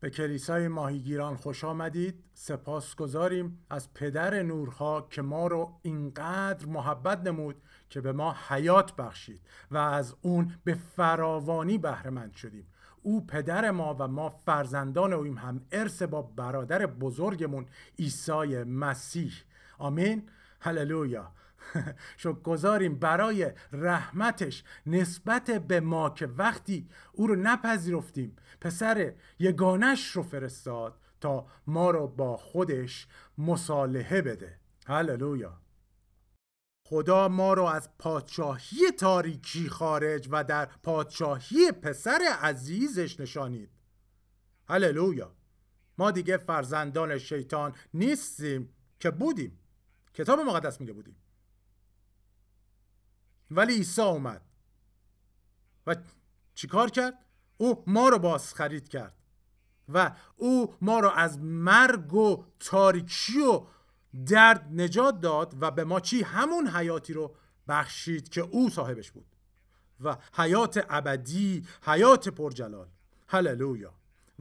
به 0.00 0.10
کلیسای 0.10 0.68
ماهیگیران 0.68 1.36
خوش 1.36 1.64
آمدید. 1.64 2.24
سپاس 2.34 2.94
گذاریم 2.94 3.58
از 3.70 3.94
پدر 3.94 4.42
نورها 4.42 5.06
که 5.10 5.22
ما 5.22 5.46
رو 5.46 5.72
اینقدر 5.82 6.66
محبت 6.66 7.26
نمود 7.26 7.56
که 7.90 8.00
به 8.00 8.12
ما 8.12 8.36
حیات 8.48 8.96
بخشید 8.96 9.40
و 9.70 9.76
از 9.76 10.14
اون 10.20 10.54
به 10.64 10.74
فراوانی 10.74 11.78
بهرهمند 11.78 12.32
شدیم. 12.32 12.66
او 13.02 13.26
پدر 13.26 13.70
ما 13.70 13.96
و 13.98 14.08
ما 14.08 14.28
فرزندان 14.28 15.12
اویم. 15.12 15.38
هم 15.38 15.60
ارث 15.72 16.02
با 16.02 16.22
برادر 16.22 16.86
بزرگمون 16.86 17.66
عیسی 17.98 18.64
مسیح. 18.64 19.32
آمین. 19.78 20.22
هللویا. 20.60 21.32
گذاریم 22.44 22.98
برای 22.98 23.52
رحمتش 23.72 24.64
نسبت 24.86 25.50
به 25.50 25.80
ما 25.80 26.10
که 26.10 26.26
وقتی 26.26 26.88
او 27.12 27.26
رو 27.26 27.36
نپذیرفتیم 27.36 28.36
پسر 28.60 29.12
یگانش 29.38 30.10
رو 30.10 30.22
فرستاد 30.22 31.00
تا 31.20 31.46
ما 31.66 31.90
رو 31.90 32.06
با 32.06 32.36
خودش 32.36 33.08
مصالحه 33.38 34.22
بده. 34.22 34.58
هللویا! 34.86 35.60
خدا 36.86 37.28
ما 37.28 37.54
رو 37.54 37.64
از 37.64 37.90
پادشاهی 37.98 38.90
تاریکی 38.98 39.68
خارج 39.68 40.28
و 40.30 40.44
در 40.44 40.68
پادشاهی 40.82 41.72
پسر 41.72 42.20
عزیزش 42.42 43.20
نشانید. 43.20 43.70
هللویا! 44.68 45.34
ما 45.98 46.10
دیگه 46.10 46.36
فرزندان 46.36 47.18
شیطان 47.18 47.74
نیستیم 47.94 48.74
که 49.00 49.10
بودیم. 49.10 49.58
کتاب 50.14 50.40
مقدس 50.40 50.80
میگه 50.80 50.92
بودیم. 50.92 51.16
ولی 53.50 53.74
عیسی 53.74 54.02
اومد. 54.02 54.42
و 55.86 55.96
چیکار 56.54 56.90
کرد؟ 56.90 57.14
او 57.56 57.84
ما 57.86 58.08
رو 58.08 58.18
باز 58.18 58.54
خرید 58.54 58.88
کرد. 58.88 59.14
و 59.88 60.12
او 60.36 60.74
ما 60.80 61.00
رو 61.00 61.10
از 61.10 61.38
مرگ 61.38 62.14
و 62.14 62.44
تاریکی 62.60 63.40
و 63.40 63.62
درد 64.26 64.68
نجات 64.72 65.20
داد 65.20 65.54
و 65.60 65.70
به 65.70 65.84
ما 65.84 66.00
چی؟ 66.00 66.22
همون 66.22 66.68
حیاتی 66.68 67.12
رو 67.12 67.34
بخشید 67.68 68.28
که 68.28 68.40
او 68.40 68.70
صاحبش 68.70 69.10
بود. 69.10 69.26
و 70.00 70.16
حیات 70.34 70.86
ابدی 70.88 71.66
حیات 71.82 72.28
پرجلال. 72.28 72.88
هللویا. 73.28 73.94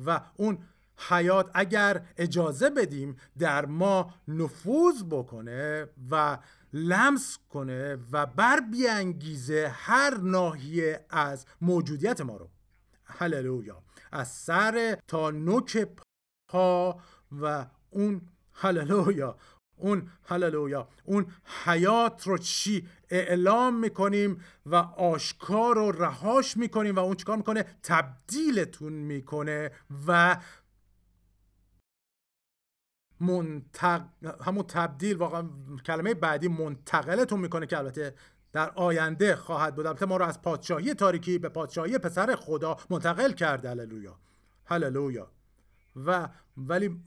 و 0.06 0.22
اون 0.36 0.59
حیات 0.98 1.52
اگر 1.53 2.06
اجازه 2.18 2.70
بدیم 2.70 3.18
در 3.40 3.66
ما 3.66 4.14
نفوذ 4.28 5.03
بکنه 5.03 5.88
و 6.12 6.38
لمس 6.73 7.38
کنه 7.50 7.98
و 8.12 8.26
بر 8.26 8.60
بیانگیزه 8.60 9.72
هر 9.73 10.18
ناحیه 10.18 11.06
از 11.09 11.46
موجودیت 11.62 12.22
ما 12.22 12.38
رو. 12.38 12.50
هللویا. 13.06 13.84
از 14.12 14.28
سر 14.28 14.98
تا 15.08 15.32
نوک 15.32 15.88
پا 16.50 17.02
و 17.42 17.66
اون 17.90 18.22
هللویا. 18.54 19.38
اون 19.78 20.09
هللویا. 20.24 20.88
اون 21.04 21.26
حیات 21.66 22.28
رو 22.28 22.38
چی 22.38 22.88
اعلام 23.09 23.80
می‌کنیم 23.80 24.44
و 24.66 24.76
آشکار 24.76 25.76
رو 25.76 25.92
رهاش 25.92 26.58
می‌کنیم 26.58 26.96
و 26.96 27.00
اون 27.00 27.16
چیکار 27.16 27.38
می‌کنه؟ 27.38 27.66
تبدیلتون 27.84 28.94
می‌کنه 28.94 29.72
و 30.08 30.38
منتق... 33.20 34.02
همون 34.42 34.64
تبدیل 34.64 35.18
واقعا 35.18 35.50
کلمه 35.86 36.14
بعدی 36.14 36.48
منتقلتون 36.48 37.40
می‌کنه 37.40 37.66
که 37.66 37.78
البته 37.78 38.14
در 38.54 38.70
آینده 38.70 39.36
خواهد 39.36 39.76
بود. 39.76 39.86
البته 39.86 40.06
ما 40.06 40.18
رو 40.18 40.26
از 40.26 40.42
پادشاهی 40.42 40.94
تاریکی 40.94 41.38
به 41.38 41.50
پادشاهی 41.50 41.98
پسر 41.98 42.36
خدا 42.36 42.78
منتقل 42.90 43.32
کرده. 43.32 43.70
هللویا. 43.70 44.20
هللویا. 44.66 45.32
و 45.96 46.30
ولی 46.58 47.02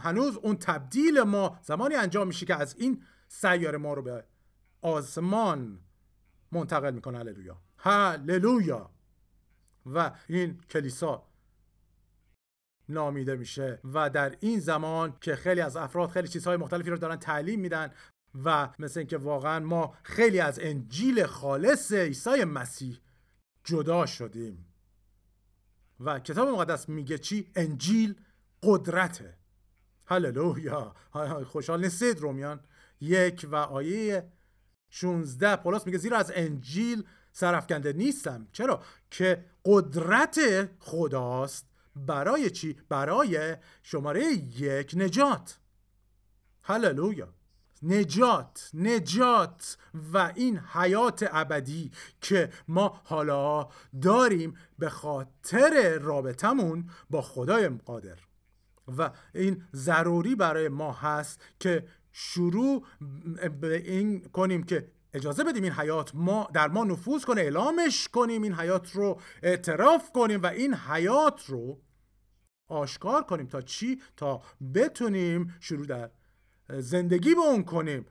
هنوز 0.00 0.36
اون 0.36 0.56
تبدیل 0.56 1.22
ما 1.22 1.58
زمانی 1.62 1.94
انجام 1.94 2.26
میشه 2.26 2.46
که 2.46 2.54
از 2.54 2.76
این 2.78 3.02
سیاره 3.28 3.78
ما 3.78 3.94
رو 3.94 4.02
به 4.02 4.24
آسمان 4.82 5.78
منتقل 6.52 6.94
می‌کنه. 6.94 7.18
هللویا. 7.18 7.58
هللویا. 7.76 8.90
و 9.86 10.10
این 10.28 10.60
کلیسا 10.70 11.27
نامیده 12.88 13.36
میشه. 13.36 13.80
و 13.84 14.10
در 14.10 14.36
این 14.40 14.60
زمان 14.60 15.14
که 15.20 15.36
خیلی 15.36 15.60
از 15.60 15.76
افراد 15.76 16.10
خیلی 16.10 16.28
چیزهای 16.28 16.56
مختلفی 16.56 16.90
رو 16.90 16.96
دارن 16.96 17.16
تعلیم 17.16 17.60
میدن 17.60 17.90
و 18.44 18.68
مثل 18.78 19.00
اینکه 19.00 19.16
واقعا 19.16 19.60
ما 19.60 19.94
خیلی 20.02 20.40
از 20.40 20.58
انجیل 20.62 21.26
خالص 21.26 21.92
عیسی 21.92 22.44
مسیح 22.44 22.98
جدا 23.64 24.06
شدیم. 24.06 24.66
و 26.00 26.18
کتاب 26.18 26.48
مقدس 26.48 26.88
میگه 26.88 27.18
چی؟ 27.18 27.50
انجیل 27.54 28.14
قدرته. 28.62 29.38
هللویا. 30.06 30.94
خوشحال 31.46 31.84
نیستید 31.84 32.20
رومیان؟ 32.20 32.60
یک 33.00 33.46
و 33.50 33.56
آیه 33.56 34.32
16 34.90 35.56
پولس 35.56 35.86
میگه 35.86 35.98
زیرا 35.98 36.18
از 36.18 36.32
انجیل 36.34 37.04
سرفکنده 37.32 37.92
نیستم. 37.92 38.48
چرا؟ 38.52 38.82
که 39.10 39.44
قدرت 39.64 40.38
خداست 40.78 41.67
برای 42.06 42.50
چی؟ 42.50 42.76
برای 42.88 43.56
شماره 43.82 44.32
یک 44.58 44.94
نجات. 44.96 45.58
هللویا. 46.62 47.28
نجات 47.82 48.70
نجات. 48.74 49.76
و 50.12 50.32
این 50.34 50.58
حیات 50.58 51.28
ابدی 51.32 51.90
که 52.20 52.50
ما 52.68 53.00
حالا 53.04 53.68
داریم 54.02 54.56
به 54.78 54.88
خاطر 54.88 55.98
رابطمون 55.98 56.90
با 57.10 57.22
خدای 57.22 57.68
قادر. 57.68 58.18
و 58.98 59.10
این 59.34 59.64
ضروری 59.74 60.34
برای 60.34 60.68
ما 60.68 60.92
هست 60.92 61.40
که 61.60 61.86
شروع 62.12 62.86
به 63.60 63.76
این 63.76 64.20
کنیم 64.20 64.62
که 64.62 64.90
اجازه 65.14 65.44
بدیم 65.44 65.62
این 65.62 65.72
حیات 65.72 66.10
ما 66.14 66.48
در 66.52 66.68
ما 66.68 66.84
نفوذ 66.84 67.24
کنه 67.24 67.40
اعلامش 67.40 68.08
کنیم 68.08 68.42
این 68.42 68.54
حیات 68.54 68.90
رو 68.90 69.20
اعتراف 69.42 70.12
کنیم 70.12 70.42
و 70.42 70.46
این 70.46 70.74
حیات 70.74 71.46
رو 71.46 71.80
آشکار 72.68 73.22
کنیم 73.22 73.46
تا 73.46 73.60
چی؟ 73.60 74.02
تا 74.16 74.42
بتونیم 74.74 75.54
شروع 75.60 75.86
در 75.86 76.10
زندگی 76.68 77.34
به 77.34 77.40
اون 77.40 77.64
کنیم. 77.64 78.06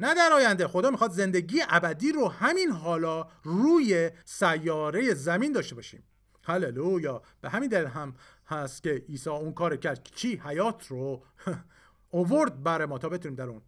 نه 0.00 0.14
در 0.14 0.30
آینده. 0.32 0.66
خدا 0.66 0.90
می‌خواد 0.90 1.10
زندگی 1.10 1.60
ابدی 1.68 2.12
رو 2.12 2.28
همین 2.28 2.70
حالا 2.70 3.26
روی 3.42 4.10
سیاره 4.24 5.14
زمین 5.14 5.52
داشته 5.52 5.74
باشیم. 5.74 6.02
هللویا. 6.44 7.22
به 7.40 7.48
همین 7.48 7.68
دلیل 7.68 7.86
هم 7.86 8.14
هست 8.46 8.82
که 8.82 9.04
عیسی 9.08 9.30
اون 9.30 9.52
کار 9.52 9.76
کرد. 9.76 10.08
چی؟ 10.14 10.36
حیات 10.44 10.86
رو 10.86 11.22
اوورد 12.10 12.62
برای 12.62 12.86
ما 12.86 12.98
تا 12.98 13.08
بتونیم 13.08 13.36
در 13.36 13.48
اون 13.48 13.62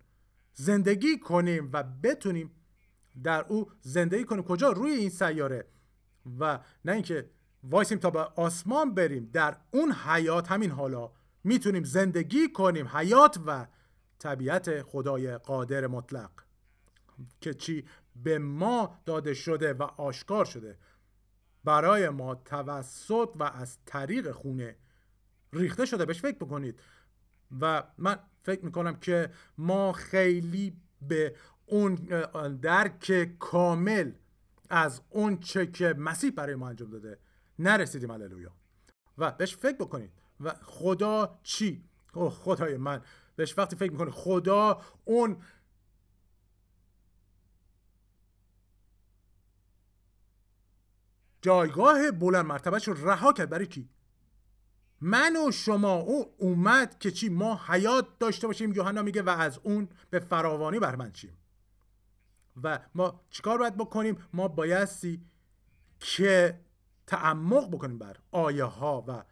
زندگی 0.54 1.19
کنیم 1.19 1.70
و 1.72 1.82
بتونیم 1.82 2.50
در 3.22 3.44
او 3.48 3.70
زندگی 3.81 4.25
کنیم. 4.25 4.43
کجا؟ 4.43 4.72
روی 4.72 4.91
این 4.91 5.10
سیاره. 5.10 5.66
و 6.41 6.59
نه 6.84 6.93
اینکه 6.93 7.31
وایسیم 7.70 7.98
تا 7.98 8.10
به 8.10 8.20
آسمان 8.20 8.94
بریم. 8.94 9.30
در 9.32 9.56
اون 9.70 9.92
حیات 9.92 10.52
همین 10.52 10.70
حالا 10.70 11.10
می‌تونیم 11.44 11.84
زندگی 11.84 12.48
کنیم. 12.48 12.88
حیات 12.88 13.38
و 13.47 13.66
طبیعت 14.19 14.82
خدای 14.82 15.36
قادر 15.36 15.86
مطلق 15.86 16.30
که 17.41 17.54
چی؟ 17.54 17.84
به 18.16 18.38
ما 18.38 18.98
داده 19.06 19.34
شده 19.34 19.72
و 19.72 19.82
آشکار 19.82 20.44
شده. 20.44 20.78
برای 21.64 22.08
ما 22.08 22.34
توسط 22.34 23.28
و 23.36 23.42
از 23.42 23.78
طریق 23.86 24.31
خونه 24.31 24.76
ریخته 25.52 25.84
شده. 25.86 26.04
بهش 26.04 26.20
فکر 26.20 26.36
بکنید. 26.36 26.81
و 27.60 27.82
من 27.98 28.19
فکر 28.42 28.64
می‌کنم 28.64 28.96
که 28.96 29.31
ما 29.58 29.92
خیلی 29.92 30.76
به 31.02 31.36
اون 31.66 31.94
درک 32.62 33.38
کامل 33.38 34.12
از 34.70 35.00
اون 35.10 35.38
چه 35.38 35.66
که 35.66 35.94
مسیح 35.98 36.31
برای 36.31 36.54
ما 36.54 36.69
انجام 36.69 36.91
داده 36.91 37.19
نرسیدیم 37.59 38.10
هللویا. 38.10 38.53
و 39.19 39.31
بهش 39.32 39.56
فکر 39.56 39.76
بکنید 39.76 40.12
و 40.41 40.54
خدا 40.62 41.38
چی؟ 41.43 41.84
اوه 42.14 42.32
خدای 42.32 42.76
من. 42.76 43.02
بهش 43.37 43.58
وقتی 43.58 43.76
فکر 43.76 43.93
می‌کنه 43.93 44.11
خدا 44.11 44.81
اون 45.05 45.43
جایگاه 51.43 52.11
بلند 52.11 52.46
مرتبهش 52.46 52.88
رو 52.88 53.08
رها 53.08 53.32
کرد. 53.32 53.50
برای 53.50 53.67
کی؟ 53.67 53.88
من 55.00 55.37
و 55.37 55.50
شما. 55.52 55.94
او 55.94 56.34
اومد 56.38 56.99
که 56.99 57.11
چی؟ 57.11 57.28
ما 57.28 57.61
حیات 57.67 58.19
داشته 58.19 58.46
باشیم. 58.46 58.73
یوحنا 58.73 59.02
میگه 59.02 59.23
و 59.23 59.28
از 59.28 59.61
اون 59.62 59.88
به 60.11 60.19
فراوانی 60.19 60.78
برمند 60.78 61.12
چیم. 61.12 61.37
و 62.62 62.78
ما 62.94 63.20
چیکار 63.31 63.58
باید 63.58 63.76
بکنیم؟ 63.76 64.17
ما 64.32 64.49
بایستی 64.49 65.25
که 66.00 66.61
تعمق 67.06 67.70
بکنیم 67.70 67.98
بر 67.98 68.16
آیه 68.30 68.64
ها 68.64 69.04
و 69.08 69.24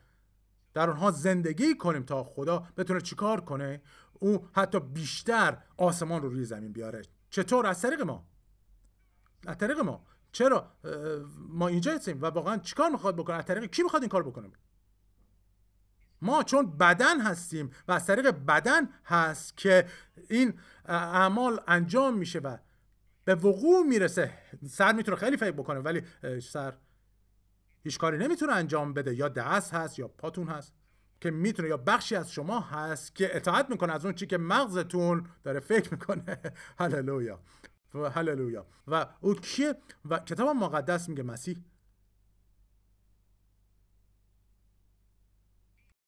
در 0.74 0.90
آنها 0.90 1.10
زندگی 1.10 1.74
کنیم 1.74 2.02
تا 2.02 2.24
خدا 2.24 2.66
بتونه 2.76 3.00
چیکار 3.00 3.40
کنه؟ 3.40 3.82
او 4.12 4.48
حتی 4.52 4.80
بیشتر 4.80 5.58
آسمان 5.76 6.22
رو 6.22 6.28
روی 6.28 6.44
زمین 6.44 6.72
بیاره. 6.72 7.02
چطور؟ 7.30 7.66
از 7.66 7.82
طریق 7.82 8.00
ما. 8.00 8.26
از 9.46 9.58
طریق 9.58 9.78
ما. 9.78 10.06
چرا؟ 10.32 10.72
ما 11.48 11.68
اینجا 11.68 11.94
هستیم 11.94 12.22
و 12.22 12.26
واقعا 12.26 12.58
چیکار 12.58 12.90
می‌خواد 12.90 13.16
بکنه؟ 13.16 13.36
از 13.36 13.44
طریق 13.44 13.70
کی 13.70 13.82
می‌خواد 13.82 14.02
این 14.02 14.08
کار 14.08 14.22
بکنه؟ 14.22 14.52
ما 16.22 16.42
چون 16.42 16.76
بدن 16.76 17.20
هستیم 17.20 17.70
و 17.88 17.92
از 17.92 18.06
طریق 18.06 18.30
بدن 18.30 18.88
هست 19.04 19.56
که 19.56 19.86
این 20.30 20.58
اعمال 20.84 21.60
انجام 21.66 22.18
میشه 22.18 22.38
و 22.38 22.56
به 23.24 23.34
وقوع 23.34 23.86
می‌رسه. 23.86 24.38
سر 24.68 24.92
می‌تونه 24.92 25.16
خیلی 25.16 25.36
فکر 25.36 25.50
بکنه 25.50 25.80
ولی 25.80 26.02
سر 26.40 26.74
هیچ 27.84 27.98
کاری 27.98 28.18
نمی‌تونه 28.18 28.52
انجام 28.52 28.94
بده. 28.94 29.14
یا 29.14 29.28
دست 29.28 29.74
هست 29.74 29.98
یا 29.98 30.08
پاتون 30.08 30.48
هست. 30.48 30.72
که 31.20 31.30
می‌تونه 31.30 31.68
یا 31.68 31.76
بخشی 31.76 32.16
از 32.16 32.32
شما 32.32 32.60
هست 32.60 33.14
که 33.14 33.36
اطاعت 33.36 33.70
می‌کنه 33.70 33.92
از 33.92 34.04
اون 34.04 34.14
چی 34.14 34.26
که 34.26 34.38
مغزتون 34.38 35.26
داره 35.44 35.60
فکر 35.60 35.90
می‌کنه. 35.90 36.38
هللویا. 36.80 37.40
و 37.94 38.10
هللویا. 38.10 38.66
و 38.86 39.06
او 39.20 39.34
کیه؟ 39.34 39.74
و 40.04 40.18
کتاب 40.18 40.48
مقدس 40.48 41.08
میگه 41.08 41.22
مسیح. 41.22 41.64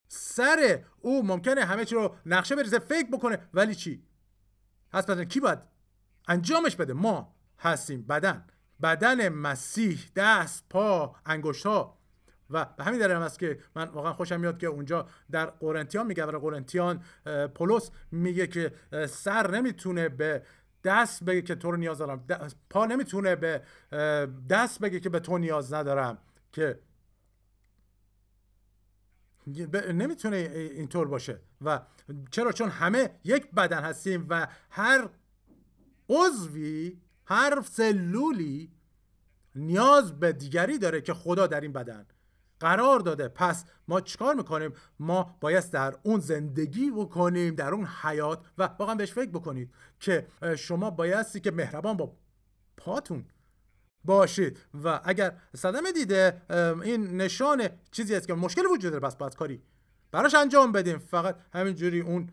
سر 0.08 0.84
او 1.00 1.26
ممکنه 1.26 1.64
همه 1.64 1.84
چی 1.84 1.94
رو 1.94 2.16
نقشه 2.26 2.56
بریزه 2.56 2.78
فکر 2.78 3.10
بکنه. 3.10 3.48
ولی 3.54 3.74
چی؟ 3.74 4.06
هست 4.92 5.10
بدن 5.10 5.24
کی 5.24 5.40
باید 5.40 5.58
انجامش 6.28 6.76
بده؟ 6.76 6.92
ما 6.92 7.34
هستیم 7.58 8.02
بدن. 8.02 8.46
بدن 8.84 9.28
مسیح 9.28 10.00
دست 10.16 10.64
پا 10.70 11.16
انگشت 11.26 11.66
ها 11.66 11.98
و 12.50 12.64
به 12.76 12.84
همین 12.84 13.00
دلیل 13.00 13.12
است 13.16 13.38
که 13.38 13.58
من 13.76 13.88
واقعا 13.88 14.12
خوشم 14.12 14.40
میاد 14.40 14.58
که 14.58 14.66
اونجا 14.66 15.08
در 15.30 15.46
قرنتیان 15.46 16.06
میگه 16.06 16.26
در 16.26 16.38
قرنتیان 16.38 17.02
پولس 17.54 17.90
میگه 18.10 18.46
که 18.46 18.72
سر 19.08 19.50
نمی‌تونه 19.50 20.08
به 20.08 20.42
دست 20.84 21.24
بگه 21.24 21.42
که 21.42 21.54
تو 21.54 21.70
رو 21.70 21.76
نیاز 21.76 21.98
دارم. 21.98 22.26
پا 22.70 22.86
نمی‌تونه 22.86 23.36
به 23.36 23.62
دست 24.50 24.80
بگه 24.80 25.00
که 25.00 25.08
به 25.08 25.20
تو 25.20 25.38
نیاز 25.38 25.74
ندارم. 25.74 26.18
که 26.52 26.80
نمی‌تونه 29.92 30.36
اینطور 30.54 31.08
باشه. 31.08 31.40
و 31.60 31.80
چرا؟ 32.30 32.52
چون 32.52 32.68
همه 32.68 33.10
یک 33.24 33.50
بدن 33.50 33.82
هستیم 33.82 34.26
و 34.28 34.48
هر 34.70 35.08
عضوی 36.08 37.00
هر 37.26 37.62
سلولی 37.62 38.73
نیاز 39.54 40.20
به 40.20 40.32
دیگری 40.32 40.78
داره 40.78 41.00
که 41.00 41.14
خدا 41.14 41.46
در 41.46 41.60
این 41.60 41.72
بدن 41.72 42.06
قرار 42.60 43.00
داده. 43.00 43.28
پس 43.28 43.64
ما 43.88 44.00
چیکار 44.00 44.34
می‌کنیم؟ 44.34 44.72
ما 44.98 45.36
باید 45.40 45.70
در 45.70 45.94
اون 46.02 46.20
زندگی 46.20 46.90
بکنیم 46.90 47.54
در 47.54 47.74
اون 47.74 47.86
حیات 47.86 48.44
و 48.58 48.70
واقعا 48.78 48.94
بهش 48.94 49.12
فکر 49.12 49.30
بکنید 49.30 49.74
که 50.00 50.26
شما 50.58 50.90
بایستی 50.90 51.40
که 51.40 51.50
مهربان 51.50 51.96
با 51.96 52.16
پاتون 52.76 53.24
باشید. 54.04 54.58
و 54.84 55.00
اگر 55.04 55.36
صدمه 55.56 55.92
دیده 55.92 56.42
این 56.82 57.16
نشان 57.16 57.68
چیزی 57.90 58.14
است 58.14 58.26
که 58.26 58.34
مشکل 58.34 58.66
وجود 58.66 58.90
داره 58.90 59.00
بس 59.00 59.16
باید 59.16 59.34
کاری 59.34 59.62
براش 60.12 60.34
انجام 60.34 60.72
بدیم. 60.72 60.98
فقط 60.98 61.36
همینجوری 61.52 62.00
اون 62.00 62.30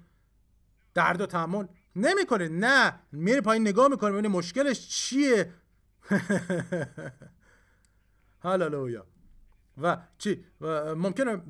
درد 0.94 1.22
و 1.22 1.26
تحمل 1.26 1.66
نمی‌کنه. 1.96 2.48
نه 2.48 3.00
میری 3.12 3.42
پایین 3.42 3.68
نگاه 3.68 3.88
می‌کنه 3.88 4.12
ببینی 4.12 4.28
مشکلش 4.28 4.90
چیه؟ 4.90 5.54
هاللویا 8.44 9.08
و 9.78 9.98
چی؟ 10.18 10.46
و 10.62 10.96
ممکنه 10.96 11.42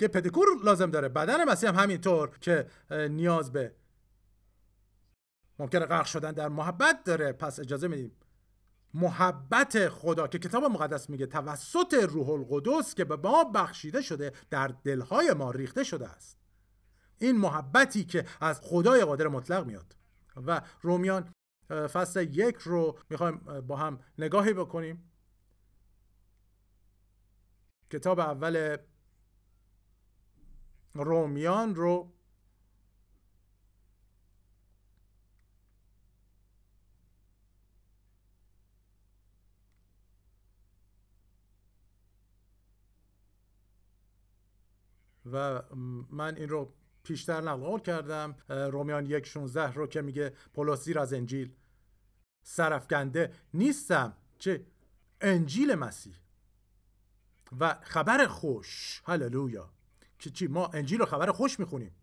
که 0.00 0.08
پدیکور 0.08 0.46
لازم 0.64 0.90
داره. 0.90 1.08
بدن 1.08 1.44
مسیح 1.44 1.68
هم 1.68 1.76
همینطور 1.76 2.38
که 2.40 2.66
نیاز 2.90 3.52
به 3.52 3.74
ممکنه 5.58 5.86
غرق 5.86 6.06
شدن 6.06 6.32
در 6.32 6.48
محبت 6.48 7.04
داره. 7.04 7.32
پس 7.32 7.60
اجازه 7.60 7.88
میدیم. 7.88 8.12
محبت 8.94 9.88
خدا 9.88 10.26
که 10.26 10.38
کتاب 10.38 10.64
مقدس 10.64 11.10
میگه 11.10 11.26
توسط 11.26 11.94
روح 11.94 12.30
القدس 12.30 12.94
که 12.94 13.04
به 13.04 13.16
ما 13.16 13.44
بخشیده 13.44 14.02
شده 14.02 14.32
در 14.50 14.74
دلهای 14.84 15.32
ما 15.32 15.50
ریخته 15.50 15.84
شده 15.84 16.08
است. 16.08 16.38
این 17.18 17.38
محبتی 17.38 18.04
که 18.04 18.26
از 18.40 18.60
خدای 18.60 19.04
قادر 19.04 19.28
مطلق 19.28 19.66
میاد. 19.66 19.96
و 20.36 20.60
رومیان 20.82 21.33
فصل 21.92 22.22
یک 22.22 22.56
رو 22.56 22.98
می‌خوایم 23.10 23.36
با 23.60 23.76
هم 23.76 24.00
نگاهی 24.18 24.52
بکنیم. 24.52 25.10
کتاب 27.90 28.20
اول 28.20 28.76
رومیان 30.94 31.74
رو 31.74 32.12
و 45.32 45.62
من 46.10 46.36
این 46.36 46.48
رو 46.48 46.74
پیشتر 47.02 47.40
نقل 47.40 47.78
کردم. 47.78 48.36
رومیان 48.48 49.06
یک 49.06 49.26
16 49.26 49.72
رو 49.72 49.86
که 49.86 50.02
میگه 50.02 50.30
پولس 50.54 50.84
زیر 50.84 50.98
از 50.98 51.12
انجیل. 51.12 51.56
سرفکنده 52.44 53.32
نیستم. 53.54 54.16
چه 54.38 54.66
انجیل 55.20 55.74
مسیح. 55.74 56.16
و 57.60 57.78
خبر 57.82 58.26
خوش. 58.26 59.02
هللویا. 59.04 59.70
که 60.18 60.30
چی؟ 60.30 60.46
ما 60.46 60.66
انجیل 60.66 60.98
رو 60.98 61.06
خبر 61.06 61.32
خوش 61.32 61.60
می‌خونیم. 61.60 61.94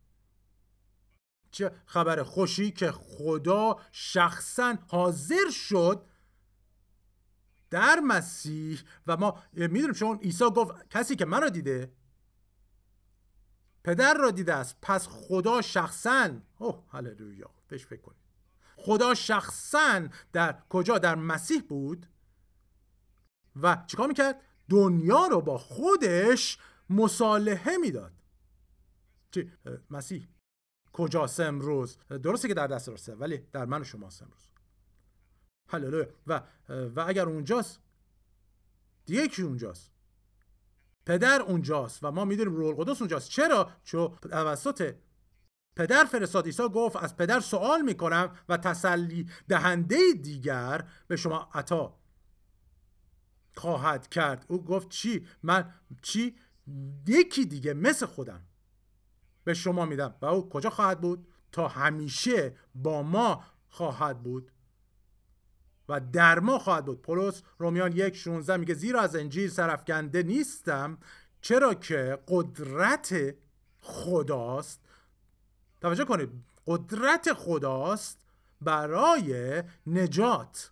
چه 1.51 1.71
خبر 1.85 2.23
خوشی 2.23 2.71
که 2.71 2.91
خدا 2.91 3.79
شخصا 3.91 4.77
حاضر 4.87 5.49
شد 5.51 6.05
در 7.69 7.99
مسیح 7.99 8.81
و 9.07 9.17
ما 9.17 9.43
می‌دونیم 9.53 9.93
چون 9.93 10.17
عیسی 10.17 10.43
گفت 10.43 10.89
کسی 10.89 11.15
که 11.15 11.25
من 11.25 11.41
رو 11.41 11.49
دیده 11.49 11.91
پدر 13.83 14.13
را 14.13 14.31
دیده 14.31 14.53
است 14.53 14.77
پس 14.81 15.07
خدا 15.07 15.61
شخصا. 15.61 16.29
اوه 16.57 16.83
هللویا. 16.89 17.49
بهش 17.67 17.85
فکر 17.85 18.01
کنید. 18.01 18.20
خدا 18.85 19.13
شخصا 19.13 20.07
در 20.33 20.63
کجا؟ 20.69 20.97
در 20.97 21.15
مسیح 21.15 21.61
بود. 21.61 22.05
و 23.61 23.83
چیکار 23.87 24.07
می‌کرد؟ 24.07 24.41
دنیا 24.69 25.27
رو 25.27 25.41
با 25.41 25.57
خودش 25.57 26.57
مصالحه 26.89 27.77
می‌داد. 27.77 28.13
چی؟ 29.31 29.51
مسیح. 29.89 30.27
کجاست 30.93 31.39
امروز 31.39 31.97
درسته 32.23 32.47
که 32.47 32.53
در 32.53 32.67
دست 32.67 32.89
راسته 32.89 33.15
ولی 33.15 33.37
در 33.37 33.65
من 33.65 33.81
و 33.81 33.83
شماست 33.83 34.21
امروز 34.23 34.49
هللویا. 35.69 36.07
و 36.27 36.41
و 36.69 37.03
اگر 37.07 37.25
اونجاست؟ 37.25 37.79
دیگه 39.05 39.27
کی 39.27 39.41
اونجاست؟ 39.41 39.91
پدر 41.05 41.41
اونجاست 41.41 42.03
و 42.03 42.11
ما 42.11 42.25
می‌دونیم 42.25 42.55
روح 42.55 42.67
القدس 42.67 43.01
اونجاست. 43.01 43.29
چرا؟ 43.29 43.71
چون 43.83 44.15
توسط 44.21 44.95
پدر 45.75 46.05
فرستاد. 46.05 46.45
عیسی 46.45 46.69
گفت 46.69 46.95
از 46.95 47.17
پدر 47.17 47.39
سوال 47.39 47.81
می‌کنم 47.81 48.35
و 48.49 48.57
تسلی 48.57 49.29
دهنده 49.47 49.97
دیگر 50.21 50.87
به 51.07 51.15
شما 51.15 51.49
عطا 51.53 51.97
خواهد 53.55 54.07
کرد. 54.07 54.45
او 54.47 54.65
گفت 54.65 54.89
چی؟ 54.89 55.27
من 55.43 55.73
چی؟ 56.01 56.35
یکی 57.07 57.45
دیگه 57.45 57.73
مثل 57.73 58.05
خودم 58.05 58.41
به 59.43 59.53
شما 59.53 59.85
میدم. 59.85 60.15
و 60.21 60.25
او 60.25 60.49
کجا 60.49 60.69
خواهد 60.69 61.01
بود؟ 61.01 61.27
تا 61.51 61.67
همیشه 61.67 62.55
با 62.75 63.03
ما 63.03 63.43
خواهد 63.69 64.23
بود 64.23 64.51
و 65.89 65.99
در 65.99 66.39
ما 66.39 66.59
خواهد 66.59 66.85
بود. 66.85 67.01
پولس 67.01 67.43
رومیان 67.57 67.91
یک 67.91 68.15
16 68.15 68.57
میگه 68.57 68.73
زیرا 68.73 69.01
از 69.01 69.15
انجیل 69.15 69.49
سرفکنده 69.49 70.23
نیستم 70.23 70.97
چرا 71.41 71.73
که 71.73 72.19
قدرت 72.27 73.35
خداست 73.81 74.81
توجه 75.81 76.05
کنید 76.05 76.29
قدرت 76.67 77.33
خداست 77.33 78.19
برای 78.61 79.63
نجات. 79.87 80.71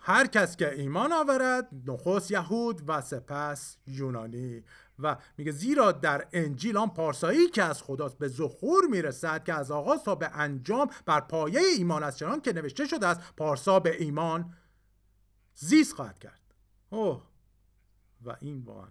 هر 0.00 0.26
کس 0.26 0.56
که 0.56 0.74
ایمان 0.74 1.12
آورد 1.12 1.68
نخست 1.86 2.30
یهود 2.30 2.82
و 2.86 3.00
سپس 3.00 3.76
یونانی. 3.86 4.64
و 4.98 5.16
میگه 5.38 5.52
زیرا 5.52 5.92
در 5.92 6.28
انجیل 6.32 6.76
آن 6.76 6.90
پارسایی 6.90 7.48
که 7.48 7.62
از 7.62 7.82
خداست 7.82 8.18
به 8.18 8.28
ظهور 8.28 8.86
می‌رسد 8.90 9.44
که 9.44 9.54
از 9.54 9.70
آغاز 9.70 10.04
تا 10.04 10.14
به 10.14 10.30
انجام 10.34 10.90
بر 11.06 11.20
پایه 11.20 11.60
ایمان 11.60 12.02
است 12.02 12.16
چنان 12.16 12.40
که 12.40 12.52
نوشته 12.52 12.86
شده 12.86 13.06
است 13.06 13.20
پارسا 13.36 13.80
به 13.80 14.02
ایمان 14.02 14.54
زیست 15.54 15.94
خواهد 15.94 16.18
کرد. 16.18 16.54
اوه! 16.90 17.22
و 18.24 18.36
این 18.40 18.62
واقعا 18.62 18.88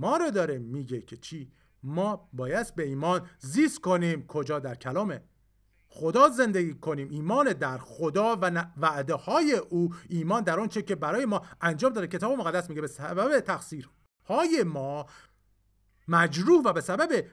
ما 0.00 0.16
رو 0.16 0.30
داره 0.30 0.58
میگه 0.58 1.00
که 1.00 1.16
چی؟ 1.16 1.52
ما 1.82 2.28
باید 2.32 2.74
به 2.74 2.82
ایمان 2.82 3.28
زیست 3.38 3.80
کنیم 3.80 4.26
کجا 4.26 4.58
در 4.58 4.74
کلام 4.74 5.20
خدا 5.88 6.28
زندگی 6.28 6.74
کنیم. 6.74 7.08
ایمان 7.10 7.52
در 7.52 7.78
خدا 7.78 8.36
و 8.36 8.64
وعده 8.76 9.14
های 9.14 9.54
او. 9.54 9.94
ایمان 10.08 10.42
در 10.42 10.60
آنچه 10.60 10.82
که 10.82 10.94
برای 10.94 11.24
ما 11.24 11.42
انجام 11.60 11.92
داده. 11.92 12.06
کتاب 12.06 12.38
مقدس 12.38 12.68
میگه 12.68 12.80
به 12.80 12.86
سبب 12.86 13.40
تقصیر 13.40 13.90
های 14.24 14.62
ما 14.62 15.06
مجروح 16.08 16.62
و 16.64 16.72
به 16.72 16.80
سبب 16.80 17.24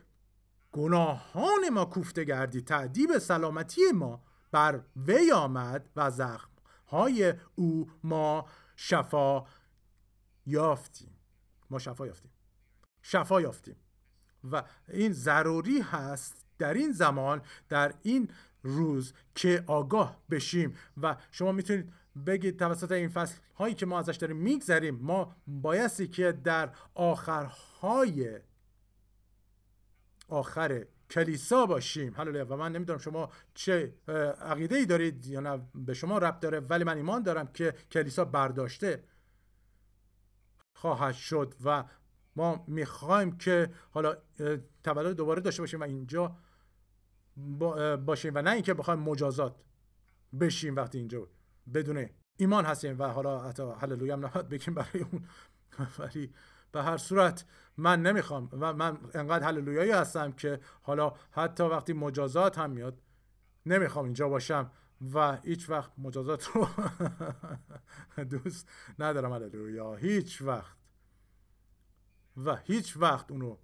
گناهان 0.72 1.70
ما 1.72 1.86
کوفته 1.86 2.24
گردی 2.24 2.62
تعدیب 2.62 3.18
سلامتی 3.18 3.82
ما 3.94 4.24
بر 4.52 4.82
وی 4.96 5.32
آمد 5.32 5.90
و 5.96 6.12
زخم 6.12 6.50
های 6.88 7.34
او 7.56 7.90
ما 8.04 8.46
شفا 8.76 9.46
یافتیم. 10.46 11.18
ما 11.70 11.80
شفا 11.80 12.08
یافتیم. 12.08 12.32
شفا 13.10 13.42
یافتیم. 13.42 13.76
و 14.52 14.64
این 14.88 15.14
ضروری 15.14 15.82
هست 15.82 16.46
در 16.58 16.74
این 16.74 16.92
زمان 16.92 17.42
در 17.70 17.94
این 18.04 18.30
روز 18.64 19.14
که 19.36 19.64
آگاه 19.68 20.22
بشیم. 20.30 20.76
و 21.02 21.16
شما 21.32 21.52
می‌تونید 21.52 21.94
بگید 22.26 22.60
توسط 22.60 22.92
این 22.92 23.10
فصل 23.10 23.40
هایی 23.56 23.76
که 23.76 23.86
ما 23.86 24.00
ازش 24.00 24.16
داریم 24.16 24.38
میگذریم 24.38 24.96
ما 24.96 25.36
بایستی 25.48 26.08
که 26.08 26.32
در 26.32 26.74
آخرهای 26.94 28.40
آخر 30.28 30.86
کلیسا 31.10 31.66
باشیم. 31.66 32.14
هللویا. 32.18 32.46
و 32.46 32.58
من 32.58 32.72
نمی‌دونم 32.72 33.00
شما 33.00 33.30
چه 33.54 33.94
عقیده 34.42 34.86
دارید 34.86 35.26
یا 35.26 35.40
نه. 35.40 35.68
به 35.76 35.94
شما 35.94 36.18
ربط 36.18 36.40
داره 36.40 36.60
ولی 36.60 36.84
من 36.84 36.98
ایمان 36.98 37.24
دارم 37.24 37.48
که 37.48 37.74
کلیسا 37.92 38.26
برداشته 38.26 39.04
خواهد 40.74 41.14
شد 41.14 41.56
و 41.64 41.84
ما 42.38 42.64
می‌خوایم 42.68 43.38
که 43.38 43.70
حالا 43.92 44.18
تولد 44.84 45.16
دوباره 45.16 45.42
داشته 45.42 45.62
باشیم 45.62 45.80
و 45.80 45.84
اینجا 45.84 46.36
باشیم 48.06 48.32
و 48.36 48.42
نه 48.42 48.52
اینکه 48.52 48.74
بخوایم 48.74 49.00
مجازات 49.00 49.56
بشیم 50.40 50.76
وقتی 50.76 50.98
اینجا 50.98 51.28
بدون 51.74 52.10
ایمان 52.38 52.66
هستیم 52.66 53.00
و 53.00 53.04
حالا 53.04 53.40
حتی 53.40 53.64
هللویا 53.80 54.14
هم 54.14 54.26
نباید 54.26 54.50
بگیم 54.50 54.74
برای 54.74 55.06
اون 55.12 55.26
ولی 56.00 56.34
به 56.72 56.84
هر 56.84 56.98
صورت 56.98 57.46
من 57.78 58.02
نمی‌خوام 58.02 58.50
و 58.52 58.74
من 58.74 58.98
انقدر 59.14 59.48
هللویایی 59.48 59.92
هستم 59.92 60.32
که 60.32 60.60
حالا 60.82 61.14
حتی 61.32 61.64
وقتی 61.64 61.94
مجازات 61.94 62.58
هم 62.58 62.70
میاد 62.70 63.02
نمی‌خوام 63.66 64.06
اینجا 64.06 64.30
باشم 64.30 64.72
و 65.14 65.36
هیچ 65.36 65.70
وقت 65.70 65.92
مجازات 65.98 66.48
رو 66.48 66.68
دوست 68.32 68.70
ندارم 69.00 69.34
هللویا. 69.34 69.96
هیچ 69.96 70.42
وقت. 70.42 70.77
و 72.46 72.56
هیچ 72.56 72.98
وقت 72.98 73.32
اونو 73.32 73.58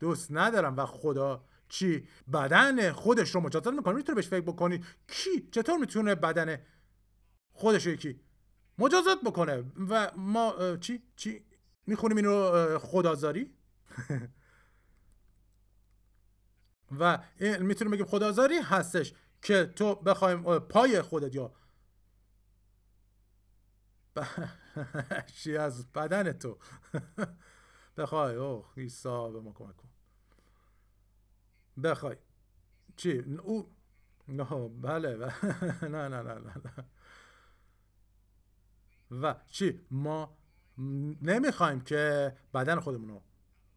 دوست 0.00 0.28
ندارم. 0.30 0.76
و 0.76 0.86
خدا 0.86 1.44
چی؟ 1.68 2.08
بدن 2.32 2.92
خودش 2.92 3.34
رو 3.34 3.40
مجازات 3.40 3.74
می‌کنه. 3.74 3.94
می‌تونه 3.94 4.16
بهش 4.16 4.28
فکر 4.28 4.40
بکنید 4.40 4.84
کی؟ 5.08 5.48
چطور 5.52 5.78
می‌تونه 5.78 6.14
بدن 6.14 6.58
خودش 7.52 7.86
رو 7.86 7.96
کی 7.96 8.20
مجازات 8.78 9.18
بکنه؟ 9.24 9.64
و 9.88 10.10
ما 10.16 10.76
چی؟ 10.76 11.02
چی؟ 11.16 11.44
می‌خونیم 11.86 12.16
این 12.18 12.26
رو 12.26 12.78
خدازاری؟ 12.78 13.54
و 16.98 17.18
می‌تونیم 17.40 17.90
بگیم 17.90 18.06
خدازاری 18.06 18.58
هستش 18.58 19.14
که 19.42 19.64
تو 19.64 19.94
بخوایم 19.94 20.58
پای 20.58 21.02
خودت 21.02 21.34
یا 21.34 21.54
چی 25.36 25.56
از 25.56 25.92
بدن 25.92 26.32
تو. 26.32 26.58
بخوای 27.96 28.36
اوه 28.36 28.72
ایسا 28.76 29.30
به 29.30 29.40
ما 29.40 29.52
کمک 29.52 29.76
کن. 29.76 29.88
بخوای. 31.82 32.16
چی؟ 32.96 33.18
او؟ 33.18 33.74
نه 34.28 34.68
بله, 34.68 35.16
نه 35.82 36.08
نه 36.08 36.22
نه 36.22 36.34
نه 36.34 36.84
و 39.10 39.34
چی؟ 39.46 39.80
ما 39.90 40.36
نمی‌خوایم 41.22 41.80
که 41.80 42.32
بدن 42.54 42.80
خودمون 42.80 43.08
رو 43.08 43.22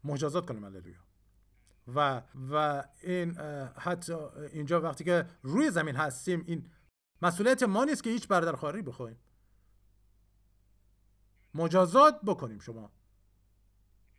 مجازات 0.04 0.46
کنیم 0.46 0.64
هللویا. 0.64 0.98
و 1.94 2.22
و 2.50 2.84
این 3.02 3.38
حتی 3.76 4.14
اینجا 4.52 4.80
وقتی 4.80 5.04
که 5.04 5.26
روی 5.42 5.70
زمین 5.70 5.96
هستیم 5.96 6.44
این 6.46 6.70
مسئولیت 7.22 7.62
ما 7.62 7.84
نیست 7.84 8.02
که 8.02 8.10
هیچ 8.10 8.28
برادر 8.28 8.56
خواهری 8.56 8.82
بخوایم 8.82 9.16
مجازات 11.58 12.20
بکنیم 12.26 12.58
شما. 12.58 12.92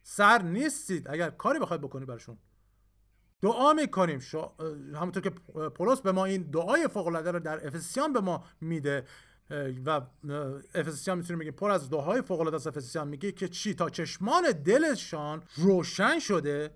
سر 0.01 0.41
نیستید. 0.41 1.07
اگر 1.09 1.29
کاری 1.29 1.59
بخواید 1.59 1.81
بکنید 1.81 2.07
برشون 2.07 2.37
دعا 3.41 3.73
می‌کنیم. 3.73 4.19
شو... 4.19 4.51
همونطور 4.95 5.23
که 5.23 5.29
پولس 5.69 6.01
به 6.01 6.11
ما 6.11 6.25
این 6.25 6.41
دعای 6.41 6.87
فوق 6.87 7.07
العاده 7.07 7.31
رو 7.31 7.39
در 7.39 7.67
افسیان 7.67 8.13
به 8.13 8.19
ما 8.19 8.43
میده 8.61 9.05
و 9.85 10.01
افسیان 10.75 11.17
می‌تونیم 11.17 11.39
بگیم 11.39 11.53
پر 11.53 11.71
از 11.71 11.89
دعاهای 11.89 12.21
فوق 12.21 12.39
العاده 12.39 12.55
از 12.55 12.67
افسیان 12.67 13.07
میگه 13.07 13.31
که 13.31 13.47
چی؟ 13.47 13.73
تا 13.73 13.89
چشمان 13.89 14.51
دلشان 14.51 15.43
روشن 15.55 16.19
شده 16.19 16.75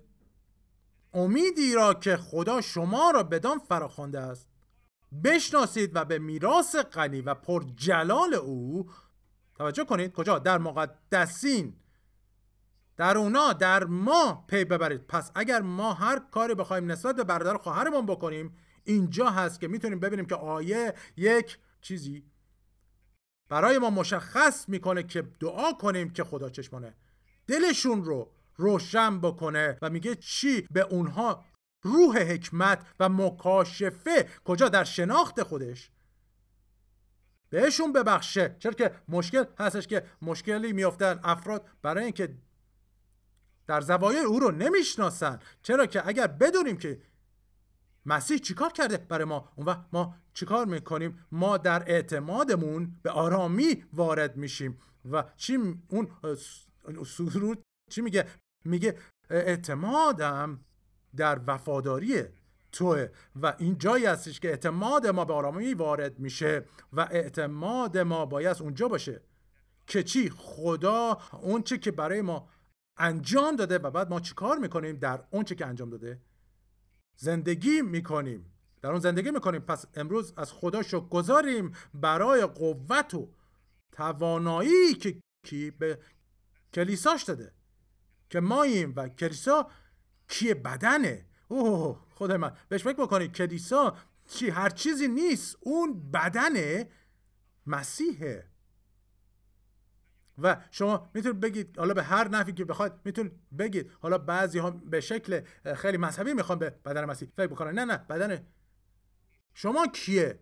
امیدی 1.12 1.74
را 1.74 1.94
که 1.94 2.16
خدا 2.16 2.60
شما 2.60 3.10
را 3.10 3.22
بدان 3.22 3.58
فراخوانده 3.58 4.20
است 4.20 4.48
بشناسید 5.24 5.90
و 5.96 6.04
به 6.04 6.18
میراث 6.18 6.76
غنی 6.76 7.20
و 7.20 7.34
پر 7.34 7.64
جلال 7.76 8.34
او 8.34 8.90
توجه 9.54 9.84
کنید. 9.84 10.12
کجا؟ 10.12 10.38
در 10.38 10.58
مقدسین. 10.58 11.76
در 12.96 13.18
اونا 13.18 13.52
در 13.52 13.84
ما 13.84 14.44
پی 14.48 14.64
ببرید. 14.64 15.06
پس 15.06 15.30
اگر 15.34 15.60
ما 15.60 15.92
هر 15.92 16.18
کاری 16.18 16.54
بخوایم 16.54 16.92
نسبت 16.92 17.16
به 17.16 17.24
برادر 17.24 17.56
خواهرمون 17.56 18.06
بکنیم 18.06 18.56
اینجا 18.84 19.30
هست 19.30 19.60
که 19.60 19.68
می‌تونیم 19.68 20.00
ببینیم 20.00 20.26
که 20.26 20.34
آیه 20.34 20.94
یک 21.16 21.58
چیزی 21.80 22.24
برای 23.48 23.78
ما 23.78 23.90
مشخص 23.90 24.68
می‌کنه 24.68 25.02
که 25.02 25.22
دعا 25.22 25.72
کنیم 25.72 26.10
که 26.10 26.24
خدا 26.24 26.50
چشمانه 26.50 26.94
دلشون 27.46 28.04
رو 28.04 28.30
روشن 28.56 29.20
بکنه 29.20 29.78
و 29.82 29.90
میگه 29.90 30.14
چی؟ 30.14 30.68
به 30.70 30.80
اونها 30.80 31.44
روح 31.82 32.18
حکمت 32.18 32.86
و 33.00 33.08
مکاشفه. 33.08 34.28
کجا؟ 34.44 34.68
در 34.68 34.84
شناخت 34.84 35.42
خودش. 35.42 35.90
بهشون 37.54 37.92
ببخشه. 37.92 38.56
چرا 38.58 38.72
که 38.72 38.90
مشکل 39.08 39.44
هستش 39.58 39.86
که 39.86 40.04
مشکلی 40.22 40.72
میافتن 40.72 41.20
افراد 41.24 41.68
برای 41.82 42.04
اینکه 42.04 42.34
در 43.66 43.80
زوایای 43.80 44.24
او 44.24 44.40
رو 44.40 44.50
نمی‌شناسن. 44.50 45.38
چرا 45.62 45.86
که 45.86 46.08
اگر 46.08 46.26
بدونیم 46.26 46.76
که 46.76 47.02
مسیح 48.06 48.38
چیکار 48.38 48.72
کرده 48.72 48.96
برای 48.96 49.24
ما 49.24 49.52
اون 49.56 49.66
وقت 49.66 49.80
ما 49.92 50.14
چیکار 50.32 50.66
می‌کنیم؟ 50.66 51.26
ما 51.32 51.58
در 51.58 51.82
اعتمادمون 51.86 52.96
به 53.02 53.10
آرامی 53.10 53.84
وارد 53.92 54.36
میشیم. 54.36 54.78
و 55.10 55.24
چی 55.36 55.58
اون 55.88 56.08
سرود 57.06 57.62
چی 57.90 58.00
میگه؟ 58.00 58.26
میگه 58.64 58.98
اعتمادم 59.30 60.60
در 61.16 61.40
وفاداری 61.46 62.22
توه 62.74 63.08
و 63.36 63.54
این 63.58 63.78
جایی 63.78 64.06
هستش 64.06 64.40
که 64.40 64.48
اعتماد 64.48 65.06
ما 65.06 65.24
به 65.24 65.34
آرامی 65.34 65.74
وارد 65.74 66.18
میشه 66.18 66.64
و 66.92 67.00
اعتماد 67.00 67.98
ما 67.98 68.26
باید 68.26 68.56
اونجا 68.60 68.88
باشه 68.88 69.20
که 69.86 70.02
چی؟ 70.02 70.30
خدا 70.30 71.18
اون 71.32 71.62
چی 71.62 71.78
که 71.78 71.90
برای 71.90 72.20
ما 72.22 72.48
انجام 72.96 73.56
داده 73.56 73.78
و 73.78 73.90
بعد 73.90 74.10
ما 74.10 74.20
چیکار 74.20 74.58
می‌کنیم 74.58 74.96
در 74.96 75.24
اون 75.30 75.44
چی 75.44 75.54
که 75.54 75.66
انجام 75.66 75.90
داده؟ 75.90 76.20
زندگی 77.16 77.82
می‌کنیم. 77.82 78.52
در 78.82 78.90
اون 78.90 79.00
زندگی 79.00 79.30
می‌کنیم. 79.30 79.60
پس 79.60 79.86
امروز 79.94 80.32
از 80.36 80.52
خدا 80.52 80.82
شکر 80.82 81.08
گذاریم 81.08 81.72
برای 81.94 82.46
قوت 82.46 83.14
و 83.14 83.28
توانایی 83.92 84.94
که 84.94 85.20
کی 85.44 85.70
به 85.70 85.98
کلیساش 86.72 87.22
داده. 87.22 87.52
که 88.30 88.40
ماییم 88.40 88.92
و 88.96 89.08
کلیسا 89.08 89.70
کی 90.28 90.54
بدنه؟ 90.54 91.26
اوه. 91.48 92.03
خدای 92.14 92.36
من. 92.36 92.56
بهش 92.68 92.82
فکر 92.82 93.02
بکنید 93.02 93.32
کلیسا 93.32 93.96
چی 94.28 94.50
هر 94.50 94.70
چیزی 94.70 95.08
نیست. 95.08 95.56
اون 95.60 96.10
بدن 96.10 96.84
مسیحه. 97.66 98.50
و 100.38 100.56
شما 100.70 101.10
می‌تونید 101.14 101.40
بگید 101.40 101.78
حالا 101.78 101.94
به 101.94 102.02
هر 102.02 102.28
نفی 102.28 102.52
که 102.52 102.64
بخواید 102.64 102.92
می‌تونید 103.04 103.32
بگید. 103.58 103.90
حالا 104.00 104.18
بعضی 104.18 104.58
ها 104.58 104.70
به 104.70 105.00
شکل 105.00 105.40
خیلی 105.76 105.96
مذهبی 105.96 106.34
می‌خوان 106.34 106.58
به 106.58 106.70
بدن 106.70 107.04
مسیح 107.04 107.28
فکر 107.36 107.46
بکنن. 107.46 107.78
نه 107.78 107.84
نه 107.84 107.96
بدن 107.96 108.46
شما 109.54 109.86
کیه؟ 109.86 110.40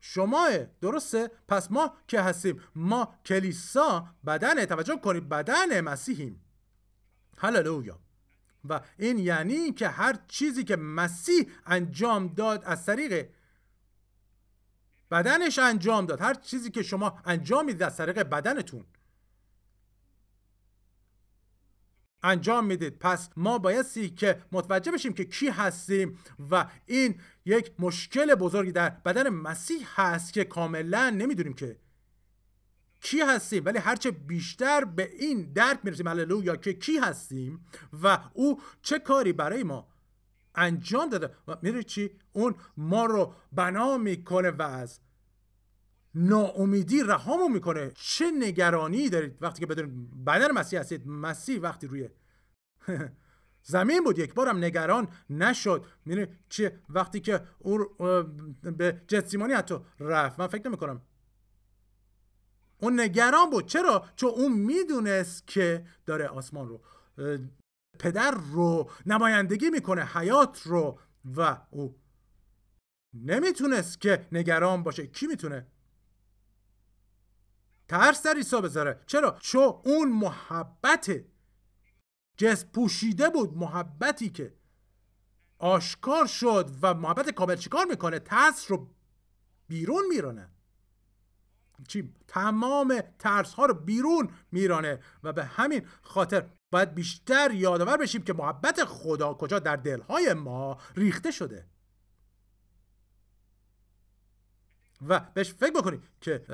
شما 0.00 0.48
درسته؟ 0.80 1.30
پس 1.48 1.70
ما 1.70 1.96
که 2.08 2.20
هستیم. 2.20 2.62
ما 2.74 3.14
کلیسا 3.24 4.08
بدن 4.26 4.64
توجه 4.64 4.96
کنید 4.96 5.28
بدن 5.28 5.80
مسیحیم. 5.80 6.44
هللویا. 7.38 8.05
و 8.68 8.80
این 8.98 9.18
یعنی 9.18 9.72
که 9.72 9.88
هر 9.88 10.18
چیزی 10.28 10.64
که 10.64 10.76
مسیح 10.76 11.50
انجام 11.66 12.28
داد 12.28 12.64
از 12.64 12.86
طریق 12.86 13.28
بدنش 15.10 15.58
انجام 15.58 16.06
داد 16.06 16.20
هر 16.20 16.34
چیزی 16.34 16.70
که 16.70 16.82
شما 16.82 17.18
انجام 17.24 17.64
می‌دید 17.64 17.82
از 17.82 17.96
طریق 17.96 18.22
بدنتون 18.22 18.84
انجام 22.22 22.66
می‌دید. 22.66 22.98
پس 22.98 23.28
ما 23.36 23.58
بایستی 23.58 24.10
که 24.10 24.42
متوجه 24.52 24.92
بشیم 24.92 25.12
که 25.12 25.24
کی 25.24 25.48
هستیم 25.48 26.18
و 26.50 26.66
این 26.86 27.20
یک 27.44 27.72
مشکل 27.78 28.34
بزرگی 28.34 28.72
در 28.72 28.90
بدن 28.90 29.28
مسیح 29.28 29.86
هست 29.94 30.32
که 30.32 30.44
کاملا 30.44 31.10
نمی‌دونیم 31.10 31.54
که 31.54 31.78
کی 33.00 33.20
هستیم؟ 33.20 33.64
ولی 33.64 33.78
هرچه 33.78 34.10
بیشتر 34.10 34.84
به 34.84 35.10
این 35.18 35.52
درک 35.52 35.78
می‌رسیم 35.82 36.08
هللویا 36.08 36.56
که 36.56 36.72
کی 36.72 36.98
هستیم 36.98 37.66
و 38.02 38.18
او 38.32 38.60
چه 38.82 38.98
کاری 38.98 39.32
برای 39.32 39.62
ما 39.62 39.88
انجام 40.54 41.08
داده. 41.08 41.30
و 41.48 41.56
میره 41.62 41.82
چی؟ 41.82 42.10
اون 42.32 42.54
ما 42.76 43.04
رو 43.04 43.34
بنا 43.52 43.98
می‌کنه 43.98 44.50
و 44.50 44.62
از 44.62 45.00
ناامیدی 46.14 47.02
رهامون 47.02 47.52
می‌کنه. 47.52 47.92
چه 47.94 48.30
نگرانی 48.30 49.08
دارید 49.08 49.36
وقتی 49.40 49.60
که 49.60 49.66
بدون 49.66 50.08
بدن 50.24 50.52
مسیح 50.52 50.80
هستید؟ 50.80 51.06
مسیح 51.06 51.60
وقتی 51.60 51.86
روی 51.86 52.08
زمین 53.62 54.04
بود 54.04 54.18
یک 54.18 54.34
بارم 54.34 54.64
نگران 54.64 55.08
نشد. 55.30 55.84
میره 56.04 56.28
چه 56.48 56.80
وقتی 56.88 57.20
که 57.20 57.40
او 57.58 57.78
به 58.62 59.02
جتسیمانی 59.08 59.52
حتی 59.52 59.74
رفت. 60.00 60.40
من 60.40 60.46
فکر 60.46 60.68
نمی 60.68 60.76
کنم 60.76 61.02
اون 62.78 63.00
نگران 63.00 63.50
بود. 63.50 63.66
چرا؟ 63.66 64.06
چون 64.16 64.30
اون 64.30 64.52
می‌دونست 64.52 65.46
که 65.46 65.86
داره 66.06 66.28
آسمان 66.28 66.68
رو 66.68 66.80
پدر 67.98 68.30
رو 68.30 68.90
نمایندگی 69.06 69.70
می‌کنه 69.70 70.04
حیات 70.04 70.62
رو. 70.62 70.98
و 71.36 71.58
او 71.70 71.98
نمی‌تونست 73.14 74.00
که 74.00 74.28
نگران 74.32 74.82
باشه. 74.82 75.06
کی 75.06 75.26
می‌تونه؟ 75.26 75.66
ترس 77.88 78.22
در 78.22 78.34
عیسی 78.34 78.60
بذاره. 78.60 79.00
چرا؟ 79.06 79.38
چون 79.40 79.80
اون 79.84 80.12
محبت 80.12 81.24
جس 82.36 82.64
پوشیده 82.64 83.28
بود. 83.28 83.56
محبتی 83.56 84.30
که 84.30 84.54
آشکار 85.58 86.26
شد 86.26 86.70
و 86.82 86.94
محبت 86.94 87.30
کامل 87.30 87.56
چیکار 87.56 87.84
می‌کنه. 87.84 88.18
ترس 88.18 88.70
رو 88.70 88.90
بیرون 89.68 90.02
میرانه 90.08 90.55
چی؟ 91.88 92.14
تمام 92.28 93.02
ترس 93.18 93.54
ها 93.54 93.66
رو 93.66 93.74
بیرون 93.74 94.28
میرانه 94.52 95.00
و 95.22 95.32
به 95.32 95.44
همین 95.44 95.86
خاطر 96.02 96.46
باید 96.70 96.94
بیشتر 96.94 97.50
یادآور 97.50 97.96
بشیم 97.96 98.22
که 98.22 98.32
محبت 98.32 98.84
خدا 98.84 99.34
کجا 99.34 99.58
در 99.58 99.76
دلهای 99.76 100.34
ما 100.34 100.78
ریخته 100.96 101.30
شده. 101.30 101.66
و 105.08 105.20
بهش 105.34 105.54
فکر 105.54 105.72
بکنید 105.72 106.02
که 106.20 106.44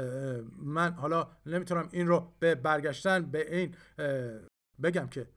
من 0.59 0.93
حالا 0.93 1.29
نمی‌تونم 1.47 1.88
این 1.93 2.07
رو 2.07 2.33
به 2.38 2.55
برگشتن 2.55 3.31
به 3.31 3.57
این 3.57 3.75
بگم 4.83 5.09
که 5.09 5.29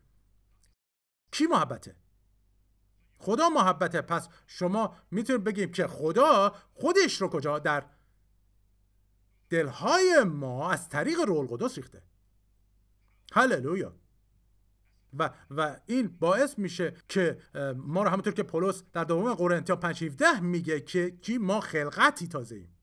کی 1.32 1.48
محبته؟ 1.48 1.96
خدا 3.20 3.50
محبته. 3.50 4.02
پس 4.02 4.30
شما 4.48 4.96
می‌تونید 5.12 5.44
بگیم 5.44 5.72
که 5.72 5.88
خدا 5.88 6.56
خودش 6.74 7.22
رو 7.22 7.28
کجا 7.30 7.60
در 7.60 7.86
دلهای 9.56 10.24
ما 10.24 10.72
از 10.72 10.90
طریق 10.90 11.20
رول 11.20 11.48
قدس 11.48 11.78
ریخته. 11.78 12.04
هللویا. 13.34 13.96
و 15.20 15.30
و 15.50 15.80
این 15.86 16.08
باعث 16.08 16.60
میشه 16.60 16.94
که 17.10 17.38
ما 17.76 18.04
رو 18.04 18.10
همونطور 18.10 18.34
که 18.34 18.44
پولس 18.44 18.84
در 18.94 19.04
دوم 19.04 19.34
قرنتیا 19.34 19.76
5 19.76 20.40
میگه 20.42 20.82
که 20.82 21.12
کی 21.12 21.38
ما 21.38 21.60
خلقتی 21.60 22.28
تازه 22.28 22.56
ایم. 22.56 22.78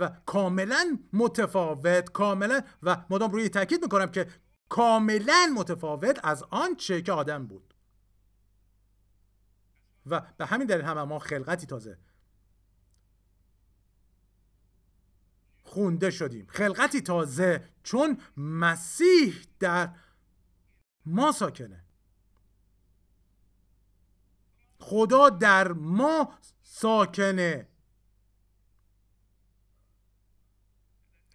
و 0.00 0.08
کاملا 0.26 0.98
متفاوت 1.12 2.12
کاملا 2.12 2.62
و 2.82 3.04
مدام 3.10 3.30
روی 3.30 3.48
تاکید 3.48 3.82
می‌کنم 3.82 4.10
که 4.10 4.26
کاملا 4.68 5.52
متفاوت 5.56 6.20
از 6.22 6.42
آنچه 6.50 7.02
که 7.02 7.12
آدم 7.12 7.46
بود. 7.46 7.74
و 10.06 10.22
به 10.36 10.46
همین 10.46 10.66
دلیل 10.66 10.84
هم 10.84 11.02
ما 11.02 11.18
خلقتی 11.18 11.66
تازه 11.66 11.98
خونده 15.74 16.10
شدیم. 16.10 16.46
خلقتی 16.48 17.00
تازه 17.00 17.64
چون 17.82 18.18
مسیح 18.36 19.34
در 19.60 19.88
ما 21.06 21.32
ساکنه. 21.32 21.84
خدا 24.78 25.30
در 25.30 25.72
ما 25.72 26.34
ساکنه. 26.62 27.68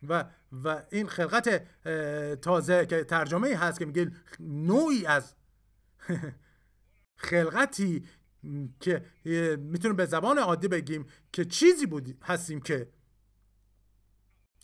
و 0.08 0.26
و 0.64 0.84
این 0.92 1.08
خلقت 1.08 1.50
تازه 2.42 2.86
که 2.86 3.04
ترجمه 3.04 3.56
هست 3.56 3.80
که 3.80 3.86
میگه 3.86 4.12
نوعی 4.40 5.06
از 5.06 5.34
خلقتی 7.30 8.06
که 8.80 9.06
می‌تونیم 9.58 9.96
به 9.96 10.06
زبان 10.06 10.38
عادی 10.38 10.68
بگیم 10.68 11.06
که 11.32 11.46
چیزی 11.46 11.86
بود 11.86 12.24
هستیم 12.24 12.62
که 12.62 12.99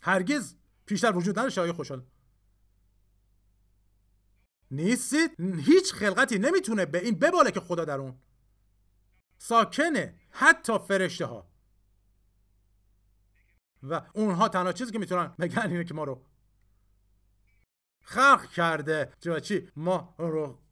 هرگز 0.02 0.54
پیشتر 0.86 1.16
وجود 1.16 1.38
نداشته 1.38 1.60
آیا 1.60 1.72
خوشحال. 1.72 2.06
نیستید 4.70 5.40
هیچ 5.40 5.92
خلقتی 5.94 6.38
نمی‌تونه 6.38 6.86
به 6.86 7.04
این 7.04 7.18
بباله 7.18 7.50
که 7.50 7.60
خدا 7.60 7.84
در 7.84 7.98
اون. 7.98 8.18
ساکنه 9.38 10.20
حتی 10.30 10.78
فرشته 10.78 11.26
ها 11.26 11.50
و 13.82 14.10
اونها 14.14 14.48
تنها 14.48 14.72
چیزی 14.72 14.92
که 14.92 14.98
می‌تونن 14.98 15.26
بگن 15.38 15.70
اینه 15.70 15.84
که 15.84 15.94
ما 15.94 16.04
رو 16.04 16.26
خلق 18.02 18.50
کرده. 18.50 19.12
چی؟ 19.42 19.70
ما 19.76 20.14
رو 20.18 20.62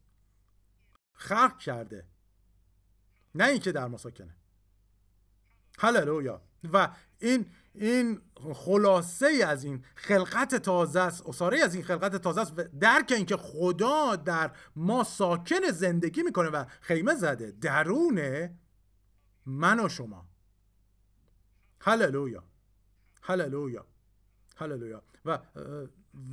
خلق 1.13 1.59
کرده. 1.59 2.09
نه 3.35 3.45
اینکه 3.45 3.73
در 3.73 3.87
ما 3.87 3.97
ساکنه. 3.97 4.37
هللویا. 5.79 6.43
و 6.73 6.97
این 7.19 7.53
این 7.75 8.21
خلاصه 8.55 9.45
از 9.47 9.65
این 9.65 9.85
خلقت 9.95 10.55
تازه 10.55 11.01
است 11.01 11.27
اصاره 11.27 11.59
از 11.59 11.75
این 11.75 11.85
خلقت 11.85 12.17
تازه 12.17 12.41
است 12.41 12.55
درک 12.55 13.13
اینکه 13.17 13.37
خدا 13.37 14.17
در 14.17 14.51
ما 14.77 15.05
ساکن 15.05 15.71
زندگی 15.73 16.23
می‌کنه 16.23 16.49
و 16.49 16.65
خیمه 16.81 17.15
زده 17.15 17.51
درون 17.51 18.49
من 19.47 19.85
و 19.85 19.89
شما. 19.89 20.29
هللویا. 21.81 22.45
هللویا. 23.23 23.87
هللویا. 24.57 25.03
و 25.25 25.39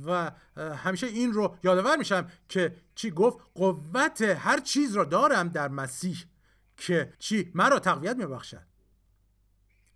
و 0.06 0.30
همیشه 0.56 1.06
این 1.06 1.32
رو 1.32 1.56
یادآور 1.62 1.96
میشم 1.96 2.30
که 2.48 2.76
چی 2.94 3.10
گفت؟ 3.10 3.38
قوت 3.54 4.22
هر 4.22 4.60
چیز 4.60 4.96
را 4.96 5.04
دارم 5.04 5.48
در 5.48 5.68
مسیح 5.68 6.24
که 6.76 7.12
چی؟ 7.18 7.52
مرا 7.54 7.78
تقویت 7.78 8.16
میبخشد. 8.16 8.71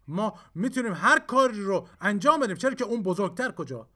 ما 0.09 0.39
می‌تونیم 0.55 0.93
هر 0.93 1.19
کاری 1.19 1.61
رو 1.61 1.89
انجام 2.01 2.41
بدیم. 2.41 2.57
چرا 2.57 2.75
که 2.75 2.85
اون 2.85 3.03
بزرگتر 3.03 3.53
کجا؟ 3.53 3.89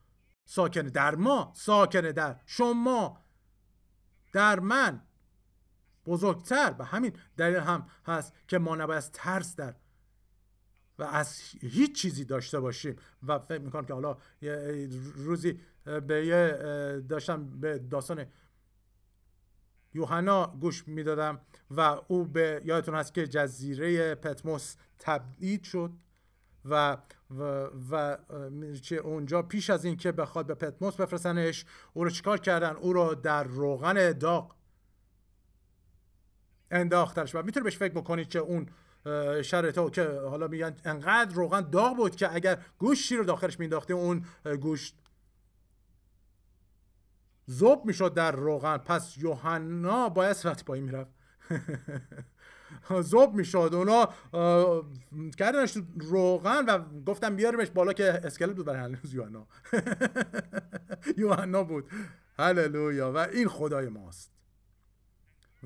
ساکنه 0.45 0.91
در 0.91 1.15
ما 1.15 1.53
ساکنه 1.57 2.13
در 2.13 2.37
شما. 2.47 3.25
در 4.33 4.61
من 4.61 5.03
بزرگتر. 6.07 6.71
به 6.73 6.85
همین 6.85 7.13
دلیل 7.37 7.57
هم 7.57 7.87
هست 8.07 8.33
که 8.49 8.59
ما 8.59 8.77
نباید 8.77 9.03
ترس 9.13 9.57
در 9.57 9.75
و 10.99 11.03
از 11.03 11.41
هیچ 11.61 11.95
چیزی 11.95 12.25
داشته 12.25 12.61
باشیم. 12.61 12.97
و 13.23 13.39
فکر 13.39 13.63
می‌کنم 13.63 13.85
که 13.85 13.95
حالا 13.95 14.17
روزی 15.15 15.61
به 15.85 16.27
یه 16.27 16.51
داشتم 17.09 17.61
به 17.61 17.79
داستان 17.79 18.27
یوحنا 19.95 20.47
گوش 20.61 20.89
می‌دادم 20.89 21.41
و 21.71 21.81
او 22.09 22.25
به 22.25 22.63
یادتون 22.65 22.95
هست 22.95 23.15
که 23.15 23.27
جزیره 23.27 24.15
پتموس 24.15 24.77
تبعید 24.99 25.65
شد 25.65 25.93
و 26.65 26.97
و, 27.39 27.43
و 27.91 28.17
چه 28.83 28.97
اونجا 28.97 29.43
پیش 29.43 29.71
از 29.71 29.85
اینکه 29.85 30.13
بخواد 30.13 30.47
به 30.47 30.55
پتموس 30.55 30.97
بفرستنش 30.97 31.65
او 31.93 32.05
رو 32.05 32.11
چیکار 32.11 32.39
کردن؟ 32.39 32.77
او 32.77 32.93
رو 32.93 33.15
در 33.15 33.45
روغن 33.45 34.13
داغ 34.13 34.55
انداختنش 36.71 37.35
و 37.35 37.43
می‌تونه 37.43 37.65
بهش 37.65 37.77
فکر 37.77 37.93
بکنید 37.93 38.29
که 38.29 38.39
اون 38.39 38.67
شرط 39.43 39.91
که 39.93 40.21
حالا 40.31 40.49
میگن 40.49 40.77
انقدر 40.85 41.35
روغن 41.35 41.61
داغ 41.61 41.97
بود 41.97 42.17
که 42.17 42.35
اگر 42.35 42.59
گوشتی 42.79 43.17
رو 43.17 43.25
داخلش 43.25 43.59
مینداخته 43.59 43.95
اون 43.95 44.25
گوشت 44.61 44.97
زوب 47.51 47.85
می‌شد 47.85 48.15
در 48.15 48.33
روغن. 48.33 48.77
پس 48.77 49.19
یوحنا 49.19 50.09
باید 50.09 50.37
وقتی 50.45 50.65
پایین 50.65 50.85
می‌رفت. 50.85 51.11
زوب 53.11 53.35
می‌شد. 53.35 53.71
اونا 53.73 54.09
کردنش 55.39 55.79
روغن 55.97 56.65
و 56.65 57.03
گفتم 57.07 57.37
بیاریمش 57.37 57.71
بالا 57.71 57.93
که 57.93 58.21
اسکلت 58.25 58.57
بود 58.57 58.67
برای 58.67 58.81
هنوز 58.81 59.15
یوحنا. 59.15 59.47
یوحنا 61.23 61.65
بود. 61.65 61.91
هللویا. 62.39 63.13
و 63.13 63.17
این 63.17 63.49
خدای 63.49 63.89
ماست. 63.89 64.33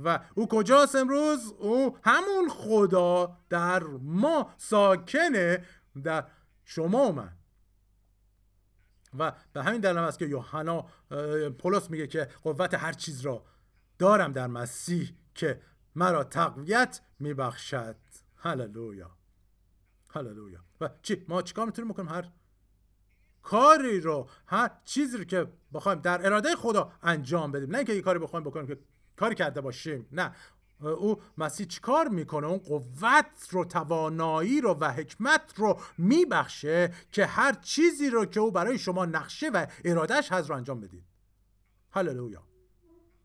و 0.05 0.21
او 0.35 0.49
کجاست 0.49 0.97
امروز؟ 0.97 1.55
او 1.59 1.99
همون 2.05 2.49
خدا 2.49 3.37
در 3.51 3.83
ما 4.03 4.51
ساکنه. 4.57 5.65
در 6.05 6.25
شما 6.65 7.09
و 7.09 7.13
من 7.13 7.33
و 9.19 9.33
به 9.53 9.63
همین 9.63 9.81
دلیل 9.81 9.99
است 9.99 10.19
که 10.19 10.27
یوحنا 10.27 10.87
پولس 11.59 11.91
میگه 11.91 12.07
که 12.07 12.29
قوت 12.43 12.75
هر 12.75 12.93
چیز 12.93 13.21
را 13.21 13.45
دارم 13.99 14.33
در 14.33 14.47
مسیح 14.47 15.15
که 15.35 15.61
مرا 15.95 16.25
تقویت 16.25 17.01
میبخشد. 17.19 17.97
هللویا. 18.37 19.11
هللویا. 20.11 20.61
و 20.81 20.91
چی؟ 21.03 21.25
ما 21.29 21.43
چیکار 21.43 21.67
می‌تونیم 21.67 21.91
بکنیم؟ 21.91 22.09
هر 22.09 22.29
کاری 23.43 24.01
رو 24.01 24.29
هر 24.47 24.71
چیزی 24.85 25.19
رو 25.19 25.25
که 25.25 25.53
بخوایم 25.75 26.01
در 26.01 26.27
اراده 26.27 26.57
خدا 26.57 26.93
انجام 27.03 27.53
بدیم. 27.53 27.71
نه 27.71 27.79
اینکه 27.79 27.95
یه 27.95 28.03
کاری 28.03 28.19
بخوایم 28.19 28.45
بکنیم 28.45 28.67
که 28.67 28.79
کاری 29.17 29.35
کرده 29.35 29.61
باشیم. 29.61 30.09
نه. 30.13 30.35
او 30.87 31.21
مسیح 31.39 31.67
چیکار 31.67 32.09
می‌کنه؟ 32.09 32.47
اون 32.47 32.59
قوت 32.59 33.49
رو 33.51 33.65
توانایی 33.65 34.61
رو 34.61 34.75
و 34.75 34.93
حکمت 34.93 35.53
رو 35.57 35.81
میبخشه 35.99 36.95
که 37.13 37.27
هر 37.27 37.53
چیزی 37.53 38.11
رو 38.11 38.27
که 38.27 38.41
او 38.41 38.51
برای 38.51 38.79
شما 38.79 39.07
نقشه 39.07 39.49
و 39.49 39.67
ارادش 39.85 40.33
هست 40.33 40.51
رو 40.51 40.57
انجام 40.57 40.81
بدید. 40.81 41.05
هللویا. 41.91 42.43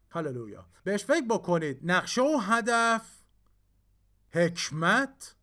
هللویا. 0.09 0.65
بهش 0.83 1.05
فکر 1.05 1.25
بکنید. 1.29 1.79
نقشه 1.83 2.21
و 2.21 2.37
هدف 2.41 3.19
حکمت 4.31 5.35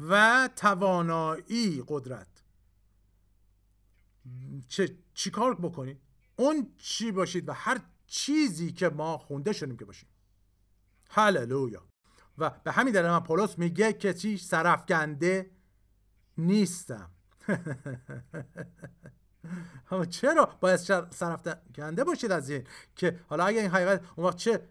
و 0.00 0.48
توانایی 0.56 1.84
قدرت. 1.88 2.26
چه 4.68 4.96
چیکار 5.14 5.54
بکنید؟ 5.54 6.00
اون 6.36 6.74
چی 6.78 7.12
باشید 7.12 7.48
و 7.48 7.52
هر 7.52 7.80
چیزی 8.06 8.72
که 8.72 8.88
ما 8.88 9.18
خونده 9.18 9.52
شدیم 9.52 9.76
که 9.76 9.84
باشیم. 9.84 10.08
هللویا. 11.14 11.82
و 12.38 12.50
به 12.50 12.72
همین 12.72 12.94
دلیل 12.94 13.10
من 13.10 13.20
پولس 13.20 13.58
میگه 13.58 13.92
که 13.92 14.14
چی 14.14 14.38
سرفکنده 14.38 15.50
نیستم. 16.38 17.10
اما 19.90 20.04
چرا 20.04 20.56
باید 20.60 20.76
سرفکنده 21.10 22.04
باشید 22.04 22.32
از 22.32 22.50
این 22.50 22.64
که 22.96 23.20
حالا 23.28 23.44
اگه 23.44 23.60
این 23.60 23.70
حقیقت 23.70 24.04
اون 24.16 24.26
وقت 24.26 24.36
چه 24.36 24.68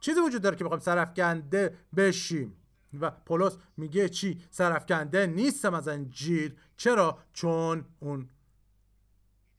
چیزی 0.00 0.20
وجود 0.20 0.42
داره 0.42 0.56
که 0.56 0.64
بخوایم 0.64 0.82
سرفکنده 0.82 1.78
بشیم؟ 1.96 2.56
و 3.00 3.10
پولس 3.10 3.58
میگه 3.76 4.08
چی؟ 4.08 4.42
سرفکنده 4.50 5.26
نیستم 5.26 5.74
از 5.74 5.88
انجیل 5.88 6.56
چرا؟ 6.76 7.18
چون 7.32 7.84
اون 8.00 8.28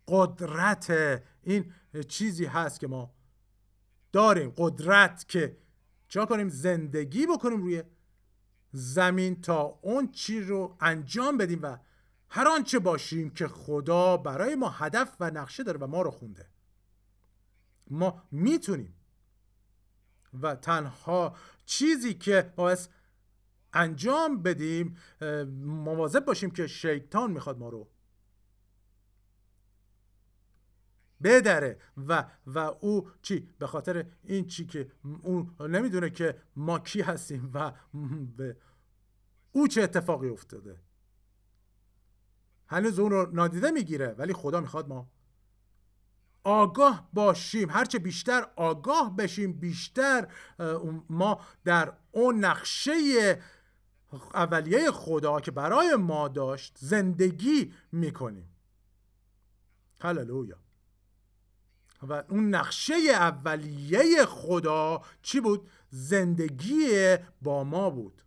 قدرت 0.07 0.93
این 1.43 1.73
چیزی 2.07 2.45
هست 2.45 2.79
که 2.79 2.87
ما 2.87 3.13
داریم. 4.11 4.53
قدرت 4.57 5.25
که 5.27 5.57
چا 6.09 6.25
کنیم؟ 6.25 6.49
زندگی 6.49 7.27
بکنیم 7.27 7.61
روی 7.61 7.83
زمین 8.71 9.41
تا 9.41 9.61
اون 9.61 10.11
چی 10.11 10.41
رو 10.41 10.77
انجام 10.79 11.37
بدیم 11.37 11.59
و 11.61 11.77
هر 12.29 12.47
آنچه 12.47 12.79
باشیم 12.79 13.29
که 13.29 13.47
خدا 13.47 14.17
برای 14.17 14.55
ما 14.55 14.69
هدف 14.69 15.15
و 15.19 15.31
نقشه 15.31 15.63
داره 15.63 15.79
و 15.79 15.87
ما 15.87 16.01
رو 16.01 16.11
خونده. 16.11 16.49
ما 17.87 18.23
می‌تونیم. 18.31 18.95
و 20.41 20.55
تنها 20.55 21.35
چیزی 21.65 22.13
که 22.13 22.53
باعث 22.55 22.87
انجام 23.73 24.43
بدیم 24.43 24.97
مواظب 25.61 26.25
باشیم 26.25 26.51
که 26.51 26.67
شیطان 26.67 27.31
می‌خواد 27.31 27.57
ما 27.57 27.69
رو 27.69 27.89
بدره. 31.23 31.79
و 32.07 32.25
و 32.47 32.57
او 32.59 33.09
چی؟ 33.21 33.49
به 33.59 33.67
خاطر 33.67 34.05
این 34.23 34.47
چی 34.47 34.65
که 34.65 34.91
اون 35.21 35.55
نمی‌دونه 35.59 36.09
که 36.09 36.41
ما 36.55 36.79
کی 36.79 37.01
هستیم 37.01 37.51
و 37.53 37.73
به 38.37 38.57
او 39.51 39.67
چه 39.67 39.81
اتفاقی 39.81 40.29
افتاده. 40.29 40.81
هنوز 42.67 42.99
اون 42.99 43.11
رو 43.11 43.29
نادیده 43.33 43.71
می‌گیره 43.71 44.15
ولی 44.17 44.33
خدا 44.33 44.61
می‌خواد 44.61 44.87
ما 44.87 45.09
آگاه 46.43 47.09
باشیم. 47.13 47.69
هرچه 47.69 47.99
بیشتر 47.99 48.47
آگاه 48.55 49.15
بشیم 49.15 49.53
بیشتر 49.53 50.27
ما 51.09 51.41
در 51.63 51.93
اون 52.11 52.45
نقشه 52.45 52.93
اولیه 54.33 54.91
خدا 54.91 55.39
که 55.39 55.51
برای 55.51 55.95
ما 55.95 56.27
داشت 56.27 56.77
زندگی 56.79 57.73
می‌کنیم. 57.91 58.55
هللویا. 60.01 60.57
و 62.01 62.23
اون 62.29 62.55
نقشه 62.55 62.93
اولیه 62.93 64.25
خدا 64.25 65.01
چی 65.21 65.39
بود؟ 65.39 65.69
زندگی 65.89 67.17
با 67.41 67.63
ما 67.63 67.89
بود. 67.89 68.21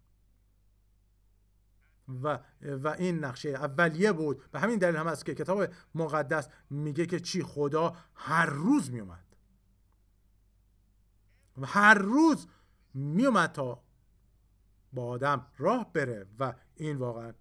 و, 2.23 2.39
و 2.63 2.89
این 2.89 3.25
نقشه 3.25 3.49
اولیه 3.49 4.13
بود. 4.13 4.51
به 4.51 4.61
همین 4.61 4.79
دلیل 4.79 4.97
هم 4.97 5.07
است 5.07 5.27
که 5.27 5.35
کتاب 5.35 5.69
مقدس 5.95 6.49
میگه 6.71 7.07
که 7.07 7.21
چی؟ 7.21 7.43
خدا 7.43 7.97
هر 8.15 8.47
روز 8.47 8.91
میومد 8.91 9.37
و 11.59 11.67
هر 11.67 11.95
روز 11.95 12.47
میومد 12.95 13.53
تا 13.53 13.83
با 14.93 15.07
آدم 15.07 15.47
راه 15.59 15.93
بره 15.93 16.27
و 16.39 16.55
این 16.75 16.97
واقعا 16.97 17.33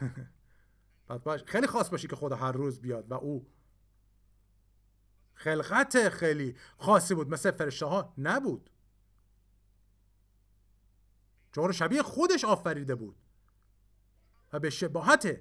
خیلی 1.46 1.66
خاص 1.66 1.90
باشی 1.90 2.08
که 2.08 2.16
خدا 2.16 2.36
هر 2.36 2.52
روز 2.52 2.80
بیاد 2.80 3.10
و 3.10 3.14
او 3.14 3.46
خلقت 5.42 6.08
خیلی 6.08 6.56
خاصی 6.78 7.14
بود 7.14 7.28
مثل 7.28 7.50
فرشته 7.50 7.86
ها 7.86 8.12
نبود. 8.18 8.70
چون 11.52 11.72
شبیه 11.72 12.02
خودش 12.02 12.44
آفریده 12.44 12.94
بود. 12.94 13.16
و 14.52 14.60
به 14.60 14.70
شباهت 14.70 15.40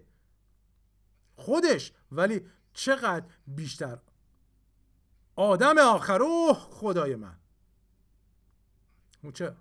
خودش 1.36 1.94
ولی 2.12 2.48
چقدر 2.74 3.26
بیشتر. 3.48 4.00
آدم 5.36 5.78
آخر 5.78 6.22
اوه 6.22 6.54
خدای 6.54 7.16
من. 7.16 7.40
چه 9.34 9.56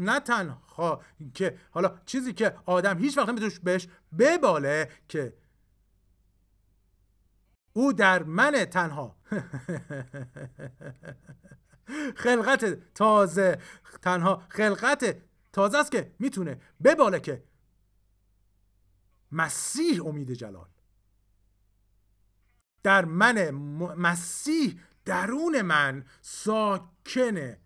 نه 0.00 0.20
تنها 0.20 1.02
که 1.34 1.58
حالا 1.70 1.98
چیزی 2.06 2.32
که 2.32 2.56
آدم 2.66 2.98
هیچ 2.98 3.18
وقت 3.18 3.28
نمیتونش 3.28 3.58
بهش 3.58 3.88
بباله 4.18 4.90
که 5.08 5.36
او 7.72 7.92
در 7.92 8.22
من 8.22 8.64
تنها 8.64 9.17
خلقت 12.16 12.94
تازه. 12.94 13.58
تنها 14.02 14.42
خلقت 14.48 15.16
تازه 15.52 15.78
است 15.78 15.92
که 15.92 16.14
می‌تونه 16.18 16.60
بباله 16.84 17.20
که 17.20 17.44
مسیح 19.32 20.06
امید 20.06 20.32
جلال. 20.32 20.68
در 22.82 23.04
من 23.04 23.50
مسیح 23.96 24.80
درون 25.04 25.62
من 25.62 26.04
ساکنه 26.20 27.60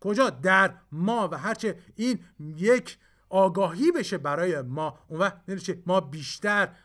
کجا؟ 0.00 0.30
در 0.30 0.74
ما 0.92 1.28
و 1.32 1.38
هرچه 1.38 1.82
این 1.96 2.24
یک 2.38 2.98
آگاهی 3.28 3.92
بشه 3.92 4.18
برای 4.18 4.62
ما 4.62 4.98
اون 5.08 5.20
وقت 5.20 5.36
ما 5.86 6.00
بیشتر 6.00 6.76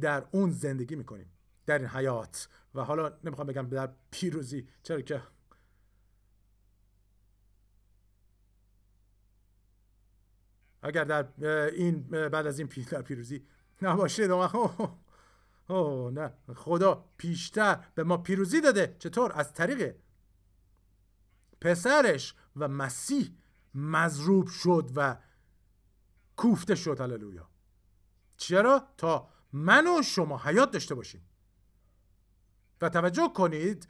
در 0.00 0.24
اون 0.30 0.50
زندگی 0.50 0.96
می‌کنیم. 0.96 1.32
در 1.68 1.78
این 1.78 1.88
حیات. 1.88 2.48
و 2.74 2.84
حالا 2.84 3.18
نمی‌خوام 3.24 3.46
بگم 3.46 3.68
در 3.68 3.90
پیروزی. 4.10 4.68
چرا 4.82 5.00
که 5.00 5.22
اگر 10.82 11.04
در 11.04 11.26
این 11.50 12.00
بعد 12.02 12.46
از 12.46 12.58
این 12.58 12.68
در 12.90 13.02
پیروزی 13.02 13.46
نباشه 13.82 14.22
اوه 15.68 16.12
نه. 16.12 16.32
خدا 16.54 17.04
پیشتر 17.16 17.84
به 17.94 18.04
ما 18.04 18.16
پیروزی 18.16 18.60
داده. 18.60 18.96
چطور؟ 18.98 19.32
از 19.32 19.52
طریق 19.52 19.94
پسرش. 21.60 22.34
و 22.56 22.68
مسیح 22.68 23.34
مضروب 23.74 24.48
شد 24.48 24.90
و 24.96 25.16
کوفته 26.36 26.74
شد. 26.74 27.00
هللویا. 27.00 27.48
چرا؟ 28.36 28.88
تا 28.96 29.28
من 29.52 29.86
و 29.86 30.02
شما 30.02 30.38
حیات 30.38 30.70
داشته 30.70 30.94
باشیم. 30.94 31.27
و 32.80 32.88
توجه 32.88 33.28
کنید 33.34 33.88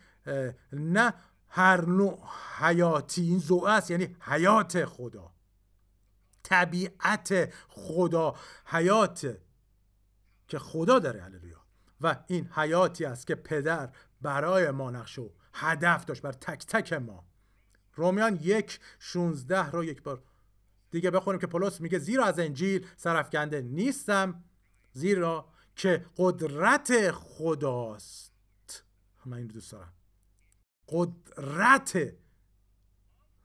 نه 0.72 1.14
هر 1.48 1.84
نوع 1.84 2.28
حیاتی 2.58 3.22
این 3.22 3.38
زوء 3.38 3.70
است 3.70 3.90
یعنی 3.90 4.16
حیات 4.20 4.84
خدا 4.84 5.32
طبیعت 6.42 7.54
خدا 7.68 8.34
حیات 8.66 9.38
که 10.48 10.58
خدا 10.58 10.98
داره 10.98 11.22
هللویا. 11.22 11.58
و 12.00 12.16
این 12.26 12.50
حیاتی 12.54 13.04
است 13.04 13.26
که 13.26 13.34
پدر 13.34 13.90
برای 14.22 14.70
ما 14.70 14.90
نقش 14.90 15.18
و 15.18 15.32
هدف 15.52 16.04
داشت 16.04 16.22
بر 16.22 16.32
تک 16.32 16.66
تک 16.66 16.92
ما. 16.92 17.24
رومیان 17.94 18.38
یک 18.42 18.80
شونزده 18.98 19.70
رو 19.70 19.84
یک 19.84 20.02
بار 20.02 20.22
دیگه 20.90 21.10
بخونیم 21.10 21.40
که 21.40 21.46
پولس 21.46 21.80
میگه 21.80 21.98
زیرا 21.98 22.24
از 22.24 22.38
انجیل 22.38 22.86
سرفکنده 22.96 23.60
نیستم 23.60 24.44
زیرا 24.92 25.48
که 25.76 26.06
قدرت 26.16 27.10
خداست. 27.10 28.32
من 29.28 29.36
این 29.36 29.46
دوست 29.46 29.72
دارم. 29.72 29.92
قدرت 30.88 32.12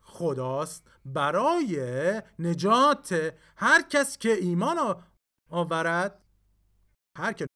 خداست 0.02 0.92
برای 1.06 2.22
نجات 2.40 3.34
هر 3.56 3.82
کس 3.82 4.18
که 4.18 4.30
ایمان 4.30 5.04
آورد 5.50 6.22
هر 7.18 7.34
که 7.34 7.48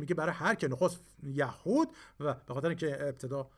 میگه 0.00 0.14
برای 0.14 0.34
هر 0.34 0.54
که 0.54 0.68
نخست 0.68 1.16
یهود 1.22 1.88
و 2.20 2.34
به 2.34 2.54
خاطر 2.54 2.68
اینکه 2.68 3.08
ابتدا 3.08 3.50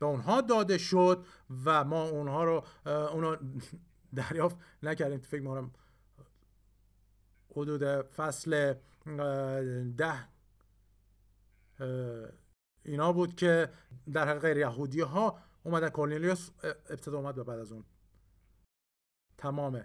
به 0.00 0.06
اونها 0.06 0.40
داده 0.40 0.78
شد 0.78 1.26
و 1.64 1.84
ما 1.84 2.08
اونها 2.08 2.44
رو 2.44 2.64
اونو 2.86 3.36
دریافت 4.14 4.56
نکردیم. 4.82 5.20
فکر 5.20 5.40
می‌کنم 5.40 5.70
حدود 7.56 8.02
فصل 8.02 8.74
ده 9.96 10.28
اینا 12.82 13.12
بود 13.12 13.34
که 13.34 13.70
در 14.12 14.28
حقیقت 14.28 14.44
غیر 14.44 14.56
یهودی 14.56 15.00
ها 15.00 15.38
اومدن 15.62 15.88
کورنلیوس 15.88 16.50
ابتدا 16.62 17.18
اومد 17.18 17.38
و 17.38 17.44
بعد 17.44 17.58
از 17.58 17.72
اون. 17.72 17.84
تمام 19.38 19.84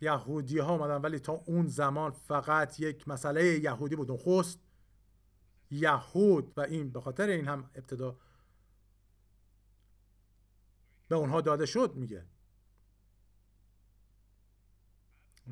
یهودی 0.00 0.58
ها 0.58 0.72
اومدن 0.74 0.96
ولی 0.96 1.18
تا 1.18 1.32
اون 1.32 1.66
زمان 1.66 2.10
فقط 2.10 2.80
یک 2.80 3.08
مسئله 3.08 3.44
یهودی 3.44 3.96
بود. 3.96 4.10
نخست 4.10 4.60
یهود 5.70 6.52
و 6.56 6.60
این 6.60 6.90
به 6.90 7.00
خاطر 7.00 7.28
این 7.28 7.48
هم 7.48 7.70
ابتدا 7.74 8.18
به 11.08 11.16
اونها 11.16 11.40
داده 11.40 11.66
شد 11.66 11.94
میگه. 11.94 12.26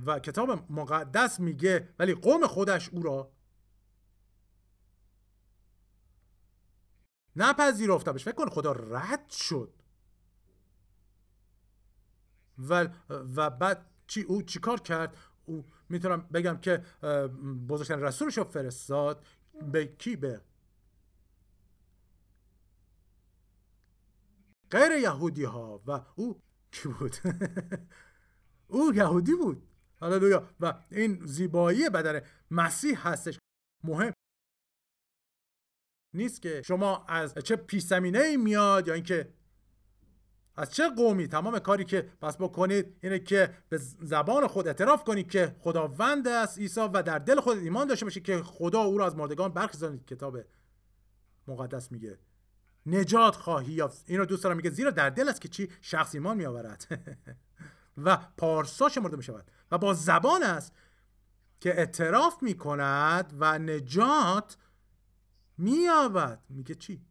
و 0.07 0.19
کتاب 0.19 0.73
مقدس 0.73 1.41
میگه 1.41 1.89
ولی 1.99 2.15
قوم 2.15 2.47
خودش 2.47 2.89
او 2.89 3.03
را 3.03 3.33
نپذیرفتمش. 7.37 8.25
فکر 8.25 8.35
کن 8.35 8.49
خدا 8.49 8.73
رد 8.73 9.31
شد. 9.31 9.73
و, 12.59 12.89
و 13.09 13.51
بعد 13.51 13.87
چی 14.07 14.23
او 14.23 14.43
چیکار 14.43 14.81
کرد؟ 14.81 15.17
او 15.45 15.65
می‌تونم 15.89 16.29
بگم 16.35 16.57
که 16.57 16.85
بزرگترین 17.69 18.03
رسولش 18.03 18.39
رو 18.39 18.45
فرستاد. 18.45 19.25
به 19.73 19.87
کی؟ 19.87 20.17
به 20.17 20.41
غیر 24.71 24.93
یهودی 24.93 25.45
ها 25.45 25.83
و 25.87 26.01
او 26.17 26.41
کی 26.73 26.89
بود؟ 26.89 27.17
او 28.69 28.95
یهودی 28.95 29.35
بود. 29.35 29.69
هللویا 30.03 30.49
و 30.61 30.75
این 30.91 31.27
زیبایی 31.27 31.91
بدن 31.91 32.21
مسیح 32.51 33.09
هستش. 33.09 33.39
مهم 33.85 34.14
نیست 36.15 36.43
که 36.43 36.63
شما 36.63 37.05
از 37.09 37.35
چه 37.35 37.57
پیش 37.57 37.83
زمینه 37.83 38.37
میاد 38.37 38.89
یا 38.89 38.95
اینکه 38.95 39.29
از 40.57 40.71
چه 40.71 40.91
قومی. 40.91 41.29
تمام 41.29 41.59
کاری 41.59 41.85
که 41.85 42.09
پس 42.21 42.37
بکنید 42.37 42.97
اینه 43.01 43.19
که 43.19 43.55
به 43.69 43.79
زبان 44.03 44.47
خود 44.47 44.67
اعتراف 44.67 45.05
کنید 45.05 45.31
که 45.31 45.57
خداوند 45.61 46.29
است 46.29 46.59
عیسی 46.59 46.81
و 46.81 47.03
در 47.03 47.19
دل 47.19 47.41
خود 47.41 47.59
ایمان 47.59 47.87
داشته 47.87 48.05
باشید 48.05 48.25
که 48.25 48.43
خدا 48.43 48.81
او 48.81 48.99
را 48.99 49.07
از 49.07 49.17
مردگان 49.17 49.53
برخیزانید 49.53 50.07
کتاب 50.07 50.39
مقدس 51.49 51.93
میگه 51.93 52.19
نجات 52.87 53.37
خواهی 53.37 53.73
یافت. 53.73 54.05
این 54.07 54.19
رو 54.19 54.27
دوست 54.27 54.45
دارم 54.45 54.57
میگه 54.57 54.71
زیرا 54.71 54.91
در 54.91 55.11
دل 55.11 55.29
است 55.29 55.41
که 55.41 55.49
چی؟ 55.49 55.69
شخص 55.81 56.15
ایمان 56.15 56.37
میآورد. 56.37 56.87
و 58.05 58.19
پارسا 58.37 58.89
شمرده 58.89 59.17
می‌شود. 59.17 59.51
و 59.71 59.79
با 59.79 59.95
زبان 59.95 60.43
است 60.43 60.73
که 61.61 61.79
اعتراف 61.79 62.43
می‌کند 62.43 63.35
و 63.39 63.59
نجات 63.59 64.57
مییابد. 65.59 66.43
میگه 66.49 66.75
چی؟ 66.75 67.07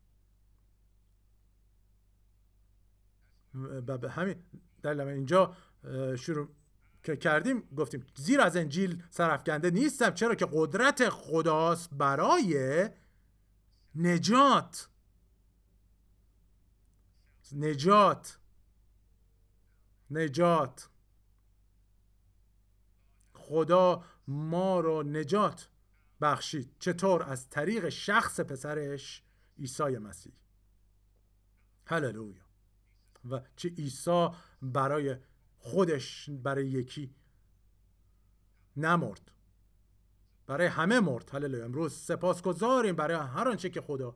به 3.86 4.12
همین. 4.12 4.44
دلیل 4.84 5.02
اینجا 5.02 5.56
شروع 6.18 6.50
کردیم 7.04 7.62
گفتیم 7.62 8.06
زیر 8.16 8.42
از 8.42 8.58
انجیل 8.58 9.04
سرفکنده 9.10 9.72
نیستم. 9.72 10.14
چرا 10.14 10.36
که 10.36 10.48
قدرت 10.52 11.10
خداست 11.10 11.90
برای 11.94 12.90
نجات. 13.96 14.90
نجات. 17.52 18.40
نجات. 20.12 20.90
خدا 23.34 24.04
ما 24.28 24.80
رو 24.80 25.04
نجات. 25.04 25.70
بخشید. 26.24 26.76
چطور؟ 26.80 27.24
از 27.24 27.50
طریق 27.50 27.90
شخص 27.90 28.40
پسرش 28.40 29.24
عیسی 29.60 29.98
مسیح. 29.98 30.34
هللویا. 31.86 32.44
و 33.30 33.42
چه 33.56 33.70
عیسی 33.70 34.30
برای 34.62 35.16
خودش 35.58 36.30
برای 36.30 36.68
یکی 36.68 37.16
نمرد. 38.78 39.32
برای 40.48 40.68
همه 40.68 41.00
مرد. 41.00 41.30
هللویا. 41.34 41.66
امروز 41.66 41.94
سپاسگزاریم 41.94 42.96
برای 42.96 43.18
هر 43.18 43.50
آنچه 43.50 43.70
که 43.70 43.82
خدا 43.82 44.16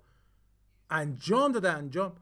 انجام 0.89 1.51
داده 1.51 1.71
انجام 1.71 2.15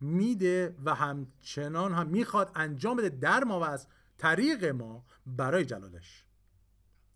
میده 0.00 0.76
و 0.84 0.94
همچنان 0.94 1.94
هم 1.94 2.06
می‌خواد 2.06 2.52
انجام 2.54 2.96
بده 2.96 3.08
در 3.08 3.44
ما 3.44 3.60
و 3.60 3.64
از 3.64 3.86
طریق 4.18 4.64
ما 4.64 5.04
برای 5.26 5.64
جلالش. 5.64 6.24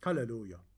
هللویا. 0.04 0.69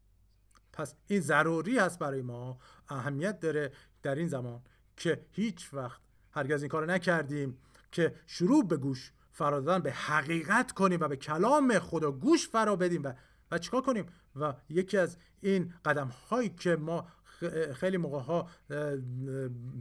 پس 0.73 0.95
این 1.07 1.21
ضروری 1.21 1.79
است 1.79 1.99
برای 1.99 2.23
ما 2.23 2.59
اهمیت 2.89 3.41
داره 3.41 3.73
در 4.03 4.15
این 4.15 4.29
زمان 4.29 4.63
که 4.97 5.27
هیچ 5.31 5.75
وقت 5.75 6.01
هرگز 6.33 6.63
این 6.63 6.69
کار 6.69 6.87
نکردیم 6.87 7.59
که 7.93 8.15
شروع 8.27 8.69
به 8.69 8.77
گوش 8.77 9.13
فرا 9.33 9.61
دادن 9.61 9.83
به 9.83 9.93
حقیقت 9.93 10.73
کنیم 10.73 11.01
و 11.01 11.09
به 11.09 11.17
کلام 11.17 11.79
خدا 11.79 12.13
گوش 12.13 12.49
فرا 12.49 12.77
بدیم. 12.77 13.03
و 13.05 13.13
و 13.51 13.59
چیکار 13.59 13.83
کنیم؟ 13.83 14.07
و 14.37 14.55
یکی 14.69 14.99
از 14.99 15.17
این 15.41 15.75
قدم 15.85 16.09
هایی 16.09 16.49
که 16.49 16.77
ما 16.77 17.07
خیلی 17.75 17.97
موقع 17.97 18.19
ها 18.19 18.49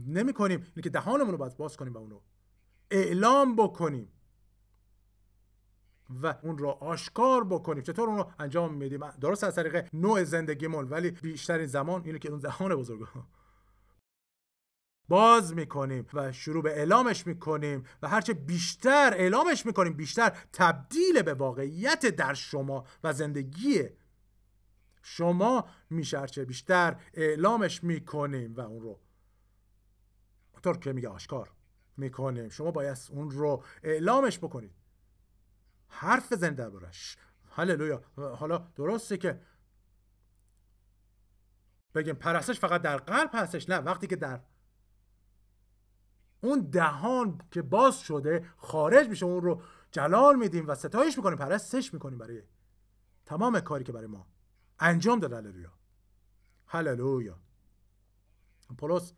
نمی 0.06 0.32
کنیم 0.32 0.58
اینه 0.60 0.82
که 0.82 0.90
دهانمون 0.90 1.30
رو 1.30 1.36
باید 1.38 1.56
باز 1.56 1.76
کنیم 1.76 1.92
و 1.92 1.98
اونو 1.98 2.20
اعلام 2.90 3.56
بکنیم. 3.56 4.08
و 6.22 6.34
اون 6.42 6.58
رو 6.58 6.68
آشکار 6.68 7.44
بکنیم. 7.44 7.82
چطور 7.82 8.08
اون 8.08 8.18
رو 8.18 8.30
انجام 8.38 8.74
میدیم؟ 8.74 9.10
درست 9.10 9.44
از 9.44 9.54
طریق 9.54 9.88
نوع 9.92 10.24
زندگیمون 10.24 10.88
ولی 10.88 11.10
بیشترین 11.10 11.66
زمان 11.66 12.04
اینه 12.04 12.18
که 12.18 12.30
اون 12.30 12.38
دهان 12.38 12.76
بزرگ 12.76 13.08
باز 15.08 15.54
می‌کنیم 15.54 16.06
و 16.14 16.32
شروع 16.32 16.62
به 16.62 16.70
اعلامش 16.70 17.26
می‌کنیم 17.26 17.82
و 18.02 18.08
هرچه 18.08 18.32
بیشتر 18.32 19.14
اعلامش 19.16 19.66
می‌کنیم 19.66 19.92
بیشتر 19.92 20.38
تبدیل 20.52 21.22
به 21.22 21.34
واقعیت 21.34 22.06
در 22.06 22.34
شما 22.34 22.84
و 23.04 23.12
زندگی 23.12 23.84
شما 25.02 25.68
میشه. 25.90 26.18
هرچه 26.18 26.44
بیشتر 26.44 26.96
اعلامش 27.14 27.84
می‌کنیم 27.84 28.54
و 28.54 28.60
اون 28.60 28.82
رو 28.82 29.00
طور 30.62 30.78
که 30.78 30.92
میگه 30.92 31.08
آشکار 31.08 31.52
می‌کنیم. 31.96 32.48
شما 32.48 32.70
باید 32.70 32.98
اون 33.10 33.30
رو 33.30 33.64
اعلامش 33.82 34.38
بکنید. 34.38 34.81
حرف 35.92 36.32
بزنید 36.32 36.56
دربارش 36.56 37.16
هللویا. 37.50 38.02
حالا 38.16 38.58
درسته 38.58 39.16
که 39.16 39.40
بگیم 41.94 42.14
پرستش 42.14 42.60
فقط 42.60 42.82
در 42.82 42.96
قلب 42.96 43.30
هستش 43.32 43.68
نه 43.68 43.76
وقتی 43.78 44.06
که 44.06 44.16
در 44.16 44.40
اون 46.40 46.60
دهان 46.60 47.40
که 47.50 47.62
باز 47.62 48.00
شده 48.00 48.50
خارج 48.56 49.08
میشه 49.08 49.26
اون 49.26 49.42
رو 49.42 49.62
جلال 49.90 50.36
میدیم 50.36 50.68
و 50.68 50.74
ستایش 50.74 51.16
می‌کنیم 51.16 51.38
پرستش 51.38 51.94
می‌کنیم 51.94 52.18
برای 52.18 52.42
تمام 53.26 53.60
کاری 53.60 53.84
که 53.84 53.92
برای 53.92 54.06
ما 54.06 54.26
انجام 54.78 55.20
داد 55.20 55.32
هللویا. 55.32 55.72
هللویا. 56.66 57.40
پولس 58.78 59.12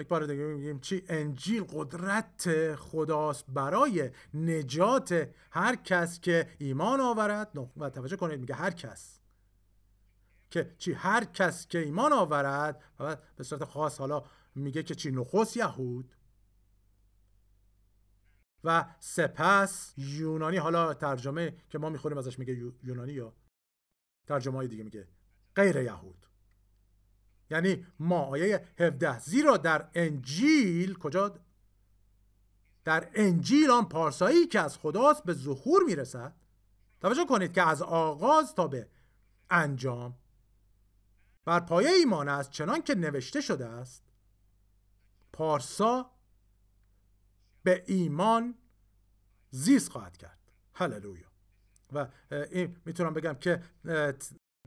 یک 0.00 0.08
بار 0.08 0.26
دیگه 0.26 0.42
میگیم 0.42 0.80
چی؟ 0.80 1.04
انجیل 1.08 1.64
قدرت 1.64 2.74
خداست. 2.74 3.44
برای 3.48 4.10
نجات 4.34 5.28
هر 5.50 5.76
کس 5.76 6.20
که 6.20 6.48
ایمان 6.58 7.00
آورد 7.00 7.58
و 7.76 7.90
توجه 7.90 8.16
کنید 8.16 8.40
میگه 8.40 8.54
هر 8.54 8.70
کس. 8.70 9.20
که 10.50 10.74
چی؟ 10.78 10.92
هر 10.92 11.24
کس 11.24 11.66
که 11.66 11.78
ایمان 11.78 12.12
آورد 12.12 12.82
و 13.00 13.16
به 13.36 13.44
صورت 13.44 13.64
خاص 13.64 13.98
حالا 13.98 14.24
میگه 14.54 14.82
که 14.82 14.94
چی؟ 14.94 15.10
نخست 15.10 15.56
یهود. 15.56 16.14
و 18.64 18.84
سپس 19.00 19.94
یونانی 19.96 20.56
حالا 20.56 20.94
ترجمه 20.94 21.56
که 21.70 21.78
ما 21.78 21.90
می‌خوریم 21.90 22.18
ازش 22.18 22.38
میگه 22.38 22.72
یونانی 22.82 23.12
یا 23.12 23.32
ترجمه 24.26 24.56
های 24.56 24.68
دیگه 24.68 24.84
میگه 24.84 25.08
غیر 25.56 25.76
یهود. 25.76 26.26
یعنی 27.50 27.86
ما 27.98 28.20
آیه 28.20 28.66
17 28.78 29.18
زیرا 29.18 29.56
در 29.56 29.88
انجیل 29.94 30.94
کجا؟ 30.94 31.38
در 32.84 33.10
انجیل 33.14 33.70
آن 33.70 33.88
پارسایی 33.88 34.46
که 34.46 34.60
از 34.60 34.78
خداست 34.78 35.24
به 35.24 35.32
ظهور 35.32 35.82
می‌رسد. 35.82 36.34
توجه 37.00 37.24
کنید 37.24 37.52
که 37.52 37.68
از 37.68 37.82
آغاز 37.82 38.54
تا 38.54 38.68
به 38.68 38.88
انجام. 39.50 40.18
بر 41.44 41.60
پایه 41.60 41.90
ایمان 41.90 42.28
است 42.28 42.50
چنان 42.50 42.82
که 42.82 42.94
نوشته 42.94 43.40
شده 43.40 43.66
است. 43.66 44.04
پارسا 45.32 46.10
به 47.62 47.84
ایمان 47.86 48.54
زیست 49.50 49.88
خواهد 49.92 50.16
کرد. 50.16 50.52
هللویا. 50.74 51.30
و 51.92 52.08
این 52.30 52.76
می‌تونم 52.84 53.14
بگم 53.14 53.34
که 53.34 53.62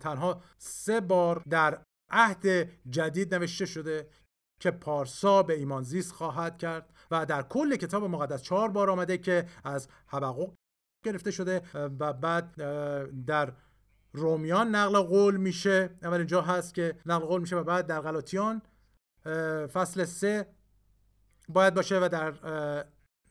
تنها 0.02 0.44
سه 0.58 1.02
بار 1.02 1.44
در 1.50 1.84
عهد 2.14 2.70
جدید 2.90 3.36
نوشته 3.36 3.66
شده 3.66 4.10
که 4.60 4.72
پارسا 4.72 5.44
به 5.44 5.54
ایمان 5.54 5.84
زیست 5.84 6.12
خواهد 6.12 6.58
کرد 6.58 6.94
و 7.12 7.26
در 7.26 7.42
کل 7.42 7.76
کتاب 7.76 8.04
مقدس 8.04 8.42
چهار 8.42 8.70
بار 8.70 8.90
آمده 8.90 9.18
که 9.18 9.46
از 9.64 9.88
حبقوق 10.08 10.54
گرفته 11.06 11.32
شده 11.32 11.62
و 11.74 12.14
بعد 12.14 12.56
در 13.26 13.54
رومیان 14.14 14.76
نقل 14.76 15.00
قول 15.00 15.38
میشه. 15.38 15.90
اول 16.04 16.18
اینجا 16.18 16.42
هست 16.42 16.74
که 16.74 16.96
نقل 17.06 17.26
قول 17.26 17.42
میشه 17.42 17.56
و 17.56 17.64
بعد 17.64 17.88
در 17.88 18.02
غلاطیان 18.02 18.62
فصل 19.74 20.06
سه 20.06 20.48
باید 21.50 21.74
باشه 21.74 22.00
و 22.00 22.10
در 22.10 22.34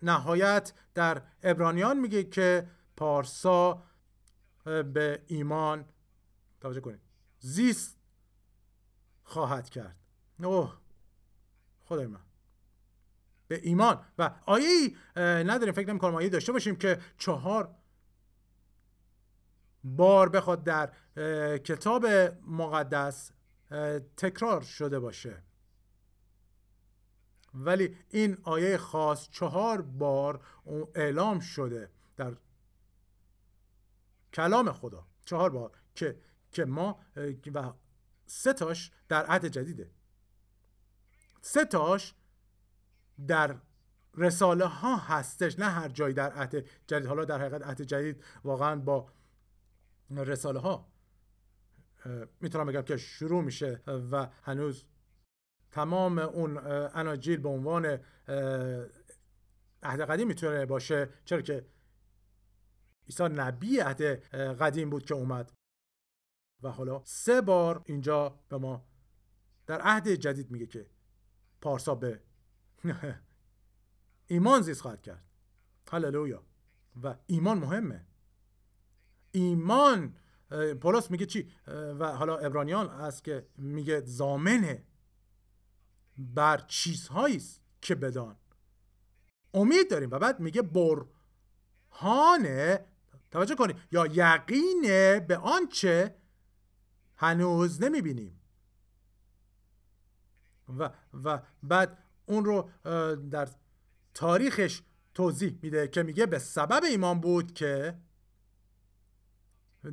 نهایت 0.02 0.72
در 0.94 1.22
ابرانیان 1.42 1.98
میگه 1.98 2.24
که 2.24 2.66
پارسا 2.96 3.82
به 4.64 5.22
ایمان 5.26 5.84
توجه 6.60 6.80
کنید 6.80 7.00
زیست 7.38 8.01
خواهد 9.32 9.70
کرد. 9.70 9.96
اوه 10.42 10.76
خدای 11.84 12.06
من. 12.06 12.20
به 13.48 13.60
ایمان. 13.62 14.04
و 14.18 14.30
آیه 14.46 14.68
ای 14.68 14.96
نداریم 15.16 15.74
فکر 15.74 15.88
نمی 15.88 15.98
کنم 15.98 16.14
آیه 16.14 16.28
داشته 16.28 16.52
باشیم 16.52 16.76
که 16.76 17.00
چهار 17.18 17.74
بار 19.84 20.28
بخواد 20.28 20.64
در 20.64 20.92
کتاب 21.58 22.06
مقدس 22.46 23.32
تکرار 24.16 24.60
شده 24.60 25.00
باشه. 25.00 25.42
ولی 27.54 27.96
این 28.10 28.38
آیه 28.42 28.76
خاص 28.76 29.28
چهار 29.30 29.82
بار 29.82 30.40
اعلام 30.94 31.40
شده 31.40 31.90
در 32.16 32.36
کلام 34.32 34.72
خدا. 34.72 35.06
چهار 35.24 35.50
بار 35.50 35.72
که 35.94 36.18
که 36.52 36.64
ما 36.64 37.00
و 37.54 37.72
سه 38.32 38.52
تاش 38.52 38.90
در 39.08 39.26
عهد 39.26 39.46
جدیده. 39.46 39.90
سه 41.40 41.64
تاش 41.64 42.14
در 43.26 43.56
رساله 44.14 44.66
ها 44.66 44.96
هستش 44.96 45.58
نه 45.58 45.64
هر 45.64 45.88
جایی 45.88 46.14
در 46.14 46.32
عهد 46.32 46.66
جدید. 46.86 47.06
حالا 47.06 47.24
در 47.24 47.40
حقیقت 47.40 47.62
عهد 47.62 47.82
جدید 47.82 48.24
واقعا 48.44 48.76
با 48.76 49.10
رساله 50.10 50.60
ها 50.60 50.92
می‌تونم 52.40 52.66
بگم 52.66 52.82
که 52.82 52.96
شروع 52.96 53.42
میشه 53.42 53.82
و 53.86 54.28
هنوز 54.42 54.84
تمام 55.70 56.18
اون 56.18 56.56
اناجیل 56.94 57.40
به 57.40 57.48
عنوان 57.48 57.86
عهد 59.82 60.00
قدیم 60.00 60.28
می‌تونه 60.28 60.66
باشه. 60.66 61.08
چرا 61.24 61.40
که 61.40 61.66
عیسی 63.06 63.24
نبی 63.24 63.80
عهد 63.80 64.02
قدیم 64.62 64.90
بود 64.90 65.04
که 65.04 65.14
اومد. 65.14 65.52
و 66.62 66.68
حالا 66.68 67.02
سه 67.04 67.40
بار 67.40 67.82
اینجا 67.84 68.38
به 68.48 68.58
ما 68.58 68.84
در 69.66 69.80
عهد 69.80 70.08
جدید 70.08 70.50
میگه 70.50 70.66
که 70.66 70.86
پارسا 71.60 71.94
به 71.94 72.20
ایمان 74.26 74.62
زیست 74.62 74.80
خواهد 74.80 75.02
کرد. 75.02 75.24
هللویا. 75.90 76.42
و 77.02 77.14
ایمان 77.26 77.58
مهمه. 77.58 78.06
ایمان 79.32 80.16
پولس 80.80 81.10
میگه 81.10 81.26
چی؟ 81.26 81.50
و 81.98 82.12
حالا 82.12 82.36
ابرانیان 82.36 82.90
است 82.90 83.24
که 83.24 83.46
میگه 83.56 84.00
زامنه 84.00 84.86
بر 86.18 86.58
چیزهایی 86.58 87.36
است 87.36 87.62
که 87.80 87.94
بدان. 87.94 88.36
امید 89.54 89.90
داریم. 89.90 90.10
و 90.10 90.18
بعد 90.18 90.40
میگه 90.40 90.62
برهانه. 91.92 92.86
توجه 93.30 93.54
کنید. 93.54 93.76
یا 93.92 94.06
یقینه 94.06 95.20
به 95.20 95.36
آنچه 95.36 96.21
هنوز 97.22 97.82
نمی‌بینیم. 97.82 98.40
و 100.78 100.90
و 101.24 101.42
بعد 101.62 101.98
اون 102.26 102.44
رو 102.44 102.70
در 103.30 103.48
تاریخش 104.14 104.82
توضیح 105.14 105.58
میده 105.62 105.88
که 105.88 106.02
میگه 106.02 106.26
به 106.26 106.38
سبب 106.38 106.84
ایمان 106.84 107.20
بود 107.20 107.54
که 107.54 107.98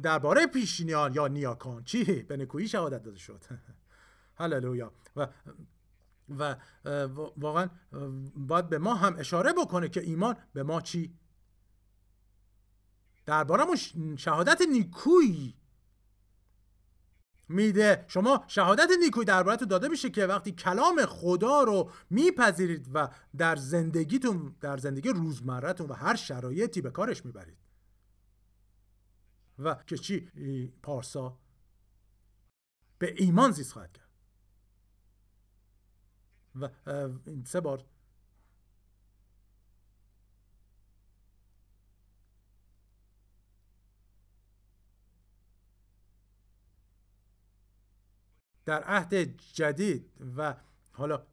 درباره 0.04 0.48
پیشینیان 0.48 1.14
یا 1.14 1.28
نیاکان. 1.28 1.84
چی؟ 1.84 2.04
به 2.04 2.38
نکویی 2.38 2.68
شهادت 2.68 3.04
داده 3.04 3.18
شد. 3.18 3.46
هللویا. 4.40 4.94
و 5.16 5.28
و 6.30 6.56
واقعا 7.38 7.70
باید 8.36 8.70
به 8.70 8.78
ما 8.78 8.96
هم 8.96 9.16
اشاره 9.18 9.54
بکنه 9.54 9.90
که 9.90 10.02
ایمان 10.02 10.36
به 10.54 10.64
ما 10.64 10.82
چی؟ 10.82 11.20
درباره 13.26 13.66
شهادت 14.18 14.62
نیکویی. 14.72 15.59
میده. 17.50 18.06
شما 18.08 18.44
شهادت 18.48 18.90
نیکوی 19.04 19.26
دربارتون 19.26 19.68
داده 19.68 19.88
میشه 19.88 20.10
که 20.10 20.26
وقتی 20.26 20.52
کلام 20.52 21.06
خدا 21.06 21.64
رو 21.64 21.92
میپذیرید 22.10 22.90
و 22.94 23.10
در 23.38 23.56
زندگیتون 23.56 24.56
در 24.62 24.78
زندگی 24.78 25.10
روزمرهتون 25.10 25.88
و 25.88 25.94
هر 25.94 26.16
شرایطی 26.16 26.82
به 26.82 26.92
کارش 26.92 27.26
می‌برید. 27.26 27.58
و 29.60 29.76
که 29.88 29.98
چی؟ 29.98 30.32
پارسا. 30.84 31.40
به 32.98 33.14
ایمان 33.18 33.52
زیست 33.52 33.72
خواهد 33.74 33.94
کرد. 33.94 34.10
و 36.56 36.70
سه 37.46 37.60
بار 37.60 37.86
در 48.70 48.84
عهد 48.84 49.14
جدید 49.54 50.12
و 50.38 50.56
حالا 50.92 51.28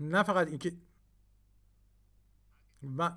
نه 0.00 0.22
فقط 0.22 0.48
اینکه 0.48 0.72
و 2.98 3.12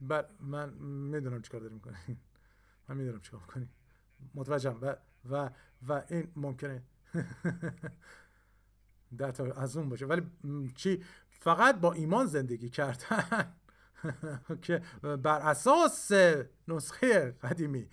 بله 0.00 0.26
من 0.40 0.70
می‌دونم 0.82 1.42
چیکار 1.42 1.60
داری 1.60 1.74
می‌کنی 1.74 1.96
من 2.88 2.96
می‌دونم 2.96 3.20
چیکار 3.20 3.40
می‌کنی 3.40 3.68
متوجهم 4.34 4.78
و 4.82 4.96
و 5.30 5.50
و 5.88 6.02
این 6.08 6.32
ممکنه 6.36 6.82
در 9.18 9.58
از 9.60 9.76
اون 9.76 9.88
باشه 9.88 10.06
ولی 10.06 10.22
چی 10.74 11.04
فقط 11.30 11.80
با 11.80 11.92
ایمان 11.92 12.26
زندگی 12.26 12.70
کردن 12.70 13.52
که 14.62 14.82
بر 15.02 15.40
اساس 15.40 16.12
نسخه 16.68 17.30
قدیمی 17.30 17.88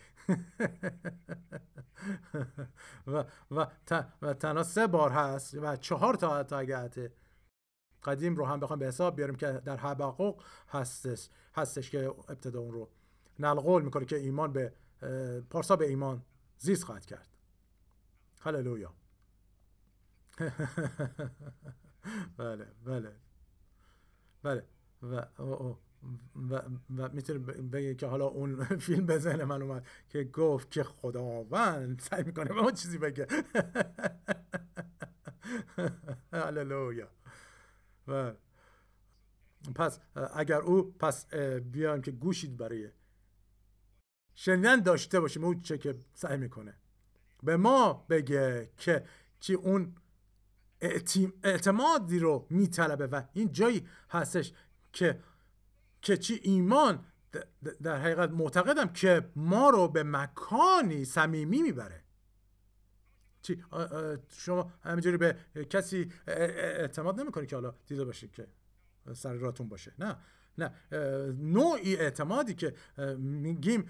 و 3.08 3.26
و, 3.52 4.34
تنها 4.34 4.64
سه 4.64 4.88
بار 4.88 5.12
هست 5.12 5.54
و 5.54 5.76
چهار 5.76 6.14
تا 6.14 6.44
تا 6.44 6.64
قدیم 8.08 8.36
رو 8.36 8.46
هم 8.46 8.60
بخوایم 8.60 8.80
به 8.80 8.86
حساب 8.88 9.16
بیاریم 9.16 9.36
که 9.36 9.62
در 9.66 9.78
حبقوق 9.78 10.44
هستش 10.70 11.30
هستش 11.56 11.90
که 11.90 12.08
ابتدا 12.08 12.60
اون 12.60 12.74
رو 12.74 12.90
نلقول 13.40 13.82
می‌کنه 13.84 14.06
که 14.06 14.16
ایمان 14.16 14.54
به 14.54 14.74
پارسا 15.50 15.76
به 15.76 15.88
ایمان 15.88 16.22
زیست 16.58 16.84
خواهد 16.84 17.06
کرد. 17.06 17.28
هللویا. 18.40 18.94
بله 22.38 22.68
بله. 22.86 23.12
بله. 24.44 24.64
و 25.02 25.16
و, 25.40 25.76
و 26.98 27.10
می‌تونه 27.14 27.40
بگه 27.40 27.96
که 27.96 28.08
حالا 28.08 28.26
اون 28.26 28.64
فیلم 28.88 29.06
به 29.06 29.18
ذهن 29.18 29.44
من 29.44 29.62
اومد 29.62 29.88
که 30.10 30.24
گفت 30.24 30.72
که 30.72 30.84
خداوند 30.84 32.00
سعی 32.00 32.24
می‌کنه 32.24 32.54
به 32.54 32.60
اون 32.60 32.74
چیزی 32.74 32.98
بگه. 32.98 33.28
هللویا. 36.34 37.17
و 38.08 38.34
پس 39.76 40.00
اگر 40.34 40.62
او 40.62 40.92
پس 40.92 41.34
بیان 41.72 42.02
که 42.02 42.12
گوشید 42.12 42.58
برای 42.58 42.90
شنیدن 44.34 44.80
داشته 44.80 45.20
باشیم 45.20 45.44
او 45.44 45.56
چه 45.56 45.78
که 45.78 45.96
سعی 46.14 46.38
می‌کنه. 46.38 46.78
به 47.44 47.58
ما 47.58 47.94
بگه 48.10 48.72
که 48.78 49.06
چی 49.40 49.54
اون 49.54 49.96
اعتمادی 51.44 52.20
رو 52.20 52.48
میطلبه 52.50 53.08
و 53.08 53.22
این 53.34 53.52
جایی 53.52 53.88
هستش 54.10 54.54
که 54.94 55.20
که 56.02 56.18
چی 56.18 56.40
ایمان 56.44 57.06
در 57.84 58.02
حقیقت 58.02 58.30
معتقدم 58.30 58.94
که 58.94 59.32
ما 59.36 59.70
رو 59.70 59.88
به 59.88 60.04
مکانی 60.04 61.06
صمیمی 61.06 61.62
می‌بره. 61.62 62.04
چی 63.48 63.64
شما 64.30 64.72
همینجوری 64.84 65.18
به 65.18 65.38
کسی 65.70 66.12
اعتماد 66.28 67.20
نمی‌کنی 67.20 67.46
که 67.46 67.56
حالا 67.56 67.76
دیده 67.86 68.06
باشید 68.06 68.32
که 68.32 68.48
سر 69.14 69.34
راتون 69.34 69.70
باشه. 69.70 69.94
نه 70.00 70.18
نه. 70.58 70.72
نوعی 71.32 71.96
اعتمادی 71.96 72.54
که 72.54 72.74
میگیم 73.18 73.90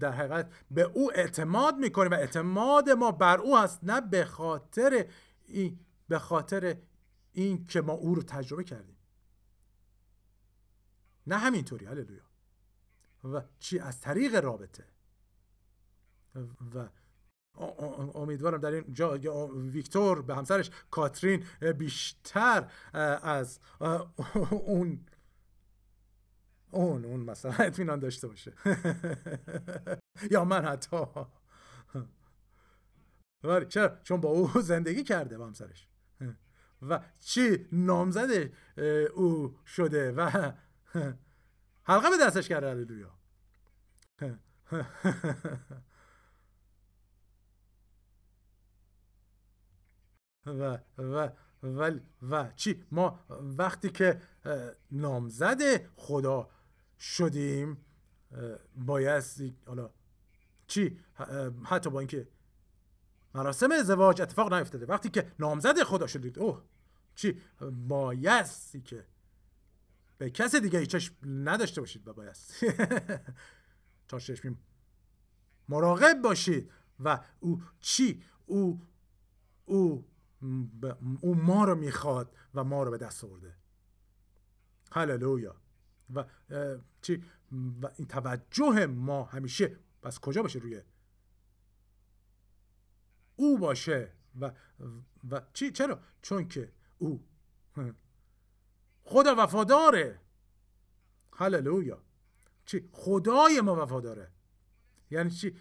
در 0.00 0.12
حقیقت 0.12 0.52
به 0.70 0.82
او 0.82 1.12
اعتماد 1.14 1.76
می‌کنیم 1.76 2.10
و 2.10 2.14
اعتماد 2.14 2.90
ما 2.90 3.12
بر 3.12 3.38
او 3.38 3.58
هست 3.58 3.80
نه 3.82 4.00
به 4.00 4.24
خاطر 4.24 5.06
این 5.44 5.80
به 6.08 6.18
خاطر 6.18 6.76
این 7.32 7.64
که 7.64 7.80
ما 7.80 7.92
او 7.92 8.14
رو 8.14 8.22
تجربه 8.22 8.64
کردیم. 8.64 8.96
نه 11.26 11.36
همینطوری 11.36 11.86
هللویا. 11.86 12.22
و 13.24 13.42
چی؟ 13.58 13.78
از 13.78 14.00
طریق 14.00 14.34
رابطه. 14.34 14.84
و 16.74 16.88
امیدوارم 18.14 18.60
در 18.60 18.70
این 18.70 18.92
جا 18.92 19.46
ویکتور 19.46 20.22
به 20.22 20.36
همسرش 20.36 20.70
کاترین 20.90 21.44
بیشتر 21.78 22.70
از 23.22 23.60
اون 24.50 25.06
اون 26.70 27.04
اون 27.04 27.20
مثلا 27.20 27.52
اطمینان 27.66 27.98
داشته 27.98 28.28
باشه. 28.28 28.52
یا 30.30 30.44
من 30.44 30.64
حتی. 30.64 30.96
ولی 33.44 33.66
چرا؟ 33.66 33.98
چون 34.02 34.20
با 34.20 34.28
او 34.28 34.60
زندگی 34.60 35.04
کرده 35.04 35.38
با 35.38 35.46
همسرش. 35.46 35.88
و 36.82 37.00
چی؟ 37.20 37.68
نامزد 37.72 38.50
او 39.14 39.58
شده 39.66 40.12
و 40.12 40.52
حلقه 41.84 42.10
به 42.10 42.16
دستش 42.20 42.48
کرده 42.48 42.70
هللویا. 42.70 43.18
و 50.46 50.78
و 50.98 51.28
و 51.62 51.98
و 52.22 52.50
چی؟ 52.56 52.84
ما 52.90 53.20
وقتی 53.58 53.90
که 53.90 54.20
نامزد 54.90 55.86
خدا 55.96 56.50
شدیم 56.98 57.84
بایستی 58.76 59.56
حالا 59.66 59.90
چی؟ 60.66 60.98
حتی 61.64 61.90
با 61.90 61.98
اینکه 62.00 62.28
مراسم 63.34 63.72
ازدواج 63.72 64.22
اتفاق 64.22 64.54
نیفتاده. 64.54 64.86
وقتی 64.86 65.10
که 65.10 65.32
نامزد 65.38 65.82
خدا 65.82 66.06
شدید 66.06 66.38
اوه 66.38 66.62
چی؟ 67.14 67.40
بایستی 67.88 68.80
که 68.80 69.06
به 70.18 70.30
کس 70.30 70.54
دیگه 70.54 70.86
چشم 70.86 71.14
نداشته 71.24 71.80
باشید 71.80 72.08
و 72.08 72.12
بایست 72.12 72.54
تا 74.08 74.18
چشمیم 74.18 74.58
مراقب 75.68 76.22
باشید. 76.22 76.70
و 77.00 77.20
او 77.40 77.62
چی؟ 77.80 78.22
او 78.46 78.82
او 79.64 80.04
او 81.20 81.34
ما 81.34 81.64
رو 81.64 81.74
می‌خواد 81.74 82.36
و 82.54 82.64
ما 82.64 82.82
رو 82.82 82.90
به 82.90 82.98
دست 82.98 83.24
آورده. 83.24 83.56
هللویا. 84.92 85.56
و 86.14 86.24
چی؟ 87.02 87.24
و 87.82 87.90
این 87.96 88.08
توجه 88.08 88.86
ما 88.86 89.24
همیشه 89.24 89.76
بس 90.02 90.20
کجا 90.20 90.42
باشه 90.42 90.58
روی؟ 90.58 90.82
او 93.36 93.58
باشه 93.58 94.12
و 94.40 94.52
و 95.30 95.42
چی؟ 95.52 95.70
چرا؟ 95.70 96.00
چون 96.22 96.48
که 96.48 96.72
او 96.98 97.24
خدا 99.02 99.34
وفاداره. 99.38 100.20
هللویا. 101.32 102.02
چی؟ 102.66 102.88
خدای 102.92 103.60
ما 103.60 103.82
وفاداره. 103.82 104.32
یعنی 105.10 105.30
چی؟ 105.30 105.56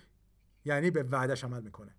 یعنی 0.66 0.92
به 0.92 1.04
وعدش 1.04 1.44
عمل 1.44 1.62
می‌کنه. 1.64 1.96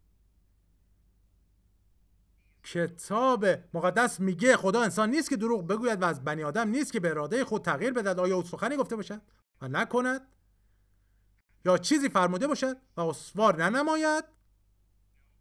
کتاب 2.67 3.47
مقدس 3.75 4.21
میگه 4.21 4.57
خدا 4.57 4.83
انسان 4.83 5.11
نیست 5.11 5.31
که 5.31 5.37
دروغ 5.37 5.67
بگوید 5.67 6.03
و 6.03 6.05
از 6.05 6.25
بنی 6.25 6.45
آدم 6.45 6.69
نیست 6.69 6.93
که 6.93 7.01
به 7.01 7.11
اراده 7.11 7.45
خود 7.45 7.63
تغییر 7.63 7.93
بدهد. 7.93 8.19
آیا 8.19 8.37
او 8.37 8.43
سخنی 8.43 8.77
گفته 8.77 8.97
باشد 8.97 9.23
و 9.61 9.69
نکند؟ 9.69 10.27
یا 11.65 11.79
چیزی 11.79 12.09
فرموده 12.09 12.47
باشد 12.47 12.77
و 12.97 13.01
اسوار 13.01 13.65
ننماید؟ 13.65 14.25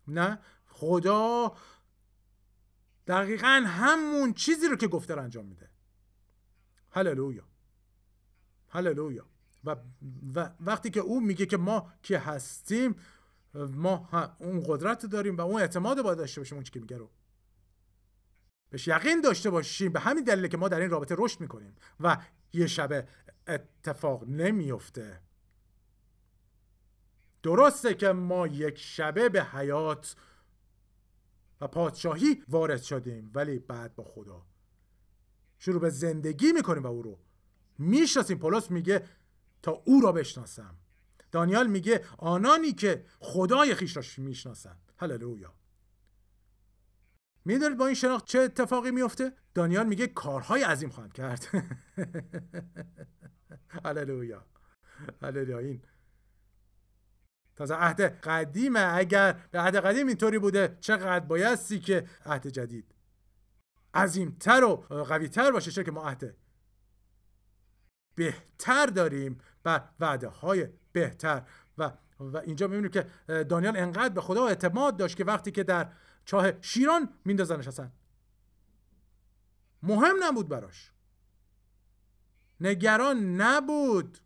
نه. 0.07 0.39
خدا 0.65 1.55
دقیقا 3.07 3.63
همون 3.67 4.33
چیزی 4.33 4.67
رو 4.67 4.75
که 4.75 4.87
گفته 4.87 5.15
رو 5.15 5.21
انجام 5.21 5.45
میده. 5.45 5.69
هللویا. 6.91 7.43
هللویا. 8.69 9.25
و, 9.65 9.75
و 10.35 10.49
وقتی 10.59 10.89
که 10.89 10.99
او 10.99 11.21
میگه 11.21 11.45
که 11.45 11.57
ما 11.57 11.93
که 12.03 12.19
هستیم 12.19 12.95
ما 13.55 14.09
اون 14.39 14.63
قدرت 14.67 15.05
داریم 15.05 15.37
و 15.37 15.41
اون 15.41 15.61
اعتماد 15.61 16.01
باید 16.01 16.17
داشته 16.17 16.41
باشیم 16.41 16.57
اون 16.57 16.63
که 16.63 16.79
میگه 16.79 16.97
رو. 16.97 17.09
بهش 18.69 18.87
یقین 18.87 19.21
داشته 19.21 19.49
باشیم 19.49 19.91
به 19.91 19.99
همین 19.99 20.23
دلیل 20.23 20.47
که 20.47 20.57
ما 20.57 20.67
در 20.67 20.79
این 20.79 20.89
رابطه 20.89 21.15
رشد 21.17 21.41
می‌کنیم 21.41 21.75
و 21.99 22.17
یه 22.53 22.67
شبه 22.67 23.07
اتفاق 23.47 24.23
نمیفته 24.27 25.21
درسته 27.43 27.93
که 27.93 28.11
ما 28.11 28.47
یک 28.47 28.77
شبه 28.77 29.29
به 29.29 29.43
حیات 29.43 30.15
و 31.61 31.67
پادشاهی 31.67 32.43
وارد 32.47 32.81
شدیم 32.81 33.31
ولی 33.33 33.59
بعد 33.59 33.95
با 33.95 34.03
خدا. 34.03 34.45
شروع 35.59 35.81
به 35.81 35.89
زندگی 35.89 36.51
می‌کنیم 36.51 36.83
و 36.83 36.87
او 36.87 37.01
رو. 37.01 37.19
می‌شناسیم 37.77 38.37
پولس 38.37 38.71
میگه 38.71 39.05
تا 39.61 39.71
او 39.71 40.01
را 40.01 40.11
بشناسم. 40.11 40.75
دانیال 41.35 41.67
میگه 41.67 42.05
آنانی 42.17 42.73
که 42.73 43.05
خدای 43.19 43.75
خیش 43.75 43.97
را 43.97 44.03
می‌شناسند. 44.17 44.91
هللویا. 44.97 45.53
می‌دونید 47.45 47.77
با 47.77 47.85
این 47.85 47.95
شناخت 47.95 48.25
چه 48.25 48.39
اتفاقی 48.39 48.91
میفته 48.91 49.33
دانیال 49.53 49.85
میگه 49.85 50.07
کارهای 50.07 50.63
عظیم 50.63 50.89
خواهند 50.89 51.13
کرد. 51.13 51.47
هللویا. 53.85 54.45
هللویا. 55.21 55.59
این 55.59 55.81
تازه 57.55 57.75
عهد 57.75 58.01
قدیمه. 58.01 58.93
اگر 58.93 59.33
به 59.51 59.59
عهد 59.59 59.75
قدیم 59.75 60.07
اینطوری 60.07 60.39
بوده 60.39 60.77
چقدر 60.81 61.25
بایستی 61.25 61.79
که 61.79 62.07
عهد 62.25 62.47
جدید 62.47 62.95
عظیمتر 63.93 64.63
و 64.63 64.75
قویتر 65.03 65.51
باشه 65.51 65.71
چه 65.71 65.83
که 65.83 65.91
ما 65.91 66.03
عهد 66.03 66.37
بهتر 68.15 68.85
داریم. 68.85 69.41
بر 69.65 69.83
وعده 69.99 70.27
های 70.27 70.67
بهتر. 70.91 71.43
و 71.77 71.91
و 72.19 72.37
اینجا 72.37 72.67
می‌بینیم 72.67 72.91
که 72.91 73.03
دانیال 73.43 73.77
انقدر 73.77 74.13
به 74.13 74.21
خدا 74.21 74.47
اعتماد 74.47 74.97
داشت 74.97 75.17
که 75.17 75.23
وقتی 75.23 75.51
که 75.51 75.63
در 75.63 75.91
چاه 76.25 76.61
شیران 76.61 77.09
میندازنش 77.25 77.67
اصلا. 77.67 77.91
مهم 79.83 80.15
نبود 80.23 80.47
براش. 80.47 80.91
نگران 82.61 83.41
نبود. 83.41 84.17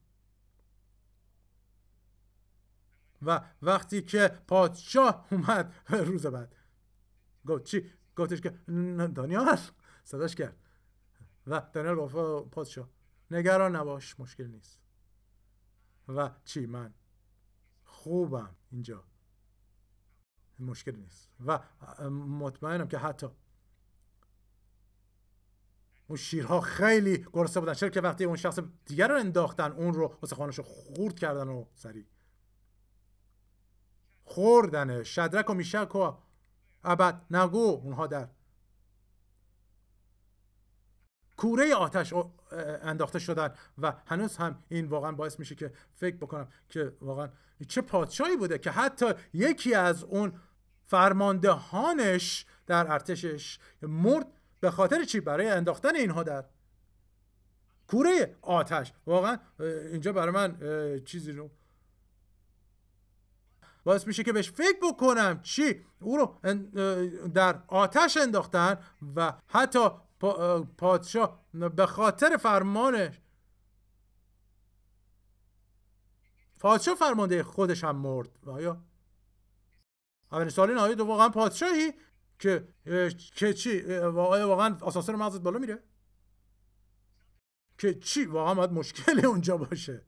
و 3.21 3.41
وقتی 3.61 4.01
که 4.01 4.27
پادشاه 4.47 5.27
اومد 5.31 5.73
روز 5.89 6.25
بعد. 6.25 6.55
گفت 7.47 7.63
چی؟ 7.63 7.91
گفتش 8.15 8.41
که 8.41 8.49
دانیال؟ 9.15 9.57
صداش 10.03 10.35
کرد. 10.35 10.57
و 11.47 11.61
دانیال 11.73 11.95
گفت 11.95 12.15
پادشاه 12.49 12.89
نگران 13.31 13.75
نباش 13.75 14.19
مشکل 14.19 14.47
نیست. 14.47 14.88
و 16.09 16.29
چی؟ 16.45 16.65
من 16.65 16.93
خوبم. 17.83 18.55
اینجا. 18.71 19.03
مشکل 20.59 20.95
نیست. 20.95 21.29
و 21.45 21.59
مطمئنم 22.09 22.87
که 22.87 22.97
حتی 22.97 23.27
اون 26.07 26.17
شیرها 26.17 26.61
خیلی 26.61 27.25
گرسنه 27.33 27.61
بودن. 27.61 27.73
چرا 27.73 27.89
که 27.89 28.01
وقتی 28.01 28.25
اون 28.25 28.35
شخص 28.35 28.59
دیگر 28.85 29.07
رو 29.07 29.15
انداختن 29.15 29.71
اون 29.71 29.93
رو 29.93 30.17
خانش 30.35 30.57
رو 30.57 30.63
خورد 30.63 31.19
کردن 31.19 31.47
و 31.47 31.65
سریع. 31.75 32.05
خوردنه. 34.23 35.03
شدرک 35.03 35.49
و 35.49 35.53
میشک 35.53 35.95
و 35.95 36.13
ابد. 36.83 37.25
نگو 37.31 37.81
اونها 37.83 38.07
در 38.07 38.29
کوره 41.39 41.75
آتش 41.75 42.13
انداخته 42.81 43.19
شدن 43.19 43.53
و 43.77 43.93
هنوز 44.05 44.37
هم 44.37 44.63
این 44.69 44.85
واقعا 44.85 45.11
باعث 45.11 45.39
میشه 45.39 45.55
که 45.55 45.71
فکر 45.95 46.15
بکنم 46.15 46.47
که 46.69 46.93
واقعا 47.01 47.29
چه 47.67 47.81
پادشاهی 47.81 48.37
بوده 48.37 48.57
که 48.57 48.71
حتی 48.71 49.05
یکی 49.33 49.73
از 49.73 50.03
اون 50.03 50.33
فرماندهانش 50.85 52.45
در 52.67 52.91
ارتشش 52.91 53.59
مرد 53.81 54.27
به 54.59 54.71
خاطر 54.71 55.03
چی؟ 55.03 55.19
برای 55.19 55.49
انداختن 55.49 55.95
اینها 55.95 56.23
در 56.23 56.45
کوره 57.87 58.35
آتش. 58.41 58.93
واقعا 59.05 59.37
اینجا 59.91 60.13
برای 60.13 60.31
من 60.31 60.57
چیزی 61.05 61.31
رو 61.31 61.49
باعث 63.83 64.07
میشه 64.07 64.23
که 64.23 64.33
بهش 64.33 64.51
فکر 64.51 64.77
بکنم. 64.83 65.41
چی؟ 65.41 65.85
او 65.99 66.17
رو 66.17 66.35
در 67.33 67.59
آتش 67.67 68.17
انداختن 68.17 68.77
و 69.15 69.33
حتی 69.47 69.89
پادشاه 70.77 71.45
به 71.53 71.85
خاطر 71.85 72.37
فرمانش. 72.37 73.19
پادشاه 76.59 76.95
فرمانده 76.95 77.43
خودش 77.43 77.83
هم 77.83 77.95
مرد. 77.95 78.29
آیا؟ 78.47 78.83
اولین 80.31 80.49
سال 80.49 80.69
این 80.69 80.77
آیه 80.77 80.95
واقعا 80.95 81.29
پادشاهی 81.29 81.93
که 82.39 82.67
که 83.35 83.53
چی؟ 83.53 83.81
واقعا 83.99 84.77
آسانسور 84.81 85.15
مغزت 85.15 85.41
بالا 85.41 85.59
میره؟ 85.59 85.83
که 87.77 87.93
چی؟ 87.93 88.25
واقعا 88.25 88.53
باید 88.53 88.71
مشکل 88.71 89.25
اونجا 89.25 89.57
باشه. 89.57 90.05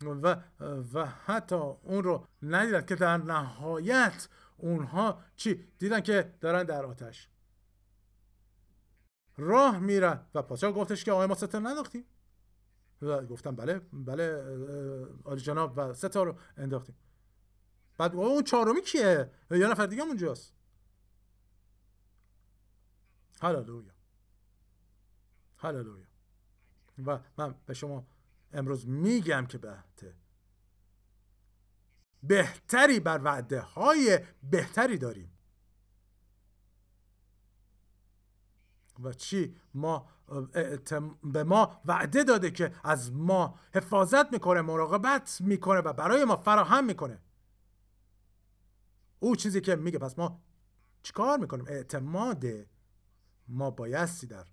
و 0.00 0.36
و 0.94 1.06
حتی 1.06 1.54
اون 1.54 2.04
رو 2.04 2.26
ندیدن 2.42 2.86
که 2.86 2.94
در 2.94 3.16
نهایت 3.16 4.28
اونها 4.56 5.22
چی؟ 5.36 5.54
دیدن 5.78 6.00
که 6.00 6.34
دارن 6.40 6.64
در 6.64 6.84
آتش. 6.84 7.28
راه 9.36 9.78
میرن 9.78 10.26
و 10.34 10.42
پادشاه 10.42 10.72
گفتش 10.72 11.04
که 11.04 11.12
آقای 11.12 11.26
ما 11.26 11.34
ستاره 11.34 11.64
ننداختیم. 11.64 12.04
و 13.02 13.26
گفتم 13.26 13.56
بله 13.56 13.78
بله 13.92 14.42
آلی 15.24 15.40
جناب 15.40 15.72
و 15.76 15.94
ستا 15.94 16.22
رو 16.22 16.38
انداختیم. 16.56 16.96
بعد 17.98 18.14
اون 18.14 18.42
چهارمی 18.42 18.82
کیه؟ 18.82 19.30
یه 19.50 19.66
نفر 19.66 19.86
دیگه 19.86 20.02
اونجاست. 20.02 20.54
هللویا. 23.42 23.92
هللویا. 25.56 26.06
و 27.06 27.20
من 27.38 27.54
به 27.66 27.74
شما 27.74 28.06
امروز 28.52 28.88
میگم 28.88 29.46
که 29.46 29.58
بهته 29.58 30.14
بهتری 32.22 33.00
بر 33.00 33.20
وعده 33.24 33.60
های 33.60 34.18
بهتری 34.42 34.98
داریم. 34.98 35.33
و 39.02 39.12
چی 39.12 39.56
ما 39.74 40.08
به 41.22 41.44
ما 41.44 41.80
وعده 41.84 42.24
داده 42.24 42.50
که 42.50 42.72
از 42.84 43.12
ما 43.12 43.58
حفاظت 43.74 44.32
می‌کنه 44.32 44.60
مراقبت 44.62 45.38
می‌کنه 45.40 45.80
و 45.80 45.92
برای 45.92 46.24
ما 46.24 46.36
فراهم 46.36 46.84
می‌کنه. 46.84 47.20
او 49.20 49.36
چیزی 49.36 49.60
که 49.60 49.76
میگه 49.76 49.98
پس 49.98 50.18
ما 50.18 50.42
چیکار 51.02 51.38
می‌کنیم؟ 51.38 51.64
اعتماد 51.68 52.44
ما 53.48 53.70
بایستی 53.70 54.26
در 54.26 54.46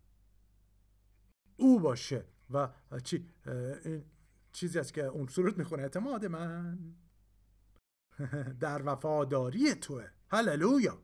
او 1.57 1.79
باشه 1.79 2.25
و 2.49 2.69
چی 3.03 3.29
این 3.85 4.05
چیزی 4.51 4.79
است 4.79 4.93
که 4.93 5.03
اون 5.03 5.27
سرود 5.27 5.57
می‌خونه 5.57 5.83
اعتماد 5.83 6.25
من. 6.25 6.95
در 8.59 8.81
وفاداری 8.85 9.75
توه. 9.75 10.07
هللویا. 10.31 10.97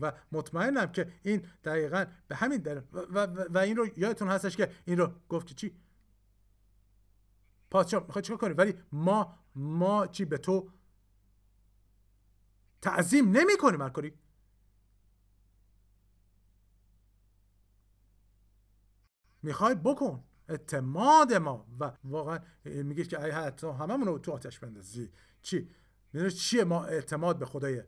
و 0.00 0.12
مطمئنم 0.32 0.92
که 0.92 1.12
این 1.22 1.46
دقیقا 1.64 2.04
به 2.28 2.36
همین 2.36 2.58
در 2.58 2.78
و, 2.78 2.98
و, 2.98 3.44
و 3.50 3.58
این 3.58 3.76
رو 3.76 3.88
یادتون 3.96 4.28
هستش 4.28 4.56
که 4.56 4.72
این 4.84 4.98
رو 4.98 5.12
گفت 5.28 5.52
چی؟ 5.52 5.76
پادشاه 7.70 8.04
می‌خواد 8.06 8.24
چیکار 8.24 8.38
کنی؟ 8.38 8.54
ولی 8.54 8.74
ما 8.92 9.38
ما 9.54 10.06
چی 10.06 10.24
به 10.24 10.38
تو 10.38 10.70
تعظیم 12.82 13.30
نمی 13.30 13.56
کنیم 13.56 13.82
هر 13.82 14.12
می‌خوای 19.42 19.74
بکن 19.74 20.24
اعتماد 20.48 21.32
ما 21.32 21.66
و 21.80 21.92
واقعا 22.04 22.38
میگه 22.64 23.04
که 23.04 23.22
ای 23.22 23.30
حتی 23.30 23.66
هممون 23.66 24.06
رو 24.06 24.18
تو 24.18 24.32
آتش 24.32 24.58
بندازی. 24.58 25.10
چی؟ 25.42 25.70
می‌دونی 26.12 26.32
چیه 26.32 26.64
ما 26.64 26.84
اعتماد 26.84 27.38
به 27.38 27.46
خدای 27.46 27.82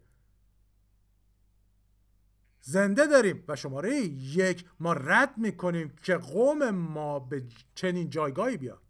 زنده 2.60 3.06
داریم 3.06 3.44
و 3.48 3.56
شماره 3.56 3.96
یک 4.00 4.64
ما 4.80 4.92
رد 4.92 5.38
می‌کنیم 5.38 5.96
که 6.02 6.16
قوم 6.16 6.70
ما 6.70 7.18
به 7.18 7.46
چنین 7.74 8.10
جایگاهی 8.10 8.56
بیاد. 8.56 8.82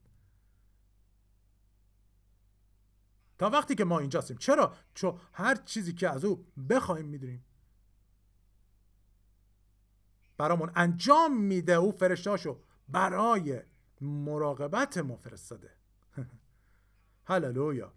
تا 3.39 3.51
وقتی 3.51 3.75
که 3.75 3.85
ما 3.85 3.99
اینجاستیم. 3.99 4.37
چرا؟ 4.37 4.75
چون 4.95 5.21
هر 5.33 5.55
چیزی 5.55 5.93
که 5.93 6.09
از 6.09 6.25
او 6.25 6.47
بخوایم 6.71 7.07
می‌دونیم. 7.07 7.45
برامون 10.39 10.71
انجام 10.75 11.41
میده 11.41 11.73
او 11.73 11.93
فرشتاشو 11.93 12.61
برای 12.89 13.63
مراقبت 14.01 14.99
ما 14.99 15.17
فرستاده. 15.17 15.71
هللویا. 17.29 17.93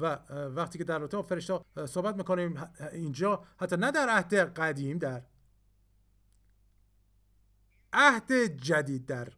و 0.00 0.06
وقتی 0.46 0.78
که 0.78 0.84
در 0.84 0.98
رابطه 0.98 1.16
با 1.16 1.22
فرشته 1.22 1.60
صحبت 1.86 2.16
می‌کنیم 2.16 2.70
اینجا 2.92 3.44
حتی 3.56 3.76
نه 3.76 3.90
در 3.90 4.08
عهد 4.08 4.34
قدیم 4.34 4.98
در 4.98 5.22
عهد 7.92 8.32
جدید 8.32 9.06
در 9.06 9.32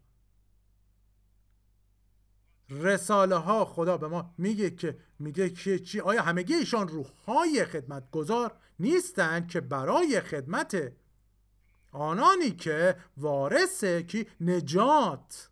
رساله 2.70 3.36
ها 3.36 3.64
خدا 3.64 3.96
به 3.96 4.08
ما 4.08 4.34
میگه 4.38 4.70
که 4.70 4.98
میگه 5.18 5.50
که 5.50 5.78
چی؟ 5.78 6.00
آیا 6.00 6.22
همگی 6.22 6.54
ایشان 6.54 6.88
روحهای 6.88 7.64
خدمتگذار 7.64 8.56
نیستند 8.78 9.48
که 9.48 9.60
برای 9.60 10.20
خدمت 10.20 10.92
آنانی 11.92 12.50
که 12.50 12.96
وارث 13.16 13.84
کی 13.84 14.26
نجات 14.40 15.50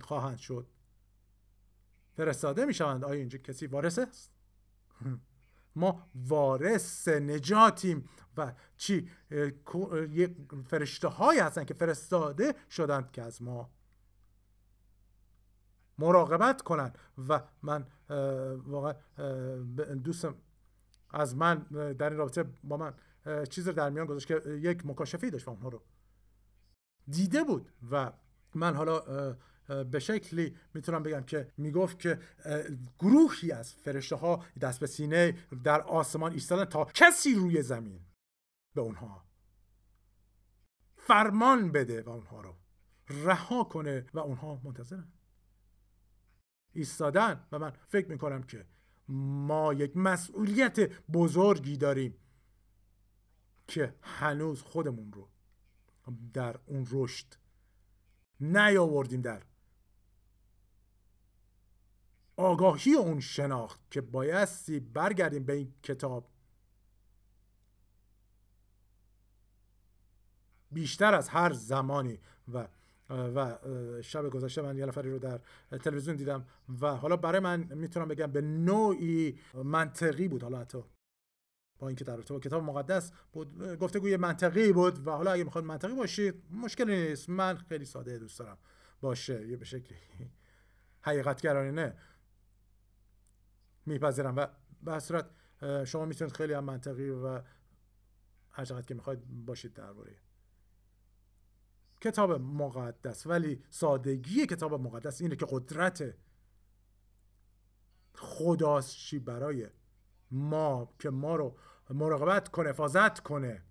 خواهند 0.00 0.38
شد؟ 0.38 0.66
فرستاده 2.16 2.64
می‌شوند. 2.64 3.04
آیا 3.04 3.20
اینجا 3.20 3.38
کسی 3.38 3.66
وارث 3.66 3.98
است؟ 3.98 4.32
ما 5.76 6.06
وارث 6.14 7.08
نجاتیم. 7.08 8.08
و 8.36 8.52
چی؟ 8.76 9.10
فرشته 10.68 11.08
های 11.08 11.38
هستن 11.38 11.64
که 11.64 11.74
فرستاده 11.74 12.54
شدند 12.70 13.10
که 13.10 13.22
از 13.22 13.42
ما 13.42 13.70
مراقبت 15.98 16.62
کنند. 16.62 16.98
و 17.28 17.40
من 17.62 17.86
واقعا 18.66 18.94
دوستم 20.04 20.34
از 21.10 21.36
من 21.36 21.58
در 21.98 22.10
این 22.10 22.18
رابطه 22.18 22.44
با 22.64 22.76
من 22.76 22.94
چیز 23.48 23.66
رو 23.68 23.72
در 23.72 23.90
میان 23.90 24.06
گذاشت 24.06 24.26
که 24.26 24.42
یک 24.48 24.86
مکاشفه 24.86 25.30
داشت 25.30 25.48
و 25.48 25.50
اونها 25.50 25.68
رو 25.68 25.82
دیده 27.08 27.44
بود. 27.44 27.72
و 27.90 28.12
من 28.54 28.74
حالا 28.74 29.36
به 29.90 29.98
شکلی 29.98 30.56
می‌تونم 30.74 31.02
بگم 31.02 31.22
که 31.22 31.52
می‌گفت 31.56 31.98
که 31.98 32.18
گروهی 32.98 33.52
از 33.52 33.74
فرشته 33.74 34.16
ها 34.16 34.44
دست 34.60 34.80
به 34.80 34.86
سینه 34.86 35.38
در 35.64 35.80
آسمان 35.80 36.32
ایستادن 36.32 36.64
تا 36.64 36.84
کسی 36.84 37.34
روی 37.34 37.62
زمین 37.62 38.00
به 38.74 38.80
اونها 38.80 39.24
فرمان 40.96 41.72
بده 41.72 42.02
و 42.02 42.08
اونها 42.08 42.40
رو 42.40 42.56
رها 43.08 43.64
کنه 43.64 44.06
و 44.14 44.18
اونها 44.18 44.60
منتظرن. 44.64 45.12
ایستادن 46.72 47.46
و 47.52 47.58
من 47.58 47.70
فکر 47.70 48.08
می‌کنم 48.08 48.42
که 48.42 48.66
ما 49.08 49.74
یک 49.74 49.96
مسئولیت 49.96 50.80
بزرگی 51.12 51.76
داریم 51.76 52.14
که 53.66 53.94
هنوز 54.02 54.62
خودمون 54.62 55.12
رو 55.12 55.28
در 56.32 56.60
اون 56.66 56.86
رشد 56.90 57.26
نیاوردیم 58.40 59.20
در 59.20 59.42
آگاهی 62.36 62.94
اون 62.94 63.20
شناخت 63.20 63.80
که 63.90 64.00
بایستی 64.00 64.80
برگردیم 64.80 65.44
به 65.44 65.52
این 65.52 65.74
کتاب. 65.82 66.28
بیشتر 70.70 71.14
از 71.14 71.28
هر 71.28 71.52
زمانی 71.52 72.18
و 72.52 72.68
و 73.10 73.56
شب 74.02 74.30
گذشته 74.30 74.62
من 74.62 74.76
یه 74.76 74.86
نفری 74.86 75.10
رو 75.10 75.18
در 75.18 75.40
تلویزیون 75.78 76.16
دیدم 76.16 76.46
و 76.80 76.96
حالا 76.96 77.16
برای 77.16 77.40
من 77.40 77.60
می‌تونم 77.74 78.08
بگم 78.08 78.26
به 78.26 78.40
نوعی 78.40 79.38
منطقی 79.54 80.28
بود. 80.28 80.42
حالا 80.42 80.58
حتی 80.58 80.84
با 81.78 81.88
اینکه 81.88 82.04
در 82.04 82.20
کتاب 82.20 82.62
مقدس 82.62 83.12
بود 83.32 83.78
گفتگوی 83.78 84.16
منطقی 84.16 84.72
بود 84.72 85.06
و 85.06 85.10
حالا 85.10 85.32
اگه 85.32 85.44
می‌خواد 85.44 85.64
منطقی 85.64 85.94
باشید 85.94 86.42
مشکلی 86.50 87.08
نیست. 87.08 87.28
من 87.28 87.56
خیلی 87.56 87.84
ساده 87.84 88.18
دوست 88.18 88.38
دارم. 88.38 88.58
باشه. 89.00 89.48
یه 89.48 89.56
به 89.56 89.64
شکلی. 89.64 89.98
حقیقت 91.00 91.46
نه 91.46 91.96
میپذیرم 93.86 94.36
و 94.36 94.46
به 94.82 94.98
صورت 94.98 95.30
شما 95.84 96.04
می‌تونید 96.04 96.34
خیلی 96.34 96.52
هم 96.52 96.64
منطقی 96.64 97.10
و 97.10 97.42
هر 98.50 98.64
چقدر 98.64 98.82
که 98.82 98.94
می‌خواید 98.94 99.46
باشید 99.46 99.74
درباره 99.74 100.16
کتاب 102.00 102.32
مقدس. 102.32 103.26
ولی 103.26 103.64
سادگی 103.70 104.46
کتاب 104.46 104.74
مقدس 104.74 105.20
اینه 105.20 105.36
که 105.36 105.46
قدرت 105.50 106.14
خداست 108.14 108.96
چی 108.96 109.18
برای 109.18 109.68
ما 110.30 110.94
که 110.98 111.10
ما 111.10 111.36
رو 111.36 111.58
مراقبت 111.90 112.48
کنه 112.48 112.68
حفاظت 112.68 113.20
کنه. 113.20 113.62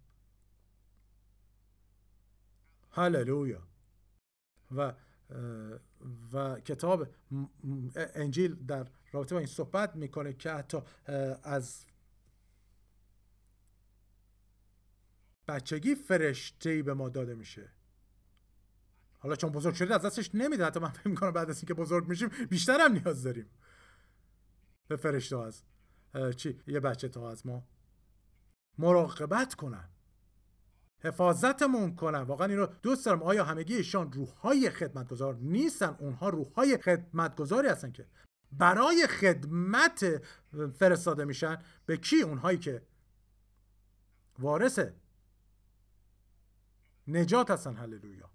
هللویا. 2.92 3.68
و 4.72 4.94
و 6.34 6.60
کتاب 6.60 7.08
انجیل 7.96 8.66
در 8.66 8.88
رابطه 9.16 9.36
با 9.36 9.40
این 9.40 9.48
صحبت 9.48 9.96
می‌کنه 9.96 10.34
که 10.34 10.52
حتی 10.52 10.78
از 11.44 11.86
بچگی 15.48 15.96
فرشته 15.96 16.84
به 16.84 16.94
ما 16.94 17.10
داده 17.10 17.36
میشه. 17.36 17.70
حالا 19.20 19.36
چون 19.36 19.52
بزرگ 19.52 19.74
شده 19.74 19.96
از 19.96 20.02
دستش 20.02 20.36
نمیده. 20.36 20.66
حتی 20.66 20.80
من 20.80 20.90
فکر 20.90 21.08
می‌کنم 21.08 21.32
بعد 21.32 21.50
از 21.50 21.58
اینکه 21.58 21.74
بزرگ 21.74 22.08
میشیم 22.08 22.30
بیشتر 22.50 22.82
هم 22.82 22.92
نیاز 22.92 23.24
داریم. 23.24 23.50
به 24.88 24.96
فرشته 24.96 25.38
از 25.38 25.64
چی؟ 26.36 26.62
یه 26.68 26.80
بچه 26.80 27.10
تا 27.10 27.32
از 27.32 27.46
ما 27.46 27.68
مراقبت 28.78 29.56
کنن. 29.56 29.90
حفاظتمون 31.04 31.96
کنن. 31.96 32.22
واقعا 32.22 32.48
این 32.48 32.58
رو 32.58 32.66
دوست 32.66 33.06
دارم. 33.06 33.24
آیا 33.24 33.44
همگی 33.44 33.76
ایشان 33.76 34.12
روحهای 34.12 34.70
خدمتگذار 34.70 35.36
نیستن؟ 35.36 35.96
اونها 36.00 36.30
روحهای 36.30 36.78
خدمتگذاری 36.78 37.68
هستن 37.68 37.92
که 37.92 38.08
برای 38.58 39.08
خدمت 39.08 40.22
فرستاده 40.80 41.26
میشن 41.26 41.58
به 41.86 41.98
کی؟ 41.98 42.22
اونهایی 42.22 42.58
که 42.58 42.88
وارث 44.40 44.80
نجات 47.08 47.52
هستن 47.52 47.76
هللویا. 47.76 48.30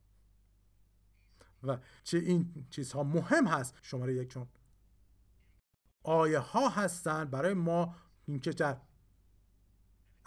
و 1.63 1.79
چه 2.05 2.19
این 2.19 2.67
چیزها 2.71 3.03
مهم 3.03 3.47
هست. 3.47 3.75
شماره 3.83 4.15
یک 4.15 4.29
چون 4.29 4.49
آیه 6.03 6.39
ها 6.39 6.69
هستن 6.69 7.25
برای 7.25 7.55
ما 7.55 7.95
اینکه 8.27 8.51
در 8.51 8.77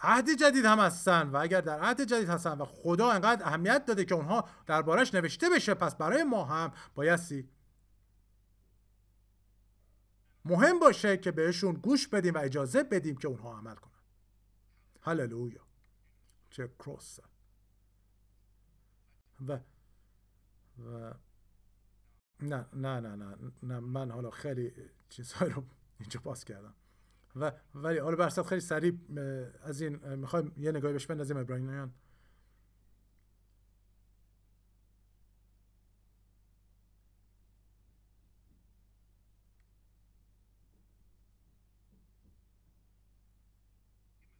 عهد 0.00 0.30
جدید 0.30 0.64
هم 0.64 0.78
هستن 0.78 1.28
و 1.28 1.36
اگر 1.36 1.60
در 1.60 1.80
عهد 1.80 2.00
جدید 2.00 2.28
هستن 2.28 2.58
و 2.58 2.64
خدا 2.64 3.10
انقدر 3.10 3.46
اهمیت 3.46 3.84
داده 3.84 4.04
که 4.04 4.14
اونها 4.14 4.48
دربارش 4.66 5.14
نوشته 5.14 5.50
بشه 5.50 5.74
پس 5.74 5.96
برای 5.96 6.24
ما 6.24 6.44
هم 6.44 6.72
بایستی 6.94 7.48
مهم 10.44 10.78
باشه 10.78 11.16
که 11.16 11.32
بهشون 11.32 11.74
گوش 11.74 12.08
بدیم 12.08 12.34
و 12.34 12.38
اجازه 12.38 12.82
بدیم 12.82 13.16
که 13.16 13.28
اونها 13.28 13.58
عمل 13.58 13.74
کنن. 13.74 13.92
هللویا. 15.00 15.66
چه 16.50 16.68
کروس 16.78 17.18
و 19.48 19.58
و 20.78 21.14
نه 22.40 22.66
نه 22.72 23.00
نه 23.00 23.16
نه 23.16 23.36
نه 23.62 23.80
من 23.80 24.10
حالا 24.10 24.30
خیلی 24.30 24.72
چیزهای 25.08 25.50
رو 25.50 25.64
اینجا 26.00 26.20
باز 26.24 26.44
کردم. 26.44 26.74
و 27.36 27.52
ولی 27.74 27.98
حالا 27.98 28.16
برصد 28.16 28.42
خیلی 28.42 28.60
سریع 28.60 28.98
از 29.62 29.80
این 29.80 30.14
می‌خوایم 30.14 30.52
یه 30.56 30.70
نگاهی 30.72 30.92
بهش 30.92 31.06
بندازیم 31.06 31.36
ابراهیمیان 31.36 31.94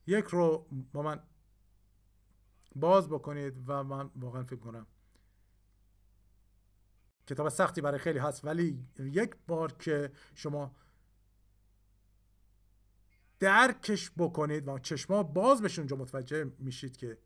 یک 0.06 0.24
رو 0.24 0.66
با 0.92 1.02
من 1.02 1.22
باز 2.76 3.08
بکنید 3.08 3.54
و 3.66 3.84
من 3.84 4.10
واقعا 4.16 4.44
فکر 4.44 4.60
کنم 4.60 4.86
کتاب 7.26 7.48
سختی 7.48 7.80
برای 7.80 7.98
خیلی 7.98 8.18
هست 8.18 8.44
ولی 8.44 8.86
یک 8.98 9.36
بار 9.46 9.72
که 9.72 10.12
شما 10.34 10.74
درکش 13.38 14.10
بکنید 14.18 14.68
و 14.68 14.78
چشما 14.78 15.22
باز 15.22 15.62
بشون 15.62 15.82
اونجا 15.82 15.96
متوجه 15.96 16.52
میشید 16.58 16.96
که 16.96 17.18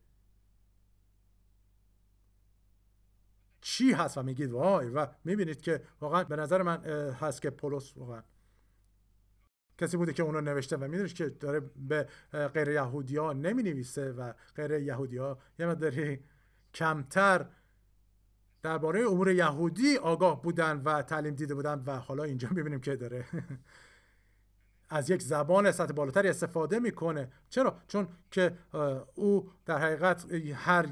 چی 3.60 3.92
هست 3.92 4.18
و 4.18 4.22
میگید. 4.22 4.50
وای 4.50 4.88
و 4.88 5.06
می‌بینید 5.24 5.60
که 5.60 5.82
واقعا 6.00 6.24
به 6.24 6.36
نظر 6.36 6.62
من 6.62 6.84
هست 7.12 7.42
که 7.42 7.50
پولس 7.50 7.96
واقعا 7.96 8.22
کسی 9.78 9.96
بوده 9.96 10.12
که 10.12 10.22
اونو 10.22 10.40
نوشته 10.40 10.76
و 10.76 10.88
می‌دونید 10.88 11.12
که 11.12 11.28
داره 11.28 11.60
به 11.88 12.08
غیر 12.54 12.68
یهودی 12.68 13.16
ها 13.16 13.32
نمی 13.32 13.62
نویسه 13.62 14.12
و 14.12 14.32
غیر 14.56 14.70
یهودی 14.70 15.16
ها 15.16 15.38
یه 15.58 15.66
مداری 15.66 16.20
کمتر 16.74 17.46
درباره 18.62 19.00
امور 19.00 19.30
یهودی 19.30 19.96
آگاه 19.96 20.42
بودن 20.42 20.82
و 20.84 21.02
تعلیم 21.02 21.34
دیده 21.34 21.54
بودن 21.54 21.82
و 21.86 21.96
حالا 21.96 22.24
اینجا 22.24 22.48
می‌بینیم 22.50 22.80
که 22.80 22.96
داره 22.96 23.24
از 24.90 25.10
یک 25.10 25.22
زبان 25.22 25.72
سطح 25.72 25.92
بالاتری 25.92 26.28
استفاده 26.28 26.78
می‌کنه. 26.78 27.32
چرا؟ 27.50 27.78
چون 27.88 28.08
که 28.30 28.58
او 29.14 29.50
در 29.66 29.78
حقیقت 29.78 30.32
هر 30.54 30.88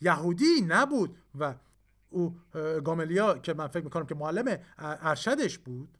یهودی 0.00 0.60
نبود 0.68 1.16
و 1.38 1.54
او 2.10 2.40
گاملیا 2.84 3.38
که 3.38 3.54
من 3.54 3.66
فکر 3.66 3.84
می‌کنم 3.84 4.06
که 4.06 4.14
معلم 4.14 4.58
ارشدش 4.78 5.58
بود 5.58 5.98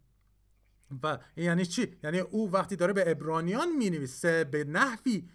و 1.03 1.19
یعنی 1.37 1.67
چی؟ 1.67 1.97
یعنی 2.03 2.19
او 2.19 2.53
وقتی 2.53 2.77
داره 2.77 2.93
به 2.93 3.11
ابرانیان 3.11 3.69
می‌نویسه 3.79 4.45
به 4.45 4.65
نحوی 4.65 5.29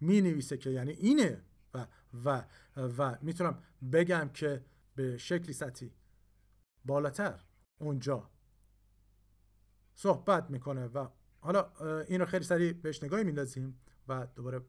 می‌نویسه 0.00 0.56
که 0.56 0.70
یعنی 0.70 0.92
اینه. 0.92 1.42
و 1.74 1.86
و 2.24 2.42
و 2.76 3.16
می‌تونم 3.22 3.62
بگم 3.92 4.30
که 4.34 4.64
به 4.94 5.18
شکلی 5.18 5.52
سطحی 5.52 5.92
بالاتر 6.84 7.44
اونجا 7.78 8.30
صحبت 9.94 10.50
می‌کنه 10.50 10.86
و 10.86 11.08
حالا 11.40 11.72
این 12.02 12.20
رو 12.20 12.26
خیلی 12.26 12.44
سریع 12.44 12.72
بهش 12.72 13.02
نگاهی 13.02 13.24
میندازیم 13.24 13.80
و 14.08 14.26
دوباره 14.26 14.60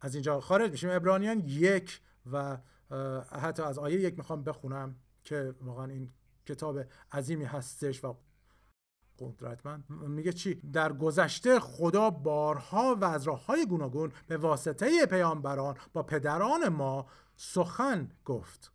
از 0.00 0.14
اینجا 0.14 0.40
خارج 0.40 0.70
میشیم. 0.70 0.90
ابرانیان 0.90 1.42
یک 1.46 2.00
و 2.32 2.58
حتی 3.32 3.62
از 3.62 3.78
آیه 3.78 4.00
یک 4.00 4.18
می‌خوام 4.18 4.44
بخونم. 4.44 4.96
که 5.26 5.54
واقعا 5.60 5.86
این 5.86 6.12
کتاب 6.46 6.80
عظیمی 7.12 7.44
هستش 7.44 8.04
و 8.04 8.16
قدرتمند. 9.18 9.90
میگه 9.90 10.32
چی؟ 10.32 10.54
در 10.54 10.92
گذشته 10.92 11.60
خدا 11.60 12.10
بارها 12.10 12.94
و 13.00 13.04
از 13.04 13.22
راه 13.22 13.46
های 13.46 13.66
گوناگون 13.66 14.12
به 14.28 14.36
واسطه 14.36 15.06
پیامبران 15.06 15.76
با 15.92 16.02
پدران 16.02 16.68
ما 16.68 17.06
سخن 17.36 18.10
گفت. 18.24 18.72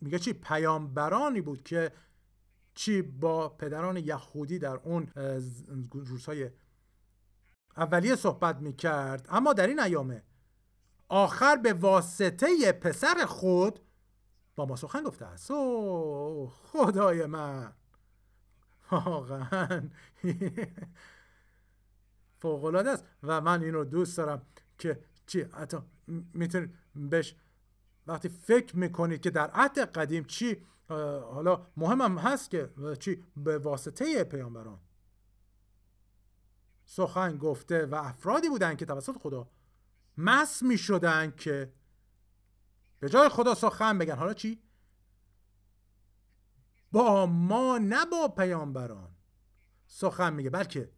میگه 0.00 0.18
چی؟ 0.18 0.32
پیامبرانی 0.32 1.40
بود 1.40 1.62
که 1.62 1.92
چی 2.74 3.02
با 3.02 3.48
پدران 3.48 3.96
یهودی 3.96 4.58
در 4.58 4.76
اون 4.76 5.06
روزهای 5.92 6.50
اولیه 7.76 8.16
صحبت 8.16 8.56
می‌کرد. 8.56 9.26
اما 9.30 9.52
در 9.52 9.66
این 9.66 9.80
ایامه 9.80 10.22
آخر 11.08 11.56
به 11.56 11.72
واسطه 11.72 12.72
پسر 12.72 13.26
خود 13.26 13.80
با 14.56 14.66
ما 14.66 14.76
سخن 14.76 15.02
گفته 15.02 15.24
است. 15.24 15.50
او 15.50 16.48
خدای 16.48 17.26
من. 17.26 17.72
واقعا. 18.90 19.88
فوقلاده 22.38 22.90
است. 22.90 23.04
و 23.22 23.40
من 23.40 23.62
این 23.62 23.74
رو 23.74 23.84
دوست 23.84 24.16
دارم 24.16 24.46
که 24.78 25.04
چی 25.26 25.42
حتی 25.42 25.76
می‌تونید 26.34 26.74
بهش 26.94 27.36
وقتی 28.06 28.28
فکر 28.28 28.76
می‌کنید 28.76 29.20
که 29.20 29.30
در 29.30 29.50
عهد 29.50 29.78
قدیم 29.78 30.24
چی 30.24 30.66
حالا 30.88 31.66
مهم 31.76 32.00
هم 32.00 32.18
هست 32.18 32.50
که 32.50 32.70
چی 33.00 33.24
به 33.36 33.58
واسطه 33.58 34.24
پیامبران. 34.24 34.80
سخن 36.84 37.38
گفته 37.38 37.86
و 37.86 37.94
افرادی 37.94 38.48
بودن 38.48 38.76
که 38.76 38.86
توسط 38.86 39.18
خدا 39.18 39.48
مس 40.18 40.62
می 40.62 40.78
شدن 40.78 41.30
که 41.30 41.72
به 43.00 43.08
جای 43.08 43.28
خدا 43.28 43.54
سخن 43.54 43.98
بگن. 43.98 44.16
حالا 44.16 44.34
چی؟ 44.34 44.62
با 46.92 47.26
ما 47.26 47.78
نه 47.78 48.06
با 48.06 48.28
پیامبران 48.28 49.16
سخن 49.86 50.32
میگه 50.32 50.50
بلکه 50.50 50.92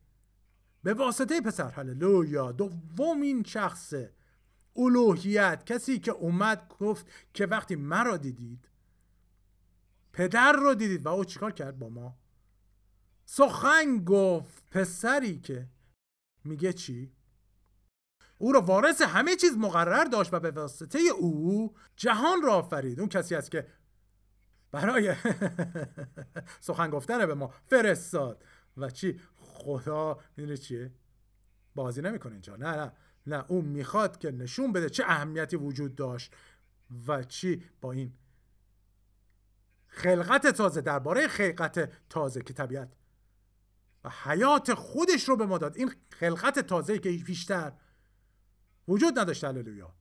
به 0.83 0.95
واسطه 0.95 1.41
پسر. 1.41 1.71
هللویا. 1.71 2.53
دومین 2.53 3.43
شخص 3.43 3.95
الوهیت 4.77 5.67
کسی 5.67 5.99
که 5.99 6.11
اومد 6.11 6.69
گفت 6.69 7.07
که 7.35 7.47
وقتی 7.47 7.77
مرا 7.77 8.17
دیدید 8.17 8.69
پدر 10.13 10.53
رو 10.53 10.75
دیدید. 10.75 11.07
و 11.07 11.09
او 11.09 11.25
چیکار 11.25 11.53
کرد 11.53 11.79
با 11.79 11.89
ما؟ 11.89 12.19
سخن 13.25 14.05
گفت 14.05 14.71
پسری 14.71 15.39
که 15.41 15.69
میگه 16.45 16.73
چی؟ 16.73 17.13
او 18.41 18.53
را 18.53 18.61
وارث 18.61 19.03
همه 19.03 19.37
چیز 19.37 19.57
مقرر 19.57 20.05
داشت 20.05 20.35
و 20.35 20.41
به 20.41 20.51
واسطه 20.51 20.99
او 20.99 21.75
جهان 21.97 22.43
را 22.43 22.55
آفرید. 22.55 23.01
اون 23.01 23.09
کسی 23.09 23.35
است 23.35 23.51
که 23.51 23.67
برای 24.73 25.15
سخن 26.61 26.91
گفتن 26.91 27.27
به 27.27 27.35
ما 27.35 27.55
فرستاد. 27.67 28.45
و 28.77 28.91
چی؟ 28.91 29.21
خدا 29.37 30.19
می‌دونه 30.37 30.57
چیه؟ 30.57 30.93
بازی 31.75 32.03
نمی‌کنه 32.03 32.33
اینجا. 32.33 32.57
نه 32.57 32.77
نه 32.77 32.93
نه. 33.27 33.45
اون 33.49 33.65
می‌خواد 33.65 34.19
که 34.19 34.31
نشون 34.31 34.73
بده 34.73 34.91
چه 34.91 35.05
اهمیتی 35.07 35.57
وجود 35.57 35.95
داشت. 35.95 36.35
و 37.07 37.23
چی؟ 37.23 37.65
با 37.81 37.93
این 37.93 38.13
خلقت 39.87 40.47
تازه 40.47 40.81
درباره 40.81 41.29
خلقت 41.29 41.91
تازه 42.09 42.43
که 42.43 42.53
طبیعت 42.53 42.93
و 44.05 44.11
حیات 44.25 44.75
خودش 44.75 45.29
رو 45.29 45.37
به 45.37 45.47
ما 45.47 45.59
داد. 45.59 45.77
این 45.77 45.93
خلقت 46.11 46.59
تازه 46.59 46.99
که 46.99 47.11
بیشتر 47.11 47.73
وجود 48.89 49.19
نداشته 49.19 49.49
هللویا. 49.49 49.95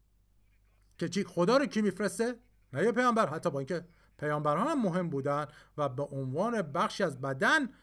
که 0.98 1.10
چی؟ 1.10 1.24
خدا 1.24 1.58
رو 1.58 1.66
کی 1.66 1.82
میفرسته؟ 1.82 2.36
نه 2.74 2.84
یه 2.84 2.92
پیامبر. 2.92 3.30
حتی 3.30 3.50
با 3.50 3.60
اینکه 3.60 3.88
پیامبران 4.18 4.68
هم 4.68 4.82
مهم 4.82 5.10
بودن 5.10 5.48
و 5.78 5.90
به 5.90 6.04
عنوان 6.04 6.62
بخشی 6.62 7.04
از 7.04 7.22
بدن 7.22 7.74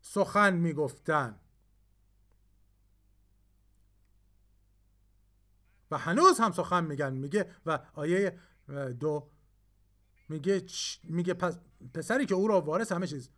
سخن 0.00 0.54
می‌گفتن. 0.54 1.40
و 5.90 5.98
هنوز 5.98 6.40
هم 6.40 6.52
سخن 6.52 6.84
میگن. 6.84 7.12
میگه 7.12 7.54
و 7.66 7.78
آیه 7.92 8.38
دو 9.00 9.30
میگه 10.28 10.66
میگه 11.04 11.34
پس 11.34 11.58
پسری 11.94 12.26
که 12.26 12.34
او 12.34 12.48
را 12.48 12.60
وارث 12.60 12.92
همه 12.92 13.06
چیز 13.06 13.30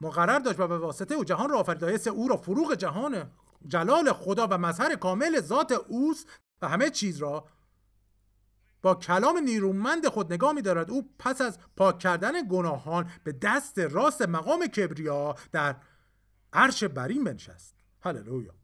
مقرر 0.00 0.38
داشت 0.38 0.60
و 0.60 0.68
به 0.68 0.78
واسطه 0.78 1.14
او 1.14 1.24
جهان 1.24 1.50
را 1.50 1.58
آفرید 1.58 2.08
او 2.08 2.28
را 2.28 2.36
فروغ 2.36 2.74
جهان 2.74 3.30
جلال 3.66 4.12
خدا 4.12 4.46
و 4.46 4.58
مظهر 4.58 4.96
کامل 4.96 5.40
ذات 5.40 5.72
اوست 5.72 6.28
و 6.62 6.68
همه 6.68 6.90
چیز 6.90 7.18
را 7.18 7.48
با 8.82 8.94
کلام 8.94 9.38
نیرومند 9.38 10.08
خود 10.08 10.32
نگاه 10.32 10.52
می 10.52 10.62
دارد 10.62 10.90
او 10.90 11.14
پس 11.18 11.40
از 11.40 11.58
پاک 11.76 11.98
کردن 11.98 12.48
گناهان 12.48 13.10
به 13.24 13.32
دست 13.32 13.78
راست 13.78 14.22
مقام 14.22 14.66
کبریا 14.66 15.34
در 15.52 15.76
عرش 16.52 16.84
برین 16.84 17.24
بنشست. 17.24 17.74
هللویا. 18.00 18.54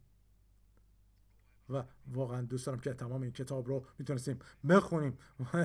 و 1.71 1.85
واقعا 2.07 2.43
دوست 2.43 2.67
دارم 2.67 2.81
که 2.81 2.95
تمام 2.95 3.23
این 3.23 3.33
کتاب 3.33 3.69
رو 3.69 3.87
می‌تونستیم 3.99 4.39
بخونیم. 4.69 5.19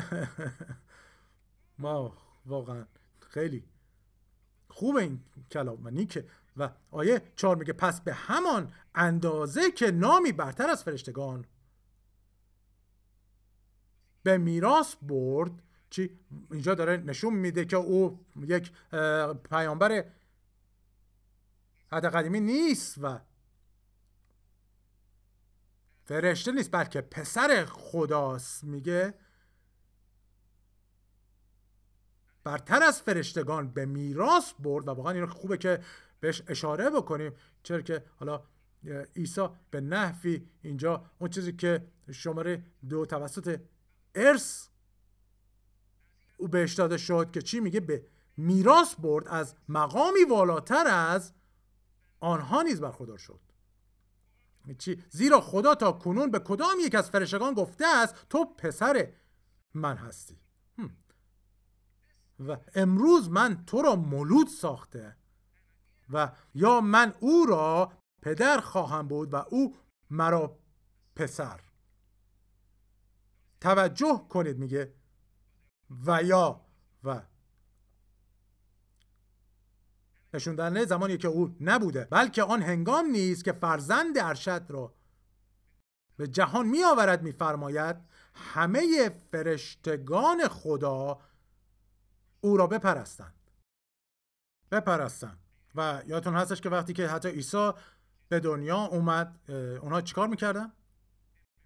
ما 1.80 2.18
واقعا 2.46 2.86
خیلی 3.20 3.64
خوب 4.70 4.96
این 4.96 5.24
کلام 5.52 5.86
و 5.86 5.90
نیکه 5.90 6.26
و 6.58 6.70
آیه 6.91 7.22
چهار 7.36 7.56
میگه 7.56 7.74
پس 7.74 8.01
به 8.01 8.14
همان 8.14 8.74
اندازه 8.95 9.72
که 9.72 9.91
نامی 9.91 10.32
برتر 10.32 10.70
از 10.70 10.84
فرشتگان. 10.84 11.45
به 14.24 14.38
میراث 14.38 14.95
برد 15.01 15.51
چی؟ 15.89 16.20
اینجا 16.51 16.76
داره 16.76 16.97
نشون 16.97 17.34
میده 17.34 17.66
که 17.66 17.78
او 17.78 18.26
یک 18.38 18.72
پیامبر 19.49 20.06
عهد 21.91 22.06
قدیمی 22.06 22.39
نیست 22.39 22.95
و 23.01 23.20
فرشته 26.06 26.51
نیست 26.51 26.72
بلکه 26.72 27.01
پسر 27.01 27.66
خداست 27.66 28.64
میگه. 28.64 29.14
برتر 32.46 32.84
از 32.84 33.02
فرشتگان 33.02 33.68
به 33.68 33.86
میراث 33.86 34.54
برد 34.60 34.88
و 34.88 34.91
واقعا 34.91 35.14
این 35.14 35.26
خوبه 35.26 35.58
که 35.58 35.80
بهش 36.20 36.41
اشاره 36.48 36.89
بکنیم 36.89 37.34
چرا 37.64 37.82
که 37.82 38.04
حالا 38.16 38.43
عیسی 39.16 39.48
به 39.72 39.82
نحوی 39.82 40.48
اینجا 40.62 41.06
اون 41.20 41.30
چیزی 41.30 41.54
که 41.54 41.88
شماره 42.12 42.64
دو 42.89 43.06
توسط 43.06 43.60
ارث 44.16 44.68
او 46.38 46.48
بهش 46.48 46.74
داده 46.74 46.98
شد 46.98 47.32
که 47.32 47.41
چی 47.41 47.60
میگه؟ 47.60 47.80
به 47.80 48.06
میراث 48.38 48.96
برد 48.96 49.28
از 49.28 49.56
مقامی 49.70 50.24
والاتر 50.30 50.88
از 50.88 51.34
آنها 52.20 52.62
نیز 52.62 52.82
برخوردار 52.82 53.18
شد. 53.18 53.39
چی؟ 54.78 55.04
زیرا 55.10 55.41
خدا 55.41 55.76
تا 55.76 55.91
کنون 55.91 56.32
به 56.32 56.39
کدام 56.39 56.78
یک 56.82 56.96
از 56.96 57.10
فرشتگان 57.10 57.54
گفته 57.54 57.86
است 57.88 58.16
تو 58.30 58.46
پسر 58.46 59.08
من 59.74 59.98
هستی. 59.98 60.45
و 62.40 62.58
امروز 62.76 63.30
من 63.30 63.66
تو 63.66 63.82
را 63.82 63.96
مولود 63.96 64.48
ساخته 64.48 65.16
و 66.10 66.32
یا 66.54 66.82
من 66.82 67.14
او 67.20 67.46
را 67.46 67.92
پدر 68.22 68.60
خواهم 68.60 69.08
بود 69.08 69.34
و 69.34 69.36
او 69.36 69.76
مرا 70.10 70.60
پسر. 71.16 71.60
توجه 73.62 74.26
کنید 74.30 74.58
میگه. 74.58 74.94
و 76.06 76.24
یا 76.24 76.62
و. 77.04 77.22
نشون 80.34 80.56
دهنده 80.56 80.86
زمانی 80.86 81.18
که 81.18 81.28
او 81.28 81.56
نبوده 81.62 82.08
بلکه 82.12 82.44
آن 82.44 82.62
هنگام 82.62 83.06
نیست 83.06 83.44
که 83.44 83.52
فرزند 83.52 84.18
ارشد 84.18 84.66
را 84.70 84.94
به 86.18 86.28
جهان 86.28 86.68
می 86.68 86.84
آورد 86.84 87.24
میفرماید 87.24 87.96
همه 88.34 89.10
فرشتگان 89.32 90.48
خدا 90.48 91.20
او 92.46 92.58
را 92.58 92.68
بپرستند 92.68 93.34
بپرستند 94.72 95.39
و 95.76 96.02
یادتون 96.08 96.36
هستش 96.36 96.62
که 96.62 96.70
وقتی 96.70 96.93
که 96.93 97.08
حتی 97.08 97.30
عیسی 97.30 97.72
به 98.30 98.39
دنیا 98.39 98.78
اومد 98.78 99.39
اونها 99.82 100.02
چیکار 100.02 100.28
می‌کردن؟ 100.28 100.72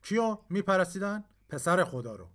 کیو 0.03 0.37
میپرستیدن؟ 0.49 1.23
پسر 1.49 1.83
خدا 1.83 2.15
رو 2.15 2.29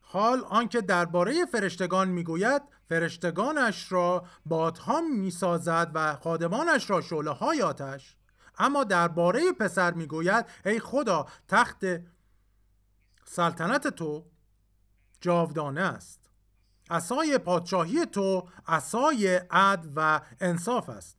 حال 0.00 0.40
آنکه 0.40 0.80
درباره 0.80 1.46
فرشتگان 1.46 2.08
می‌گوید 2.08 2.62
فرشتگانش 2.88 3.92
را 3.92 4.26
بادها 4.46 5.00
می‌سازد 5.00 5.90
و 5.94 6.16
خادمانش 6.16 6.90
را 6.90 7.00
شعله 7.00 7.30
های 7.30 7.62
آتش 7.62 8.16
اما 8.58 8.84
درباره 8.84 9.52
پسر 9.52 9.92
می‌گوید 9.92 10.46
ای 10.64 10.80
خدا 10.80 11.26
تخت 11.48 11.84
سلطنت 13.24 13.88
تو 13.88 14.24
جاودانه 15.20 15.80
است. 15.80 16.30
اسای 16.90 17.38
پادشاهی 17.38 18.06
تو 18.06 18.48
اسای 18.66 19.34
عدل 19.50 19.88
و 19.96 20.20
انصاف 20.40 20.88
است. 20.88 21.16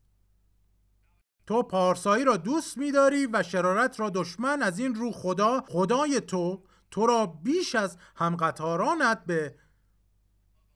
تو 1.48 1.64
پارسایی 1.64 2.26
را 2.26 2.38
دوست 2.38 2.78
می‌داری 2.78 3.28
و 3.34 3.44
شرارت 3.44 4.00
را 4.00 4.10
دشمن 4.10 4.62
از 4.62 4.80
این 4.80 4.96
رو 4.96 5.12
خدا 5.12 5.62
خدای 5.68 6.22
تو 6.22 6.64
تو 6.92 7.06
را 7.06 7.26
بیش 7.26 7.76
از 7.76 7.98
همقطارانت 8.16 9.26
به 9.26 9.56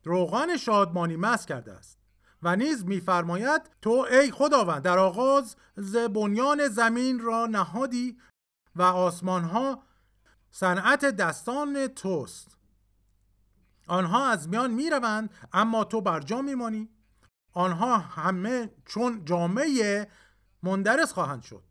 روغان 0.04 0.56
شادمانی 0.56 1.16
مس 1.16 1.46
کرده 1.46 1.72
است 1.72 1.98
و 2.42 2.56
نیز 2.56 2.84
میفرماید 2.84 3.62
تو 3.82 4.06
ای 4.10 4.30
خداوند 4.30 4.82
در 4.82 4.98
آغاز 4.98 5.56
ز 5.76 5.96
بنیان 5.96 6.68
زمین 6.68 7.18
را 7.18 7.46
نهادی 7.46 8.18
و 8.76 8.82
آسمان 8.82 9.44
ها 9.44 9.82
صنعت 10.50 11.04
دستان 11.04 11.86
توست. 11.86 12.55
آنها 13.86 14.28
از 14.28 14.48
میان 14.48 14.70
می‌روند 14.70 15.30
اما 15.52 15.84
تو 15.84 16.00
بر 16.00 16.20
جا 16.20 16.42
میمانی. 16.42 16.88
آنها 17.52 17.98
همه 17.98 18.70
چون 18.84 19.24
جامعه 19.24 20.08
مندرس 20.62 21.12
خواهند 21.12 21.42
شد. 21.42 21.62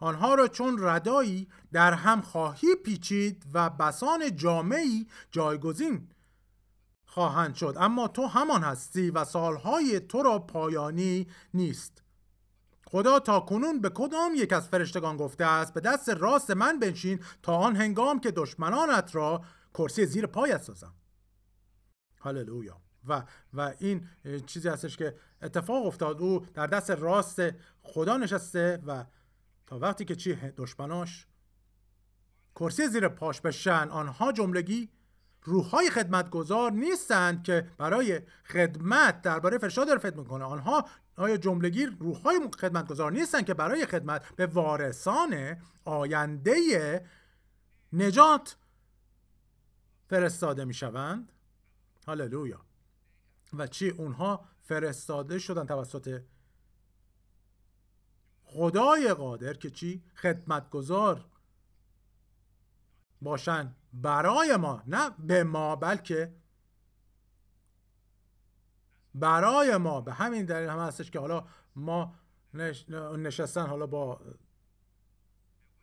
آنها 0.00 0.34
را 0.34 0.48
چون 0.48 0.76
ردایی 0.80 1.48
در 1.72 1.92
هم 1.92 2.20
خواهی 2.20 2.74
پیچید 2.74 3.44
و 3.54 3.70
بسان 3.70 4.36
جامعی 4.36 5.06
جایگزین 5.30 6.08
خواهند 7.06 7.54
شد. 7.54 7.76
اما 7.80 8.08
تو 8.08 8.26
همان 8.26 8.62
هستی 8.62 9.10
و 9.10 9.24
سالهای 9.24 10.00
تو 10.00 10.22
را 10.22 10.38
پایانی 10.38 11.26
نیست. 11.54 12.02
خدا 12.86 13.18
تا 13.18 13.40
کنون 13.40 13.80
به 13.80 13.88
کدام 13.88 14.32
یک 14.34 14.52
از 14.52 14.68
فرشتگان 14.68 15.16
گفته 15.16 15.44
است 15.44 15.74
به 15.74 15.80
دست 15.80 16.08
راست 16.08 16.50
من 16.50 16.78
بنشین 16.78 17.20
تا 17.42 17.56
آن 17.56 17.76
هنگام 17.76 18.20
که 18.20 18.30
دشمنانت 18.30 19.14
را 19.14 19.42
کرسی 19.74 20.06
زیر 20.06 20.26
پایت 20.26 20.62
سازم. 20.62 20.94
هللویا 22.22 22.80
و 23.08 23.22
و 23.52 23.72
این 23.78 24.08
چیزی 24.46 24.68
هستش 24.68 24.96
که 24.96 25.16
اتفاق 25.42 25.86
افتاد. 25.86 26.20
او 26.20 26.46
در 26.54 26.66
دست 26.66 26.90
راست 26.90 27.42
خدا 27.82 28.16
نشسته 28.16 28.82
و 28.86 29.04
تا 29.66 29.78
وقتی 29.78 30.04
که 30.04 30.16
چی؟ 30.16 30.34
دشمناش 30.34 31.26
کرسی 32.54 32.88
زیر 32.88 33.08
پاش 33.08 33.40
بشن. 33.40 33.88
آنها 33.88 34.32
جملگی 34.32 34.90
روحهای 35.42 35.90
خدمتگزار 35.90 36.72
نیستند 36.72 37.44
که 37.44 37.70
برای 37.78 38.20
خدمت 38.44 39.22
درباره 39.22 39.58
فرشاد 39.58 39.86
داره 39.86 40.16
می‌کنه. 40.16 40.44
آنها 40.44 40.88
آیا 41.16 41.36
جملگی 41.36 41.86
روحهای 41.86 42.40
خدمتگزار 42.60 43.12
نیستند 43.12 43.46
که 43.46 43.54
برای 43.54 43.86
خدمت 43.86 44.36
به 44.36 44.46
وارثان 44.46 45.56
آینده 45.84 46.54
نجات 47.92 48.56
فرستاده 50.08 50.64
می‌شوند؟ 50.64 51.31
هللویا 52.06 52.60
و 53.52 53.66
چی؟ 53.66 53.88
اونها 53.88 54.44
فرستاده 54.60 55.38
شدن 55.38 55.66
توسط 55.66 56.22
خدای 58.44 59.14
قادر 59.14 59.54
که 59.54 59.70
چی؟ 59.70 60.04
خدمتگزار 60.14 61.24
باشن 63.22 63.74
برای 63.92 64.56
ما 64.56 64.82
نه 64.86 65.10
به 65.10 65.44
ما 65.44 65.76
بلکه 65.76 66.34
برای 69.14 69.76
ما. 69.76 70.00
به 70.00 70.12
همین 70.12 70.44
دلیل 70.44 70.68
هم 70.68 70.78
هستش 70.78 71.10
که 71.10 71.18
حالا 71.20 71.46
ما 71.76 72.14
نشستن 73.16 73.66
حالا 73.66 73.86
با 73.86 74.20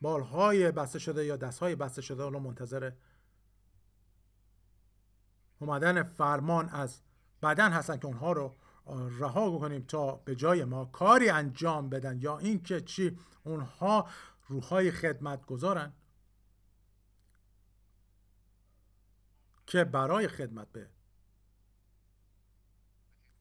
بالهای 0.00 0.70
بسته 0.70 0.98
شده 0.98 1.24
یا 1.24 1.36
دستهای 1.36 1.74
بسته 1.74 2.02
شده 2.02 2.22
حالا 2.22 2.38
منتظر 2.38 2.92
اومدن 5.60 6.02
فرمان 6.02 6.68
از 6.68 7.00
بدن 7.42 7.72
هستن 7.72 7.96
که 7.96 8.06
اونها 8.06 8.32
رو 8.32 8.56
رها 9.18 9.58
کنیم 9.58 9.82
تا 9.82 10.16
به 10.16 10.36
جای 10.36 10.64
ما 10.64 10.84
کاری 10.84 11.30
انجام 11.30 11.88
بدن. 11.88 12.18
یا 12.20 12.38
اینکه 12.38 12.80
چی؟ 12.80 13.18
اونها 13.44 14.08
روحای 14.48 14.90
خدمت 14.90 15.46
گذارن 15.46 15.92
که 19.66 19.84
برای 19.84 20.28
خدمت 20.28 20.72
به 20.72 20.90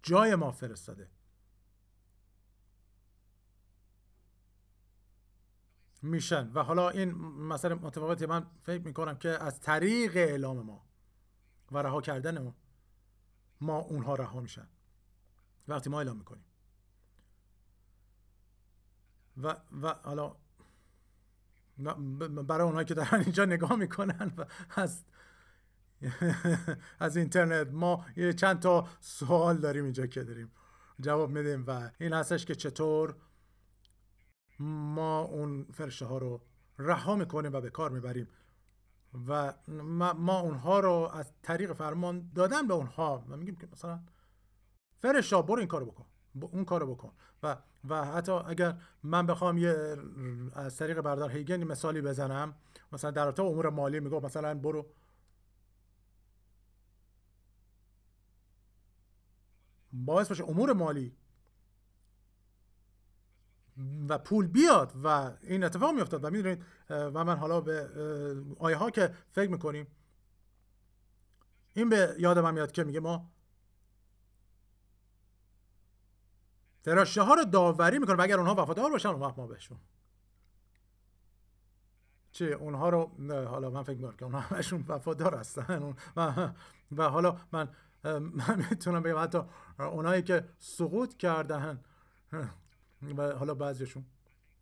جای 0.04 0.36
ما 0.36 0.52
فرستاده. 0.52 1.10
میشن. 6.02 6.52
و 6.54 6.64
حالا 6.64 6.90
این 6.90 7.12
مسئله 7.16 7.76
متفاوتی 7.76 8.26
من 8.26 8.48
فکر 8.62 8.82
می‌کنم 8.82 9.18
که 9.18 9.30
از 9.30 9.60
طریق 9.62 10.16
اعلام 10.16 10.62
ما 10.62 10.89
و 11.72 11.78
رها 11.78 12.02
کردن 12.02 12.44
ما 12.44 12.56
ما 13.62 13.78
اونها 13.78 14.16
رها 14.16 14.40
میشن. 14.40 14.68
وقتی 15.68 15.90
ما 15.90 15.98
اعلام 15.98 16.18
می‌کنیم. 16.18 16.46
و 19.38 19.56
و 19.82 19.94
حالا 20.04 20.36
برای 22.48 22.66
اونهایی 22.66 22.86
که 22.86 22.94
دارن 22.94 23.20
اینجا 23.20 23.46
نگاه 23.46 23.76
می‌کنن 23.76 24.34
و 24.38 24.46
از 24.70 25.04
از 27.00 27.18
اینترنت 27.18 27.68
ما 27.68 28.06
یه 28.16 28.34
چند 28.34 28.60
تا 28.60 28.88
سوال 29.00 29.58
داریم 29.58 29.84
اینجا 29.84 30.08
که 30.08 30.24
داریم 30.24 30.52
جواب 31.00 31.30
میدیم 31.30 31.64
و 31.68 31.92
این 32.00 32.14
هستش 32.14 32.46
که 32.46 32.56
چطور 32.56 33.16
ما 34.60 35.20
اون 35.22 35.64
فرشته 35.64 36.06
ها 36.06 36.18
رو 36.18 36.42
رها 36.78 37.16
می‌کنیم 37.16 37.54
و 37.54 37.62
به 37.62 37.70
کار 37.70 37.92
می‌بریم. 37.92 38.28
و 39.28 39.54
ما 40.14 40.40
اونها 40.40 40.80
رو 40.80 41.10
از 41.14 41.32
طریق 41.42 41.74
فرمان 41.74 42.32
دادن 42.36 42.68
به 42.68 42.74
اونها 42.74 43.26
و 43.30 43.38
میگیم 43.38 43.56
که 43.56 43.68
مثلا 43.74 44.00
فرشا 44.98 45.42
برو 45.42 45.60
این 45.60 45.68
کارو 45.68 45.86
بکن 45.86 46.06
اون 46.42 46.66
کارو 46.66 46.96
بکن. 46.96 47.12
و 47.44 47.58
و 47.90 48.06
حتی 48.06 48.32
اگر 48.32 48.78
من 49.04 49.26
بخوام 49.26 49.58
یه 49.58 49.98
از 50.54 50.78
طریق 50.78 51.02
بردار 51.02 51.32
هیگن 51.32 51.64
مثالی 51.64 52.02
بزنم 52.02 52.56
مثلا 52.92 53.12
در 53.12 53.26
رابطه 53.26 53.44
امور 53.44 53.70
مالی 53.70 54.00
میگم 54.00 54.22
مثلا 54.26 54.60
برو. 54.60 54.86
باعث 59.94 60.28
باشه 60.28 60.44
امور 60.44 60.74
مالی 60.74 61.16
و 64.10 64.18
پول 64.18 64.48
بیاد 64.48 64.94
و 65.04 65.32
این 65.42 65.64
اتفاق 65.64 65.96
میافتاد. 65.96 66.24
و 66.26 66.30
می‌دونید 66.30 66.66
و 66.90 67.24
من 67.24 67.38
حالا 67.38 67.62
به 67.62 67.90
آیه 68.60 68.76
ها 68.76 68.90
که 68.90 69.14
فکر 69.32 69.52
می‌کنیم 69.52 69.88
این 71.74 71.90
به 71.90 72.16
یاد 72.20 72.40
من 72.40 72.54
میاد 72.54 72.72
که 72.72 72.84
میگه 72.84 73.00
ما 73.00 73.32
فراشه 76.82 77.22
ها 77.22 77.34
رو 77.34 77.46
داوری 77.46 78.00
می‌کنه 78.00 78.16
و 78.16 78.22
اگر 78.22 78.40
اونها 78.40 78.64
وفادار 78.64 78.92
باشن 78.92 79.10
اون 79.10 79.20
وقت 79.20 79.40
ما 79.40 79.48
بهشون. 79.48 79.78
چه 82.32 82.46
اونها 82.46 82.90
رو 82.90 83.12
حالا 83.30 83.70
من 83.70 83.84
فکر 83.84 83.96
می‌کنم 83.96 84.18
که 84.18 84.26
اونها 84.26 84.40
همشون 84.40 84.86
وفادار 84.88 85.36
هستن. 85.36 85.96
و, 86.16 86.52
و 86.92 87.10
حالا 87.10 87.38
من 87.52 87.70
من 88.20 88.66
می‌تونم 88.70 89.04
بگم 89.04 89.24
حتی 89.24 89.40
اونایی 89.80 90.22
که 90.22 90.50
سقوط 90.60 91.18
کردن 91.18 91.84
و 93.02 93.38
حالا 93.38 93.54
بعضیشون. 93.54 94.06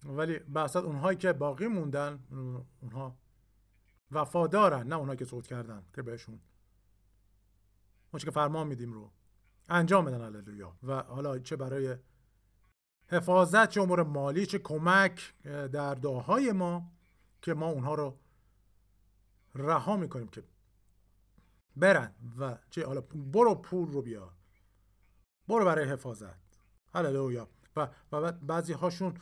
ولی 0.06 0.40
بحثت 0.40 0.84
اونهایی 0.84 1.18
که 1.18 1.34
باقی 1.34 1.68
موندن 1.68 2.24
اونها 2.82 3.18
وفادارن 4.12 4.88
نه 4.88 4.96
اونهایی 4.96 5.18
که 5.18 5.26
سقوط 5.26 5.48
کردن 5.48 5.84
که 5.96 6.02
بهشون. 6.02 6.40
اون 8.14 8.20
که 8.20 8.32
فرمان 8.32 8.68
میدیم 8.68 8.94
رو 8.94 9.12
انجام 9.70 10.06
بدن 10.06 10.22
هللویا. 10.22 10.78
و 10.84 11.04
حالا 11.04 11.40
چه 11.40 11.56
برای 11.56 11.98
حفاظت 13.08 13.70
چه 13.70 13.82
امور 13.82 14.04
مالی 14.04 14.46
چه 14.46 14.60
کمک 14.60 15.34
در 15.44 15.96
دعاهای 15.96 16.52
ما 16.52 16.92
که 17.42 17.54
ما 17.54 17.68
اونها 17.68 17.96
رو 17.96 18.18
رها 19.56 19.98
می‌کنیم 19.98 20.28
که 20.28 20.44
برن 21.76 22.16
و 22.40 22.58
چه 22.70 22.86
حالا 22.86 23.02
برو 23.02 23.56
پول 23.56 23.92
رو 23.92 24.02
بیار. 24.02 24.34
برو 25.48 25.66
برای 25.66 25.90
حفاظت. 25.90 26.36
هللویا. 26.94 27.48
و 27.78 27.88
و 28.12 28.32
بعضی 28.32 28.74
هاشون 28.74 29.14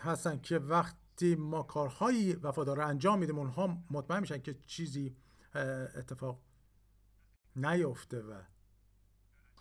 هستن 0.00 0.40
که 0.40 0.58
وقتی 0.58 1.34
ما 1.34 1.62
کارهایی 1.62 2.32
وفادار 2.32 2.80
انجام 2.80 3.18
میدیم 3.18 3.38
اونها 3.38 3.78
مطمئن 3.90 4.20
میشن 4.20 4.38
که 4.38 4.54
چیزی 4.66 5.16
اتفاق 5.54 6.40
نیفته 7.56 8.22
و 8.22 8.42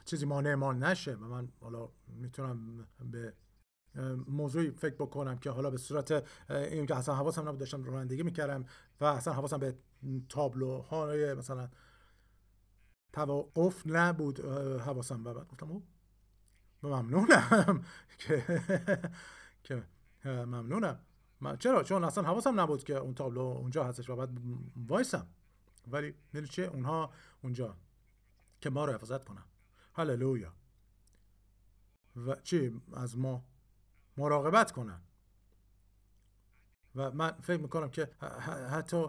چیزی 0.06 0.26
مانع 0.26 0.56
ما 0.56 0.74
نشه. 0.74 1.16
و 1.16 1.28
من 1.28 1.50
حالا 1.62 1.90
می‌تونم 2.08 2.88
به 3.12 3.34
موضوعی 4.28 4.72
فکر 4.72 4.96
بکنم 4.96 5.38
که 5.38 5.50
حالا 5.50 5.70
به 5.70 5.78
صورت 5.78 6.24
این 6.50 6.86
که 6.86 6.96
اصلا 6.96 7.16
حواسم 7.16 7.48
نبود 7.48 7.60
داشتم 7.60 7.84
رانندگی 7.84 8.24
می‌کردم 8.24 8.66
و 9.02 9.06
اصلا 9.06 9.34
حواسم 9.34 9.58
به 9.58 9.76
تابلوهای 10.30 11.34
مثلا 11.34 11.70
توقف 13.14 13.84
نبود 13.86 14.40
حواسم 14.80 15.24
به 15.24 15.34
بعد. 15.34 15.48
گفتم 15.48 15.82
ممنونم. 16.86 17.84
که 18.18 18.62
که 19.64 19.84
ممنونم. 20.26 21.00
چرا؟ 21.60 21.84
چون 21.84 22.04
اصلا 22.04 22.24
حواسم 22.24 22.60
نبود 22.60 22.84
که 22.84 22.96
اون 22.96 23.14
تابلو 23.14 23.42
اونجا 23.42 23.84
هستش 23.84 24.10
و 24.10 24.16
بعد 24.16 24.30
وایسم. 24.88 25.28
ولی 25.88 26.14
چه 26.50 26.62
اونها 26.64 27.12
اونجا. 27.42 27.78
که 28.62 28.70
ما 28.70 28.86
رو 28.86 28.94
حفاظت 28.94 29.26
کنن. 29.26 29.44
هللویا. 29.94 30.54
و 32.16 32.36
چی؟ 32.36 32.82
از 32.94 33.18
ما 33.18 33.46
مراقبت 34.18 34.72
کنن. 34.72 35.02
و 36.96 37.12
من 37.12 37.32
فکر 37.32 37.62
می‌کنم 37.62 37.90
که 37.90 38.10
حتی 38.72 39.06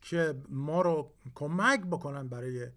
که 0.00 0.42
ما 0.48 0.82
رو 0.82 1.12
کمک 1.34 1.80
بکنن 1.80 2.28
برای 2.28 2.70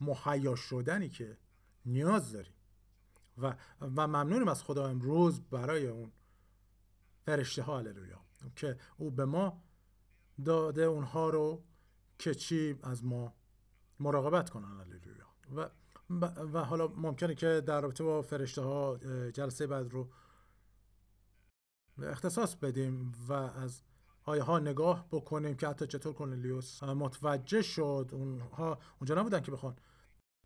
مهیا 0.00 0.54
شدنی 0.56 1.08
که 1.08 1.38
نیاز 1.86 2.32
داریم. 2.32 2.52
و 3.42 3.54
و 3.80 4.06
ممنونیم 4.06 4.48
از 4.48 4.62
خدا 4.62 4.88
امروز 4.88 5.40
برای 5.40 5.86
اون 5.86 6.12
فرشته 7.26 7.62
ها 7.62 7.78
هللویا 7.78 8.20
که 8.56 8.76
او 8.98 9.10
به 9.10 9.24
ما 9.24 9.62
داده 10.44 10.82
اونها 10.82 11.30
رو 11.30 11.64
که 12.18 12.34
چی 12.34 12.78
از 12.82 13.04
ما 13.04 13.34
مراقبت 14.00 14.50
کنن 14.50 14.80
هللویا. 14.80 15.26
و 15.56 15.70
و 16.52 16.64
حالا 16.64 16.88
ممکنه 16.88 17.34
که 17.34 17.62
در 17.66 17.80
رابطه 17.80 18.04
با 18.04 18.22
فرشته 18.22 18.62
ها 18.62 18.98
جلسه 19.32 19.66
بعد 19.66 19.88
رو 19.92 20.08
اختصاص 22.02 22.54
بدیم 22.54 23.12
و 23.28 23.32
از 23.32 23.82
آیه 24.24 24.42
ها 24.42 24.58
نگاه 24.58 25.08
بکنیم 25.12 25.56
که 25.56 25.68
حتی 25.68 25.86
چطور 25.86 26.12
کنلیوس 26.12 26.82
متوجه 26.82 27.62
شد 27.62 28.10
اونها 28.12 28.78
اونجا 29.00 29.14
نبودن 29.14 29.40
که 29.40 29.50
بخوان 29.50 29.76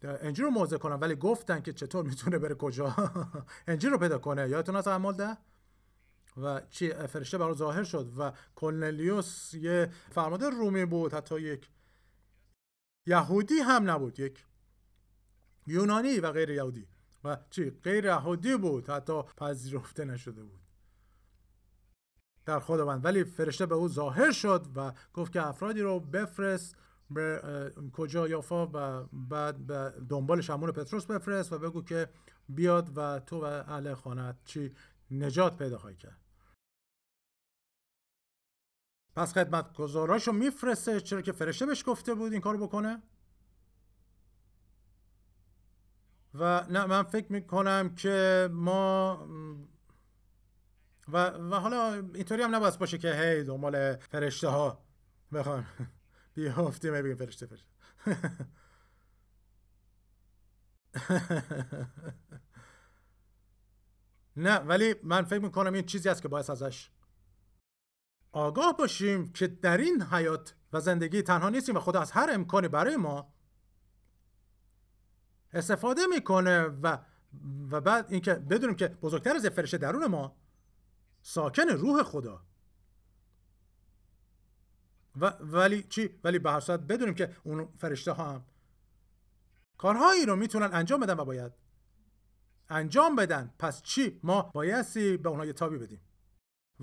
انجیل 0.05 0.45
رو 0.45 0.51
موضع 0.51 0.77
کنن 0.77 0.95
ولی 0.95 1.15
گفتن 1.15 1.61
که 1.61 1.73
چطور 1.73 2.05
می‌تونه 2.05 2.39
بره 2.39 2.55
کجا؟ 2.55 2.97
انجیل 3.67 3.91
رو 3.91 3.99
پیدا 3.99 4.19
کنه. 4.19 4.49
یادتون 4.49 4.77
از 4.77 4.89
اعمال 4.89 5.15
ده؟ 5.15 5.37
و 6.37 6.61
چی؟ 6.71 6.93
فرشته 6.93 7.39
برای 7.39 7.55
ظاهر 7.55 7.85
شد 7.85 8.13
و 8.19 8.33
کورنلیوس 8.55 9.55
یه 9.55 9.91
فرمانده 10.11 10.51
رومی 10.51 10.85
بود 10.85 11.15
حتی 11.15 11.41
یک 11.41 11.69
یهودی 13.07 13.59
هم 13.59 13.91
نبود 13.91 14.21
یک 14.21 14.45
یونانی 15.67 16.21
و 16.21 16.33
غیر 16.33 16.51
یهودی. 16.51 16.89
و 17.25 17.37
چی؟ 17.51 17.71
غیر 17.71 18.05
یهودی 18.05 18.57
بود 18.57 18.91
حتی 18.91 19.23
پذیرفته 19.23 20.05
نشده 20.05 20.43
بود. 20.43 20.61
در 22.47 22.61
خداوند. 22.61 23.05
ولی 23.05 23.25
فرشته 23.25 23.67
به 23.67 23.75
او 23.75 23.89
ظاهر 23.89 24.33
شد 24.33 24.67
و 24.77 24.93
گفت 25.15 25.33
که 25.33 25.47
افرادی 25.47 25.81
رو 25.81 26.01
بفرست 26.01 26.77
به 27.11 27.73
کجا 27.93 28.29
یافا 28.29 28.67
و 28.67 29.05
بعد 29.13 29.67
به 29.67 29.93
دنبال 30.09 30.41
شمون 30.41 30.73
پتروس 30.73 31.07
بفرست 31.07 31.53
و 31.53 31.59
بگو 31.59 31.83
که 31.83 32.09
بیاد 32.49 32.99
و 32.99 33.21
تو 33.21 33.41
و 33.41 33.45
اهل 33.45 33.95
خانت 33.95 34.37
چی 34.45 34.75
نجات 35.11 35.59
پیدا 35.59 35.79
خواهی 35.79 35.97
کرد. 35.97 36.21
پس 39.17 39.33
خدمت 39.33 39.73
گذاراشو 39.73 40.33
میفرسته 40.33 41.01
چرا 41.01 41.23
که 41.23 41.33
فرشته 41.33 41.67
بهش 41.67 41.85
گفته 41.87 42.15
بود 42.15 42.33
این 42.33 42.41
کارو 42.41 42.67
بکنه؟ 42.67 43.03
و 46.35 46.67
نه 46.71 46.87
من 46.87 47.03
فکر 47.03 47.33
می‌کنم 47.33 47.95
که 47.95 48.49
ما 48.53 49.29
و, 51.09 51.27
و 51.27 51.55
حالا 51.55 51.93
اینطوری 51.93 52.43
هم 52.43 52.55
نباید 52.55 52.79
باشه 52.79 52.99
که 52.99 53.15
هی 53.15 53.45
دنبال 53.45 53.97
فرشته 53.97 54.49
ها 54.49 54.85
بخوام 56.37 56.67
بیافتیم 56.67 57.03
بگیم 57.03 57.17
فرشته 57.17 57.47
فرشته. 57.47 57.69
نه 64.37 64.59
ولی 64.59 64.95
من 65.03 65.23
فکر 65.23 65.39
می‌کنم 65.39 65.73
این 65.73 65.87
چیزی 65.87 66.09
است 66.09 66.23
که 66.23 66.29
باید 66.29 66.51
ازش 66.51 66.91
آگاه 68.33 68.77
باشیم 68.77 69.33
که 69.33 69.47
در 69.47 69.77
این 69.77 70.03
حیات 70.03 70.55
و 70.73 70.81
زندگی 70.81 71.23
تنها 71.23 71.49
نیستیم 71.49 71.77
و 71.77 71.81
خدا 71.81 72.01
از 72.01 72.11
هر 72.11 72.31
امکانی 72.33 72.69
برای 72.69 72.97
ما 72.97 73.35
استفاده 75.53 76.07
می‌کنه 76.07 76.63
و 76.63 76.99
و 77.71 77.81
بعد 77.81 78.13
اینکه 78.13 78.35
بدونیم 78.35 78.77
که 78.77 78.89
بزرگتر 78.89 79.37
از 79.37 79.47
فرشته 79.47 79.79
درون 79.79 80.07
ما 80.07 80.37
ساکن 81.23 81.69
روح 81.69 82.03
خدا. 82.03 82.47
و 85.17 85.27
ولی 85.41 85.83
چی؟ 85.83 86.21
ولی 86.25 86.39
به 86.39 86.51
هر 86.51 86.61
صورت 86.61 86.81
بدونیم 86.81 87.15
که 87.15 87.37
اون 87.45 87.69
فرشته 87.79 88.13
ها 88.13 88.33
هم. 88.33 88.45
کارهایی 89.79 90.27
رو 90.27 90.37
می‌تونن 90.37 90.71
انجام 90.73 91.01
بدن 91.01 91.15
و 91.21 91.25
باید 91.25 91.53
انجام 92.69 93.17
بدن. 93.17 93.55
پس 93.59 93.83
چی؟ 93.83 94.21
ما 94.23 94.43
بایستی 94.43 95.17
به 95.17 95.29
اونها 95.29 95.47
یه 95.47 95.53
تابی 95.53 95.79
بدیم. 95.79 96.01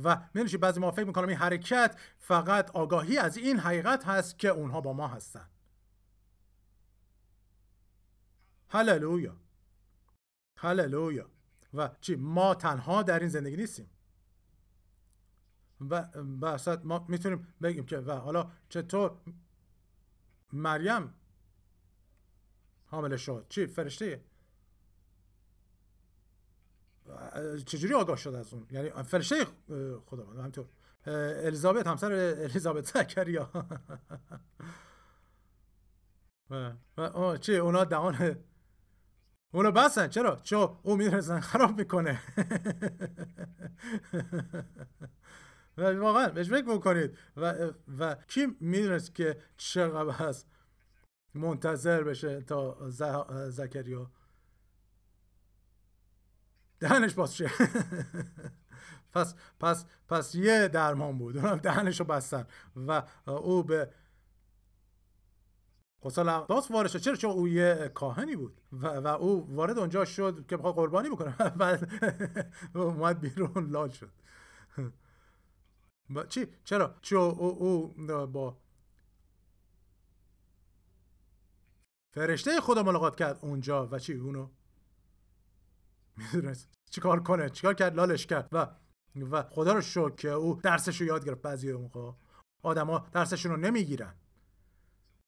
و 0.03 0.21
می‌دونی 0.33 0.57
بعضی 0.57 0.79
ما 0.79 0.91
فکر 0.91 1.05
می‌کنم 1.05 1.27
این 1.27 1.37
حرکت 1.37 1.99
فقط 2.17 2.71
آگاهی 2.71 3.17
از 3.17 3.37
این 3.37 3.59
حقیقت 3.59 4.05
هست 4.05 4.39
که 4.39 4.47
اونها 4.47 4.81
با 4.81 4.93
ما 4.93 5.07
هستن. 5.07 5.49
هللویا. 8.69 9.37
هللویا. 10.57 11.29
و 11.73 11.89
چی؟ 12.01 12.15
ما 12.15 12.55
تنها 12.55 13.03
در 13.03 13.19
این 13.19 13.29
زندگی 13.29 13.57
نیستیم. 13.57 13.89
و 15.89 16.03
بحثت 16.41 16.85
ما 16.85 17.05
می‌تونیم 17.09 17.47
بگیم 17.61 17.85
که 17.85 17.97
و 17.97 18.11
حالا 18.11 18.51
چطور 18.69 19.11
مریم 20.53 21.13
حامله 22.85 23.17
شد 23.17 23.45
چی 23.49 23.67
فرشته؟ 23.67 24.23
چجوری 27.65 27.93
آگاه 27.93 28.17
شد 28.17 28.35
از 28.35 28.53
اون؟ 28.53 28.67
یعنی 28.71 28.89
فرشته 28.89 29.45
خداوند 30.05 30.39
همینطور. 30.39 30.65
الیزابت 31.05 31.87
همسر 31.87 32.11
الیزابت 32.11 32.85
زکریا. 32.85 33.51
و, 36.97 37.37
چه 37.37 37.53
اونا 37.53 37.83
دهان 37.83 38.35
اونا 39.51 39.71
بسن 39.71 40.07
چرا؟ 40.07 40.35
چون 40.43 40.77
او 40.83 40.95
می‌دونستن 40.95 41.39
خراب 41.39 41.77
می‌کنه. 41.77 42.21
و 45.81 45.99
واقعا 45.99 46.29
بهش 46.29 46.49
فکر 46.49 46.75
بکنید. 46.75 47.17
و, 47.37 47.71
و 47.99 48.15
کی 48.27 48.47
می‌دونست 48.59 49.15
که 49.15 49.37
چقدر 49.57 50.09
هست 50.09 50.47
منتظر 51.33 52.03
بشه 52.03 52.41
تا 52.41 52.89
زکریا؟ 53.49 54.11
دهنش 56.79 57.13
باز 57.13 57.35
شه. 57.35 57.51
پس 59.13 59.35
پس 59.59 59.85
پس 60.07 60.35
یه 60.35 60.67
درمان 60.67 61.17
بود. 61.17 61.37
اونم 61.37 61.57
دهنش 61.57 61.99
رو 61.99 62.05
بستن. 62.05 62.45
و 62.75 63.03
او 63.27 63.63
به 63.63 63.89
غسل 66.03 66.29
اقداس 66.29 66.71
وارد 66.71 66.97
چرا؟ 66.97 67.15
چون 67.15 67.31
او 67.31 67.47
یه 67.47 67.91
کاهنی 67.93 68.35
بود. 68.35 68.61
و, 68.71 68.87
و 68.87 69.07
او 69.07 69.55
وارد 69.55 69.79
اونجا 69.79 70.05
شد 70.05 70.45
که 70.47 70.57
بخواد 70.57 70.75
قربانی 70.75 71.09
بکنه. 71.09 71.35
بعد 71.59 71.91
اومد 72.75 73.19
بیرون 73.19 73.69
لال 73.69 73.89
شد. 73.89 74.11
چی؟ 76.29 76.47
چرا؟ 76.63 76.95
چون 77.01 77.19
او, 77.19 77.63
او 77.63 77.93
با 78.27 78.57
فرشته 82.13 82.61
خدا 82.61 82.83
ملاقات 82.83 83.15
کرد 83.15 83.39
اونجا 83.41 83.87
و 83.87 83.99
چی؟ 83.99 84.13
اونو 84.13 84.49
می‌دونست. 86.17 86.69
چیکار 86.89 87.23
کنه؟ 87.23 87.49
چیکار 87.49 87.73
کرد؟ 87.73 87.95
لالش 87.95 88.25
کرد. 88.25 88.49
و 88.51 88.67
و 89.31 89.43
خدا 89.43 89.73
رو 89.73 89.81
شکر 89.81 90.15
که 90.15 90.29
او 90.29 90.55
درسش 90.63 91.01
رو 91.01 91.07
یاد 91.07 91.25
گرفت 91.25 91.41
بعضی 91.41 91.73
موقع. 91.73 92.11
آدما 92.63 93.07
درسشون 93.11 93.51
رو 93.51 93.57
نمی‌گیرن. 93.57 94.15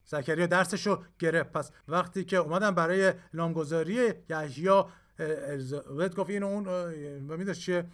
زکریا 0.06 0.46
درسش 0.46 0.88
رو 0.88 1.04
گرفت. 1.20 1.52
پس 1.52 1.72
وقتی 1.88 2.26
که 2.26 2.38
اومدن 2.38 2.72
برای 2.72 3.14
نامگذاری 3.34 4.14
یحیی 4.30 4.84
الیزابت 5.20 6.16
گفت 6.16 6.30
این 6.30 6.44
اون 6.44 6.68
و 6.68 7.38
می‌دونست 7.38 7.60
چیه؟ 7.60 7.86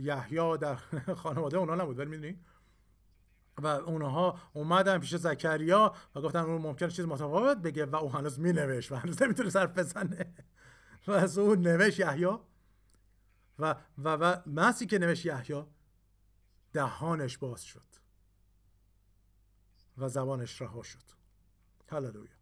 یحیی 0.00 0.58
در 0.58 0.74
خانواده 1.22 1.56
اونا 1.56 1.74
نبود 1.74 1.98
ولی 1.98 2.10
می‌دونی؟ 2.10 2.38
و 3.58 3.66
اونها 3.66 4.38
اومدن 4.52 4.98
پیش 4.98 5.16
زکریا 5.16 5.94
و 6.14 6.20
گفتن 6.20 6.38
اون 6.38 6.62
ممکنه 6.62 6.90
چیز 6.90 7.04
متفاوت 7.04 7.58
بگه 7.58 7.86
و 7.86 7.96
او 7.96 8.12
هنوز 8.12 8.40
می 8.40 8.52
نوشت 8.52 8.92
و 8.92 8.96
هنوز 8.96 9.22
نمی‌تونه 9.22 9.50
صرف 9.50 9.78
بزنه. 9.78 10.34
و 11.06 11.12
از 11.12 11.38
اون 11.38 11.60
نوشت 11.60 12.00
یحیی. 12.00 12.38
و 13.58 13.74
و 13.98 14.08
و 14.08 14.36
مسی 14.46 14.86
که 14.86 14.98
نوشت 14.98 15.26
یحیی 15.26 15.64
دهانش 16.72 17.38
باز 17.38 17.62
شد 17.62 17.82
و 19.98 20.08
زبانش 20.08 20.62
رها 20.62 20.82
شد. 20.82 21.02
هللویا. 21.90 22.41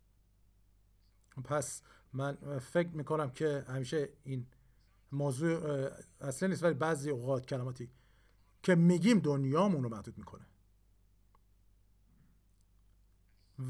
پس 1.42 1.82
من 2.12 2.58
فکر 2.58 2.88
می‌کنم 2.88 3.30
که 3.30 3.64
همیشه 3.68 4.08
این 4.24 4.46
موضوع 5.12 5.88
اصلا 6.20 6.48
نیست 6.48 6.62
ولی 6.62 6.74
بعضی 6.74 7.10
اوقات 7.10 7.46
کلماتی 7.46 7.90
که 8.62 8.74
میگیم 8.74 9.18
دنیامون 9.18 9.82
رو 9.82 9.88
محدود 9.88 10.18
می‌کنه. 10.18 10.46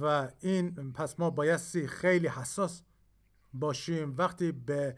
و 0.00 0.30
این 0.40 0.92
پس 0.92 1.20
ما 1.20 1.30
بایستی 1.30 1.86
خیلی 1.86 2.28
حساس 2.28 2.82
باشیم. 3.54 4.14
وقتی 4.16 4.52
به 4.52 4.96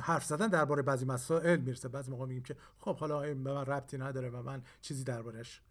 حرف 0.00 0.24
زدن 0.24 0.48
درباره 0.48 0.82
بعضی 0.82 1.04
مسائل 1.04 1.60
می‌رسه 1.60 1.88
بعضی 1.88 2.10
موقع 2.10 2.26
میگیم 2.26 2.42
که 2.42 2.56
خب 2.78 2.98
حالا 2.98 3.22
این 3.22 3.44
به 3.44 3.52
من 3.52 3.66
ربطی 3.66 3.98
نداره 3.98 4.30
و 4.30 4.42
من 4.42 4.62
چیزی 4.80 5.04
دربارش 5.04 5.62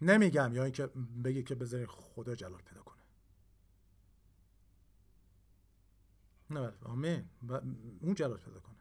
نمیگم 0.00 0.54
یا 0.54 0.64
اینکه 0.64 0.86
بگی 1.24 1.42
که 1.42 1.54
بذارین 1.54 1.86
خدا 1.86 2.34
جلال 2.34 2.62
پیدا 2.62 2.82
کنه. 2.82 3.02
نه 6.50 6.72
آمین. 6.82 7.28
و 7.48 7.60
اون 8.00 8.14
جلال 8.14 8.38
پیدا 8.38 8.60
کنه. 8.60 8.78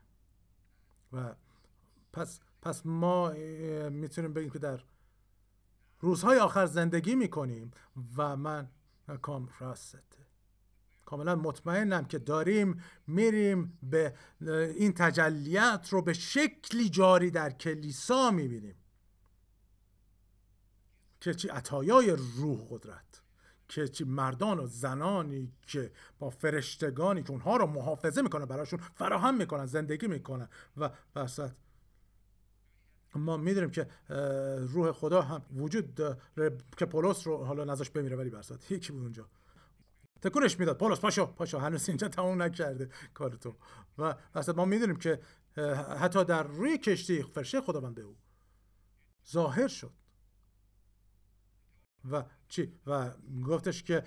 و 1.14 1.36
پس 2.14 2.40
پس 2.62 2.86
ما 2.86 3.30
می‌تونیم 3.90 4.34
بگیم 4.34 4.50
که 4.50 4.60
در 4.60 4.84
روزهای 6.00 6.40
آخر 6.40 6.66
زندگی 6.66 7.16
می‌کنیم 7.16 7.72
و 8.18 8.38
من 8.38 8.70
کام 9.22 9.50
راسته 9.60 10.00
کاملا 11.06 11.36
مطمئنم 11.36 12.06
که 12.06 12.20
داریم 12.20 12.84
میریم 13.08 13.80
به 13.84 14.16
این 14.78 14.94
تجلیت 14.94 15.88
رو 15.90 16.02
به 16.02 16.14
شکلی 16.14 16.90
جاری 16.90 17.32
در 17.32 17.50
کلیسا 17.50 18.32
می‌بینیم. 18.32 18.76
که 21.20 21.34
چی 21.34 21.48
عطایای 21.48 22.12
روح 22.12 22.68
قدرت 22.70 23.22
که 23.68 23.88
چی 23.88 24.04
مردان 24.04 24.60
و 24.60 24.68
زنانی 24.68 25.54
که 25.68 25.92
با 26.20 26.30
فرشتگانی 26.30 27.24
که 27.24 27.32
اونها 27.32 27.58
رو 27.58 27.66
محافظه 27.68 28.22
می‌کنن 28.22 28.46
براشون 28.46 28.80
فراهم 28.80 29.38
می‌کنن 29.38 29.66
زندگی 29.66 30.08
می‌کنن 30.08 30.50
و 30.78 30.90
وسط 31.16 31.52
ما 33.16 33.38
می‌دونیم 33.38 33.70
که 33.70 33.88
روح 34.60 34.92
خدا 34.92 35.22
هم 35.22 35.42
وجود 35.56 35.96
داره 35.96 36.58
که 36.78 36.86
پولس 36.86 37.28
رو 37.28 37.46
حالا 37.46 37.64
نذاش 37.64 37.90
بمیره 37.90 38.16
ولی 38.16 38.30
برسات 38.30 38.72
یکی 38.72 38.92
بود 38.92 39.02
اونجا. 39.02 39.30
تکونش 40.22 40.60
می‌داد. 40.60 40.78
پولس 40.78 41.00
پاشو 41.00 41.26
پاشو. 41.26 41.58
هنوز 41.60 41.90
اینجا 41.90 42.08
تموم 42.08 42.42
نکرده 42.42 42.90
کارتو. 43.14 43.56
و 43.98 44.16
اصلا 44.36 44.56
ما 44.56 44.66
می‌دونیم 44.66 44.96
که 44.96 45.20
حتی 46.00 46.26
در 46.26 46.44
روی 46.44 46.78
کشتی 46.78 47.24
فرشه 47.24 47.62
خداوند 47.62 47.96
به 47.96 48.02
او 48.02 48.16
ظاهر 49.32 49.68
شد. 49.68 49.94
و 52.12 52.24
چی؟ 52.48 52.74
و 52.88 53.12
گفتش 53.46 53.84
که 53.84 54.04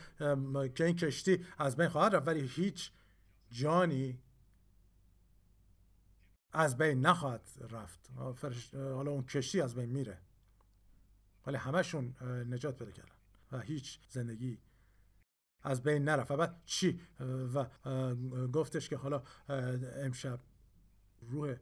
که 0.75 0.85
این 0.85 0.97
کشتی 0.97 1.45
از 1.59 1.77
بین 1.77 1.89
خواهد 1.89 2.15
رفت 2.15 2.29
ولی 2.29 2.47
هیچ 2.47 2.93
جانی 3.51 4.19
از 6.53 6.77
بین 6.77 7.01
نخواهد 7.07 7.49
رفت. 7.71 8.11
حالا 8.75 9.11
اون 9.11 9.25
کشتی 9.25 9.61
از 9.61 9.75
بین 9.75 9.91
میره. 9.91 10.19
ولی 11.47 11.57
همشون 11.57 12.15
نجات 12.51 12.79
پیدا 12.79 12.91
کردن 12.91 13.15
و 13.53 13.61
هیچ 13.61 14.01
زندگی 14.09 14.59
از 15.63 15.83
بین 15.83 16.05
نرفت. 16.05 16.31
و 16.31 16.37
بعد 16.37 16.63
چی؟ 16.65 17.01
و 17.55 17.67
گفتش 18.53 18.89
که 18.89 18.97
حالا 18.97 19.23
امشب 19.97 20.41
روح 21.21 21.57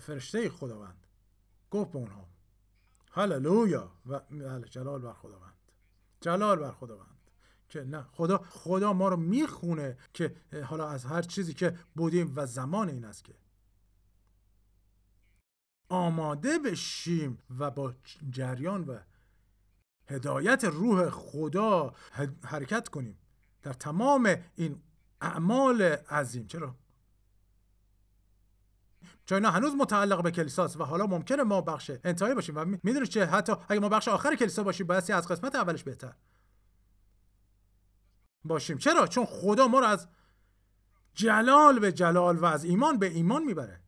فرشته 0.00 0.50
خداوند 0.50 1.06
گفت 1.70 1.92
به 1.92 1.98
اونها 1.98 2.28
هللویا. 3.16 3.92
و 4.06 4.20
بله، 4.30 4.68
جلال 4.68 5.00
بر 5.00 5.12
خداوند. 5.12 5.54
جلال 6.20 6.58
بر 6.58 6.72
خداوند. 6.72 7.16
که 7.68 7.84
نه 7.84 8.02
خدا 8.02 8.38
خدا 8.38 8.92
ما 8.92 9.08
رو 9.08 9.16
می‌خونه 9.16 9.98
که 10.14 10.36
حالا 10.64 10.88
از 10.88 11.04
هر 11.04 11.22
چیزی 11.22 11.54
که 11.54 11.78
بودیم 11.96 12.32
و 12.36 12.46
زمان 12.46 12.88
این 12.88 13.04
است 13.04 13.24
که 13.24 13.34
آماده 15.88 16.58
بشیم 16.58 17.38
و 17.58 17.70
با 17.70 17.94
جریان 18.30 18.84
و 18.84 18.98
هدایت 20.08 20.64
روح 20.64 21.10
خدا 21.10 21.94
حرکت 22.44 22.88
کنیم 22.88 23.18
در 23.62 23.72
تمام 23.72 24.36
این 24.56 24.82
اعمال 25.20 25.82
عظیم. 25.82 26.46
چرا؟ 26.46 26.74
چون 29.26 29.36
اینا 29.36 29.50
هنوز 29.50 29.74
متعلق 29.74 30.22
به 30.22 30.30
کلیساست 30.30 30.80
و 30.80 30.84
حالا 30.84 31.06
ممکنه 31.06 31.42
ما 31.42 31.60
بخش 31.60 31.90
انتهایی 32.04 32.34
باشیم 32.34 32.56
و 32.56 32.64
می‌دونید 32.64 33.08
چه 33.08 33.26
حتی 33.26 33.52
اگه 33.68 33.80
ما 33.80 33.88
بخش 33.88 34.08
آخر 34.08 34.34
کلیسا 34.34 34.62
باشیم 34.62 34.86
بایستی 34.86 35.12
از 35.12 35.28
قسمت 35.28 35.54
اولش 35.54 35.82
بهتر. 35.82 36.12
باشیم. 38.44 38.78
چرا؟ 38.78 39.06
چون 39.06 39.24
خدا 39.24 39.68
ما 39.68 39.80
رو 39.80 39.86
از 39.86 40.08
جلال 41.14 41.78
به 41.78 41.92
جلال 41.92 42.36
و 42.36 42.44
از 42.44 42.64
ایمان 42.64 42.98
به 42.98 43.06
ایمان 43.06 43.44
می‌بره. 43.44 43.80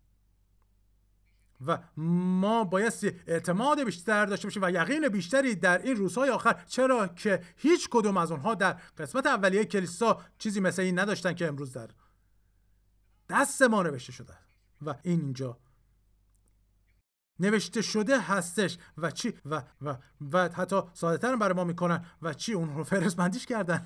و 1.66 1.78
ما 1.96 2.64
بایستی 2.64 3.20
اعتماد 3.26 3.84
بیشتر 3.84 4.26
داشته 4.26 4.46
باشیم 4.46 4.62
و 4.62 4.70
یقین 4.70 5.08
بیشتری 5.08 5.54
در 5.54 5.82
این 5.82 5.96
روزهای 5.96 6.30
آخر. 6.30 6.64
چرا 6.66 7.06
که 7.06 7.44
هیچ 7.56 7.88
کدوم 7.90 8.16
از 8.16 8.30
اونها 8.30 8.54
در 8.54 8.72
قسمت 8.72 9.26
اولیه 9.26 9.64
کلیسا 9.64 10.22
چیزی 10.38 10.60
مثل 10.60 10.82
این 10.82 10.98
نداشتن 10.98 11.34
که 11.34 11.48
امروز 11.48 11.72
در 11.72 11.88
دست 13.28 13.62
ما 13.62 13.82
نوشته 13.82 14.12
شده. 14.12 14.47
و 14.86 14.94
این 15.02 15.20
اینجا. 15.20 15.58
نوشته 17.40 17.82
شده 17.82 18.20
هستش. 18.20 18.78
و 18.98 19.10
چی؟ 19.10 19.34
و 19.46 19.62
و 19.82 19.96
و 20.32 20.48
حتی 20.48 20.82
ساده 20.92 21.18
تر 21.18 21.36
برای 21.36 21.54
ما 21.54 21.64
می‌کنن. 21.64 22.04
و 22.22 22.34
چی؟ 22.34 22.52
اون 22.52 22.76
رو 22.76 22.84
فرستمندیش 22.84 23.46
کردن. 23.46 23.84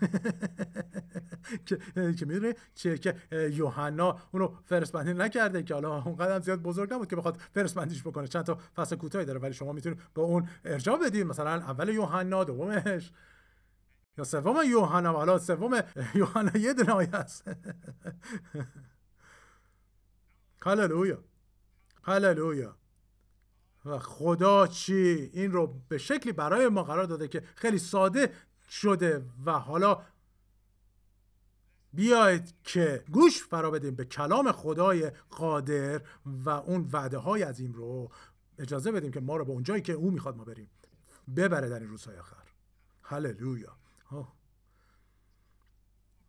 که 2.18 2.26
می‌دونه 2.26 2.54
چیه 2.74 2.98
که 2.98 3.16
یوحنا 3.32 4.18
اونو 4.32 4.54
فرستمندی 4.64 5.14
نکرده 5.14 5.62
که 5.62 5.74
حالا 5.74 6.02
اونقدر 6.02 6.40
زیاد 6.40 6.62
بزرگ 6.62 6.94
نبود 6.94 7.08
که 7.08 7.16
بخواد 7.16 7.36
فرستمندیش 7.54 8.02
بکنه. 8.02 8.28
چند 8.28 8.44
تا 8.44 8.58
فصل 8.76 8.96
کوتاهی 8.96 9.24
داره. 9.24 9.38
ولی 9.38 9.54
شما 9.54 9.72
می‌تونید 9.72 10.00
به 10.14 10.20
اون 10.20 10.48
ارجاع 10.64 10.98
بدید 10.98 11.26
مثلا 11.26 11.50
اول 11.50 11.88
یوحنا 11.88 12.44
دومش. 12.44 13.12
یا 14.18 14.24
سوم 14.24 14.56
یوحنا. 14.66 15.12
حالا 15.12 15.38
سوم 15.38 15.80
یوحنا 16.14 16.56
یه 16.58 16.74
دونه 16.74 17.14
است. 17.14 17.44
هللویا 20.62 21.24
هللویا 22.02 22.76
و 23.84 23.98
خدا 23.98 24.66
چی؟ 24.66 25.30
این 25.32 25.52
رو 25.52 25.80
به 25.88 25.98
شکلی 25.98 26.32
برای 26.32 26.68
ما 26.68 26.82
قرار 26.82 27.04
داده 27.04 27.28
که 27.28 27.42
خیلی 27.54 27.78
ساده 27.78 28.32
شده 28.68 29.24
و 29.44 29.52
حالا 29.52 30.02
بیاید 31.92 32.54
که 32.64 33.04
گوش 33.10 33.42
فرا 33.42 33.70
بدیم 33.70 33.94
به 33.94 34.04
کلام 34.04 34.52
خدای 34.52 35.10
قادر 35.30 36.02
و 36.26 36.50
اون 36.50 36.88
وعده 36.92 37.18
های 37.18 37.42
عظیم 37.42 37.72
رو. 37.72 38.10
اجازه 38.58 38.92
بدیم 38.92 39.10
که 39.10 39.20
ما 39.20 39.36
رو 39.36 39.44
به 39.44 39.50
اونجایی 39.50 39.82
که 39.82 39.92
او 39.92 40.10
می‌خواد 40.10 40.36
ما 40.36 40.44
بریم 40.44 40.70
ببره 41.36 41.68
در 41.68 41.78
این 41.80 41.88
روزهای 41.88 42.16
آخر. 42.16 42.36
هللویا 43.02 43.76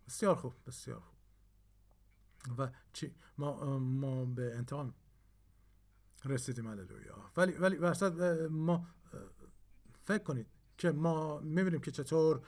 بسیار 0.08 0.36
خوب 0.36 0.54
بسیار 0.68 1.00
خوب. 1.00 1.13
و 2.58 2.70
چی؟ 2.94 3.16
ما 3.38 3.80
ما 3.80 4.26
به 4.26 4.56
انتقام 4.56 4.94
رسیدیم 6.26 6.68
هللویا. 6.68 7.32
ولی 7.38 7.52
ولی 7.52 7.78
ما 8.50 8.88
فکر 10.04 10.24
کنید 10.24 10.48
که 10.78 10.92
ما 10.92 11.40
می‌بینیم 11.40 11.82
که 11.82 11.92
چطور 11.92 12.42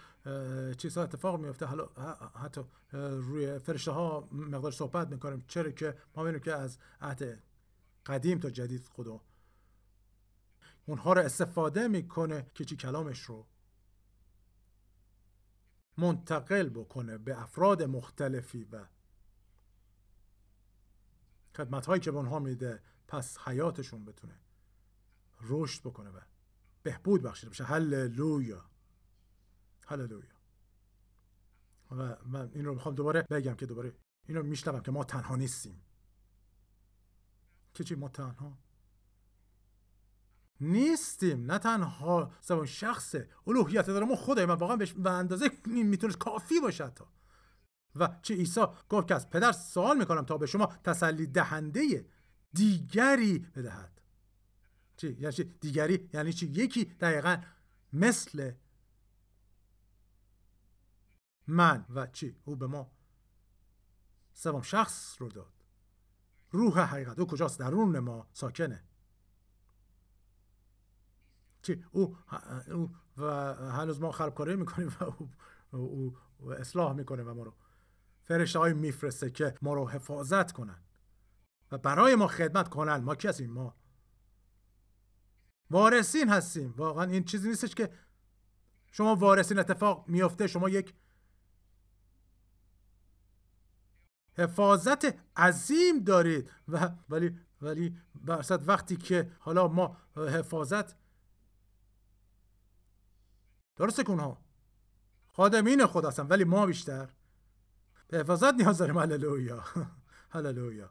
چیزها 0.77 1.03
اتفاق 1.03 1.39
میفته 1.39 1.65
حالا 1.65 1.87
حتی 2.35 2.61
روی 2.91 3.59
فرشته 3.59 3.91
ها 3.91 4.29
مقدار 4.31 4.71
صحبت 4.71 5.07
می‌کنیم. 5.07 5.43
چرا 5.47 5.71
که 5.71 5.97
ما 6.15 6.23
می‌بینیم 6.23 6.43
که 6.43 6.53
از 6.53 6.77
عهد 7.01 7.43
قدیم 8.05 8.39
تا 8.39 8.49
جدید 8.49 8.87
خدا 8.87 9.21
اونها 10.85 11.13
رو 11.13 11.21
استفاده 11.21 11.87
می‌کنه 11.87 12.47
که 12.55 12.65
چی؟ 12.65 12.75
کلامش 12.75 13.21
رو 13.21 13.47
منتقل 15.97 16.69
بکنه 16.69 17.17
به 17.17 17.41
افراد 17.41 17.83
مختلفی 17.83 18.63
و 18.63 18.85
خدمت 21.55 21.85
هایی 21.85 22.01
که 22.01 22.11
به 22.11 22.17
اونها 22.17 22.39
میده 22.39 22.83
پس 23.07 23.37
حیاتشون 23.37 24.05
بتونه 24.05 24.39
رشد 25.41 25.81
بکنه 25.81 26.09
و 26.09 26.19
بهبود 26.83 27.21
بخشیده 27.21 27.49
بشه. 27.49 27.63
هللویا. 27.63 28.65
هللویا. 29.87 30.35
و 31.91 32.17
من 32.25 32.51
این 32.53 32.65
رو 32.65 32.73
می‌خوام 32.73 32.95
دوباره 32.95 33.21
بگم 33.21 33.53
که 33.53 33.65
دوباره 33.65 33.93
این 34.25 34.37
رو 34.37 34.43
میشنوم 34.43 34.79
که 34.79 34.91
ما 34.91 35.03
تنها 35.03 35.35
نیستیم. 35.35 35.81
که 37.73 37.83
چی؟ 37.83 37.95
ما 37.95 38.09
تنها 38.09 38.57
نیستیم. 40.59 41.51
نه 41.51 41.59
تنها 41.59 42.31
زبان 42.41 42.65
شخص 42.65 43.15
الوهیت 43.47 43.87
داره. 43.87 44.05
ما 44.05 44.15
خدای 44.15 44.45
من 44.45 44.55
واقعا 44.55 44.75
به 44.97 45.11
اندازه 45.11 45.51
می‌تونست 45.65 46.17
کافی 46.17 46.59
باشه 46.59 46.89
تا 46.89 47.07
و 47.95 48.19
چه 48.21 48.33
عیسی 48.33 48.65
گفت 48.89 49.07
که 49.07 49.15
از 49.15 49.29
پدر 49.29 49.51
سوال 49.51 49.97
می‌کنم 49.97 50.25
تا 50.25 50.37
به 50.37 50.45
شما 50.45 50.65
تسلی 50.65 51.27
دهنده 51.27 52.09
دیگری 52.53 53.39
بدهد. 53.39 54.01
چی؟ 54.97 55.13
یعنی 55.19 55.33
چی؟ 55.33 55.43
دیگری 55.43 56.09
یعنی 56.13 56.33
چی؟ 56.33 56.45
یکی 56.45 56.85
دقیقا 56.85 57.37
مثل 57.93 58.51
من. 61.47 61.85
و 61.89 62.07
چی؟ 62.07 62.35
او 62.45 62.55
به 62.55 62.67
ما 62.67 62.91
سوم 64.33 64.61
شخص 64.61 65.15
رو 65.19 65.29
داد. 65.29 65.53
روح 66.51 66.79
حقیقت. 66.79 67.19
او 67.19 67.27
کجاست؟ 67.27 67.59
درون 67.59 67.99
ما. 67.99 68.27
ساکنه. 68.33 68.83
چی؟ 71.61 71.83
او, 71.91 72.17
او 72.71 72.95
و 73.17 73.53
هنوز 73.53 74.01
ما 74.01 74.11
خرابکاری 74.11 74.55
می‌کنیم 74.55 74.87
و 74.99 75.03
او, 75.03 75.29
او, 75.71 76.17
او 76.37 76.53
اصلاح 76.53 76.93
می‌کنه 76.93 77.23
و 77.23 77.33
ما 77.33 77.43
رو. 77.43 77.53
فرشته 78.25 78.73
میفرسته 78.73 79.31
که 79.31 79.55
ما 79.61 79.73
رو 79.73 79.89
حفاظت 79.89 80.51
کنن. 80.51 80.83
و 81.71 81.77
برای 81.77 82.15
ما 82.15 82.27
خدمت 82.27 82.69
کنن. 82.69 82.97
ما 82.97 83.15
کی 83.15 83.27
هستیم؟ 83.27 83.51
ما. 83.51 83.75
وارثین 85.69 86.29
هستیم. 86.29 86.73
واقعا 86.77 87.05
این 87.05 87.23
چیزی 87.23 87.49
نیستش 87.49 87.75
که 87.75 87.89
شما 88.91 89.15
وارثین 89.15 89.59
اتفاق 89.59 90.07
میفته 90.07 90.47
شما 90.47 90.69
یک 90.69 90.93
حفاظت 94.37 95.15
عظیم 95.37 95.99
دارید. 95.99 96.51
و 96.67 96.89
ولی 97.09 97.39
ولی 97.61 97.97
برصد 98.15 98.67
وقتی 98.67 98.97
که 98.97 99.31
حالا 99.39 99.67
ما 99.67 99.97
حفاظت 100.15 100.95
درسته 103.75 104.03
که 104.03 104.09
اونها 104.09 104.45
خادمین 105.27 105.85
خدا 105.85 106.07
هستن 106.07 106.27
ولی 106.27 106.43
ما 106.43 106.65
بیشتر 106.65 107.09
به 108.07 108.19
حفاظت 108.19 108.53
نیاز 108.53 108.77
داریم. 108.77 108.97
هللویا. 108.97 109.63
هللویا. 110.33 110.89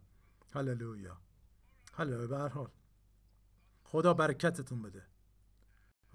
هللویا. 0.53 1.17
هللویا. 1.93 2.27
به 2.27 2.39
هر 2.39 2.49
حال. 2.49 2.71
خدا 3.85 4.15
برکتتون 4.15 4.83
بده. 4.83 5.03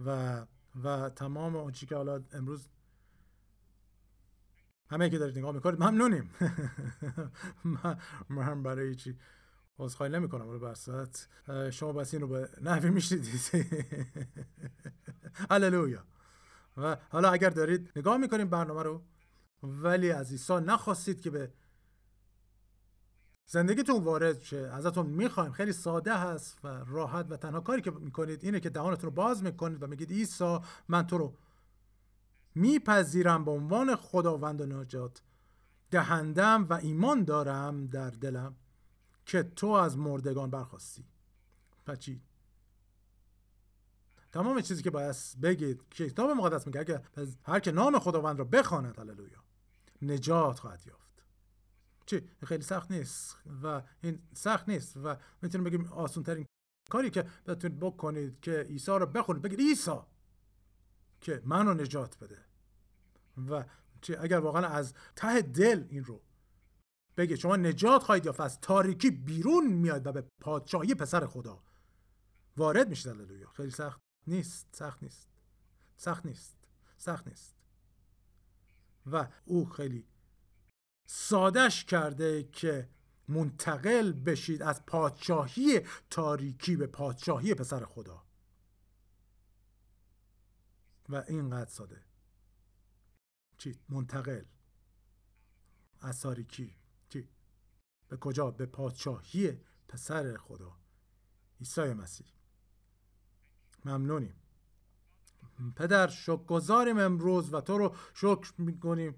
و 0.06 0.46
و 0.84 1.10
تمام 1.10 1.56
اون 1.56 1.72
که 1.72 1.96
حالا 1.96 2.24
امروز 2.32 2.70
همه 4.90 5.10
که 5.10 5.18
دارید 5.18 5.38
نگاه 5.38 5.52
می‌کنید 5.52 5.84
ممنونیم. 5.84 6.32
من 8.30 8.64
برای 8.64 8.96
چی 8.96 9.18
عذرخواهی 9.80 10.12
نمی 10.12 10.30
کنم 10.30 10.50
رو 10.50 10.60
برسات 10.60 11.28
شما 11.72 11.94
بس 11.94 12.14
این 12.14 12.22
رو 12.22 12.28
به 12.28 12.50
نحوی 12.62 12.90
میشنیدید. 12.90 13.42
هللویا. 15.52 16.04
و 16.78 16.98
حالا 17.10 17.30
اگر 17.30 17.50
دارید 17.50 17.92
نگاه 17.96 18.18
می‌کنید 18.18 18.50
برنامه 18.50 18.84
رو 18.84 19.04
ولی 19.64 20.12
از 20.12 20.32
عیسی 20.32 20.54
نخواستید 20.54 21.22
که 21.22 21.30
به 21.30 21.54
زندگیتون 23.46 24.04
وارد 24.04 24.42
شه. 24.42 24.58
ازتون 24.58 25.06
می‌خوایم. 25.06 25.52
خیلی 25.52 25.74
ساده 25.74 26.18
هست 26.18 26.58
و 26.64 26.68
راحت 26.68 27.26
و 27.30 27.38
تنها 27.38 27.62
کاری 27.62 27.82
که 27.82 27.92
می‌کنید 27.92 28.44
اینه 28.44 28.60
که 28.60 28.70
دهانتون 28.70 29.10
رو 29.10 29.12
باز 29.12 29.44
می‌کنید 29.44 29.84
و 29.84 29.88
میگید 29.88 30.12
عیسی 30.12 30.60
من 30.88 31.08
تو 31.08 31.18
رو 31.18 31.38
میپذیرم 32.56 33.46
به 33.46 33.52
عنوان 33.52 33.96
خداوند 33.96 34.62
و 34.62 34.66
نجات. 34.66 35.22
دهندم 35.92 36.68
و 36.70 36.74
ایمان 36.74 37.24
دارم 37.24 37.88
در 37.88 38.10
دلم 38.10 38.56
که 39.26 39.44
تو 39.44 39.68
از 39.68 39.98
مردگان 39.98 40.50
برخواستی. 40.50 41.06
پچی 41.86 42.22
تمام 44.32 44.62
چیزی 44.62 44.84
که 44.84 44.92
باید 44.92 45.16
بگید 45.42 45.90
کتاب 45.90 46.30
مقدس 46.30 46.68
میگه 46.68 46.80
اگه 46.80 47.02
هر 47.44 47.60
که 47.60 47.72
نام 47.72 48.00
خداوند 48.00 48.40
را 48.40 48.46
بخواند 48.46 49.00
هللویا. 49.00 49.49
نجات 50.02 50.60
خواهد 50.60 50.88
یافت. 50.88 51.24
چی؟ 52.06 52.30
خیلی 52.46 52.64
سخت 52.64 52.92
نیست 52.92 53.38
و 53.64 53.82
این 54.02 54.22
سخت 54.34 54.70
نیست 54.70 54.98
و 54.98 55.16
می‌تونیم 55.42 55.66
بگیم 55.66 55.86
آسون 55.86 56.24
ترین 56.24 56.46
کاری 56.90 57.10
که 57.10 57.26
بتونید 57.46 57.80
بکنید 57.80 58.40
که 58.42 58.52
عیسی 58.52 58.92
رو 58.92 59.06
بخونید 59.06 59.42
بگید 59.42 59.60
عیسی 59.60 60.00
که 61.22 61.42
منو 61.46 61.74
نجات 61.74 62.18
بده. 62.18 62.46
و 63.50 63.66
چی؟ 64.02 64.16
اگر 64.16 64.40
واقعا 64.40 64.68
از 64.68 64.94
ته 65.16 65.42
دل 65.42 65.86
این 65.90 66.04
رو 66.04 66.22
بگه 67.18 67.36
شما 67.36 67.56
نجات 67.56 68.04
خواهید 68.04 68.26
یافت 68.26 68.40
از 68.40 68.62
تاریکی 68.62 69.12
بیرون 69.12 69.68
میاد 69.68 70.08
و 70.08 70.12
به 70.12 70.24
پادشاهی 70.42 70.96
پسر 70.96 71.26
خدا 71.26 71.64
وارد 72.58 72.90
میشید. 72.90 73.08
هللویا. 73.08 73.50
خیلی 73.50 73.72
سخت 73.72 74.00
نیست 74.28 74.68
سخت 74.72 75.04
نیست. 75.04 75.30
سخت 75.98 76.26
نیست. 76.26 76.58
سخت 76.98 77.28
نیست. 77.28 77.59
و 79.12 79.28
او 79.46 79.66
خیلی 79.66 80.08
سادش 81.06 81.86
کرده 81.86 82.44
که 82.44 82.90
منتقل 83.28 84.12
بشید 84.12 84.62
از 84.62 84.86
پادشاهی 84.86 85.82
تاریکی 86.10 86.76
به 86.76 86.88
پادشاهی 86.88 87.54
پسر 87.54 87.86
خدا. 87.86 88.24
و 91.10 91.24
اینقدر 91.28 91.70
ساده. 91.70 92.02
چی؟ 93.58 93.80
منتقل. 93.90 94.44
از 96.02 96.22
تاریکی. 96.22 96.76
چی؟ 97.10 97.30
به 98.08 98.18
کجا؟ 98.18 98.52
به 98.52 98.66
پادشاهی 98.66 99.62
پسر 99.88 100.38
خدا. 100.38 100.80
عیسی 101.60 101.94
مسیح. 101.94 102.28
ممنونیم. 103.86 104.36
پدر 105.76 106.08
شکر 106.08 106.44
گذاریم 106.44 107.00
امروز 107.00 107.54
و 107.54 107.62
تو 107.62 107.78
رو 107.78 107.96
شکر 108.14 108.54
می‌کنیم. 108.58 109.16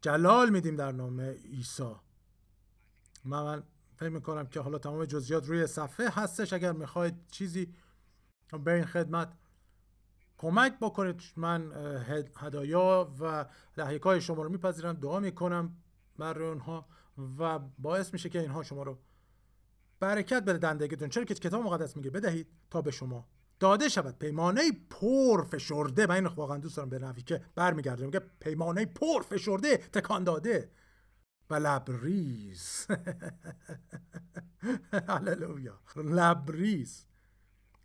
جلال 0.00 0.50
میدیم 0.50 0.76
در 0.76 0.92
نام 0.92 1.20
عیسی. 1.20 1.94
من 3.24 3.62
فکر 3.96 4.08
می‌کنم 4.08 4.46
که 4.46 4.60
حالا 4.60 4.78
تمام 4.78 5.04
جزئیات 5.04 5.46
روی 5.46 5.66
صفحه 5.66 6.08
هستش. 6.08 6.52
اگر 6.52 6.72
می‌خواید 6.72 7.14
چیزی 7.30 7.74
به 8.64 8.72
این 8.72 8.84
خدمت 8.84 9.32
کمک 10.38 10.78
بکنید 10.80 11.22
من 11.36 11.72
هدایا 12.36 13.14
و 13.20 13.46
لحیکای 13.76 14.20
شما 14.20 14.42
رو 14.42 14.48
میپذیرم. 14.48 14.92
دعا 14.92 15.20
می‌کنم 15.20 15.76
برای 16.18 16.48
اونها 16.48 16.88
و 17.38 17.58
باعث 17.58 18.12
میشه 18.12 18.28
که 18.28 18.40
اینها 18.40 18.62
شما 18.62 18.82
رو 18.82 18.98
برکت 20.00 20.42
بده 20.42 20.58
دندگیتون. 20.58 21.08
چرا 21.08 21.24
که 21.24 21.34
کتاب 21.34 21.64
مقدس 21.64 21.96
میگه 21.96 22.10
بدهید 22.10 22.46
تا 22.70 22.82
به 22.82 22.90
شما 22.90 23.28
داده 23.60 23.88
شود. 23.88 24.18
پیمانه 24.18 24.62
پر 24.90 25.44
فشرده 25.44 26.06
من 26.06 26.14
این 26.14 26.26
واقعا 26.26 26.58
دوست 26.58 26.76
دارم 26.76 26.88
به 26.88 26.98
نوی 26.98 27.22
که 27.22 27.42
برمیگرده. 27.54 28.04
میگه 28.06 28.20
پیمانه 28.40 28.86
پر 28.86 29.22
فشرده 29.22 29.76
تکان 29.76 30.24
داده. 30.24 30.70
و 31.50 31.54
لبریز. 31.54 32.86
هللویا. 35.08 35.80
لبریز. 35.96 37.06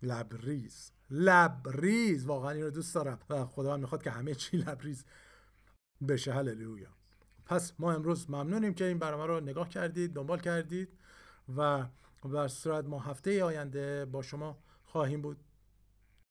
لبریز. 0.02 0.92
لبریز. 1.10 2.26
واقعا 2.26 2.50
این 2.50 2.62
رو 2.62 2.70
دوست 2.70 2.94
دارم. 2.94 3.18
و 3.30 3.44
خدا 3.44 3.76
می‌خواد 3.76 4.02
که 4.02 4.10
همه 4.10 4.34
چی 4.34 4.56
لبریز 4.56 5.04
بشه. 6.08 6.32
هللویا. 6.32 6.90
پس 7.46 7.72
ما 7.78 7.92
امروز 7.92 8.30
ممنونیم 8.30 8.74
که 8.74 8.84
این 8.84 8.98
برنامه 8.98 9.26
رو 9.26 9.40
نگاه 9.40 9.68
کردید 9.68 10.12
دنبال 10.12 10.38
کردید. 10.40 10.88
و 11.56 11.86
بر 12.24 12.48
صورت 12.48 12.84
ما 12.84 12.98
هفته 12.98 13.44
آینده 13.44 14.04
با 14.04 14.22
شما 14.22 14.58
خواهیم 14.84 15.22
بود. 15.22 15.44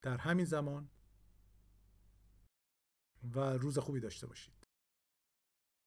در 0.04 0.16
همین 0.16 0.44
زمان 0.44 0.88
و 3.34 3.40
روز 3.40 3.78
خوبی 3.78 4.00
داشته 4.00 4.26
باشید. 4.26 4.63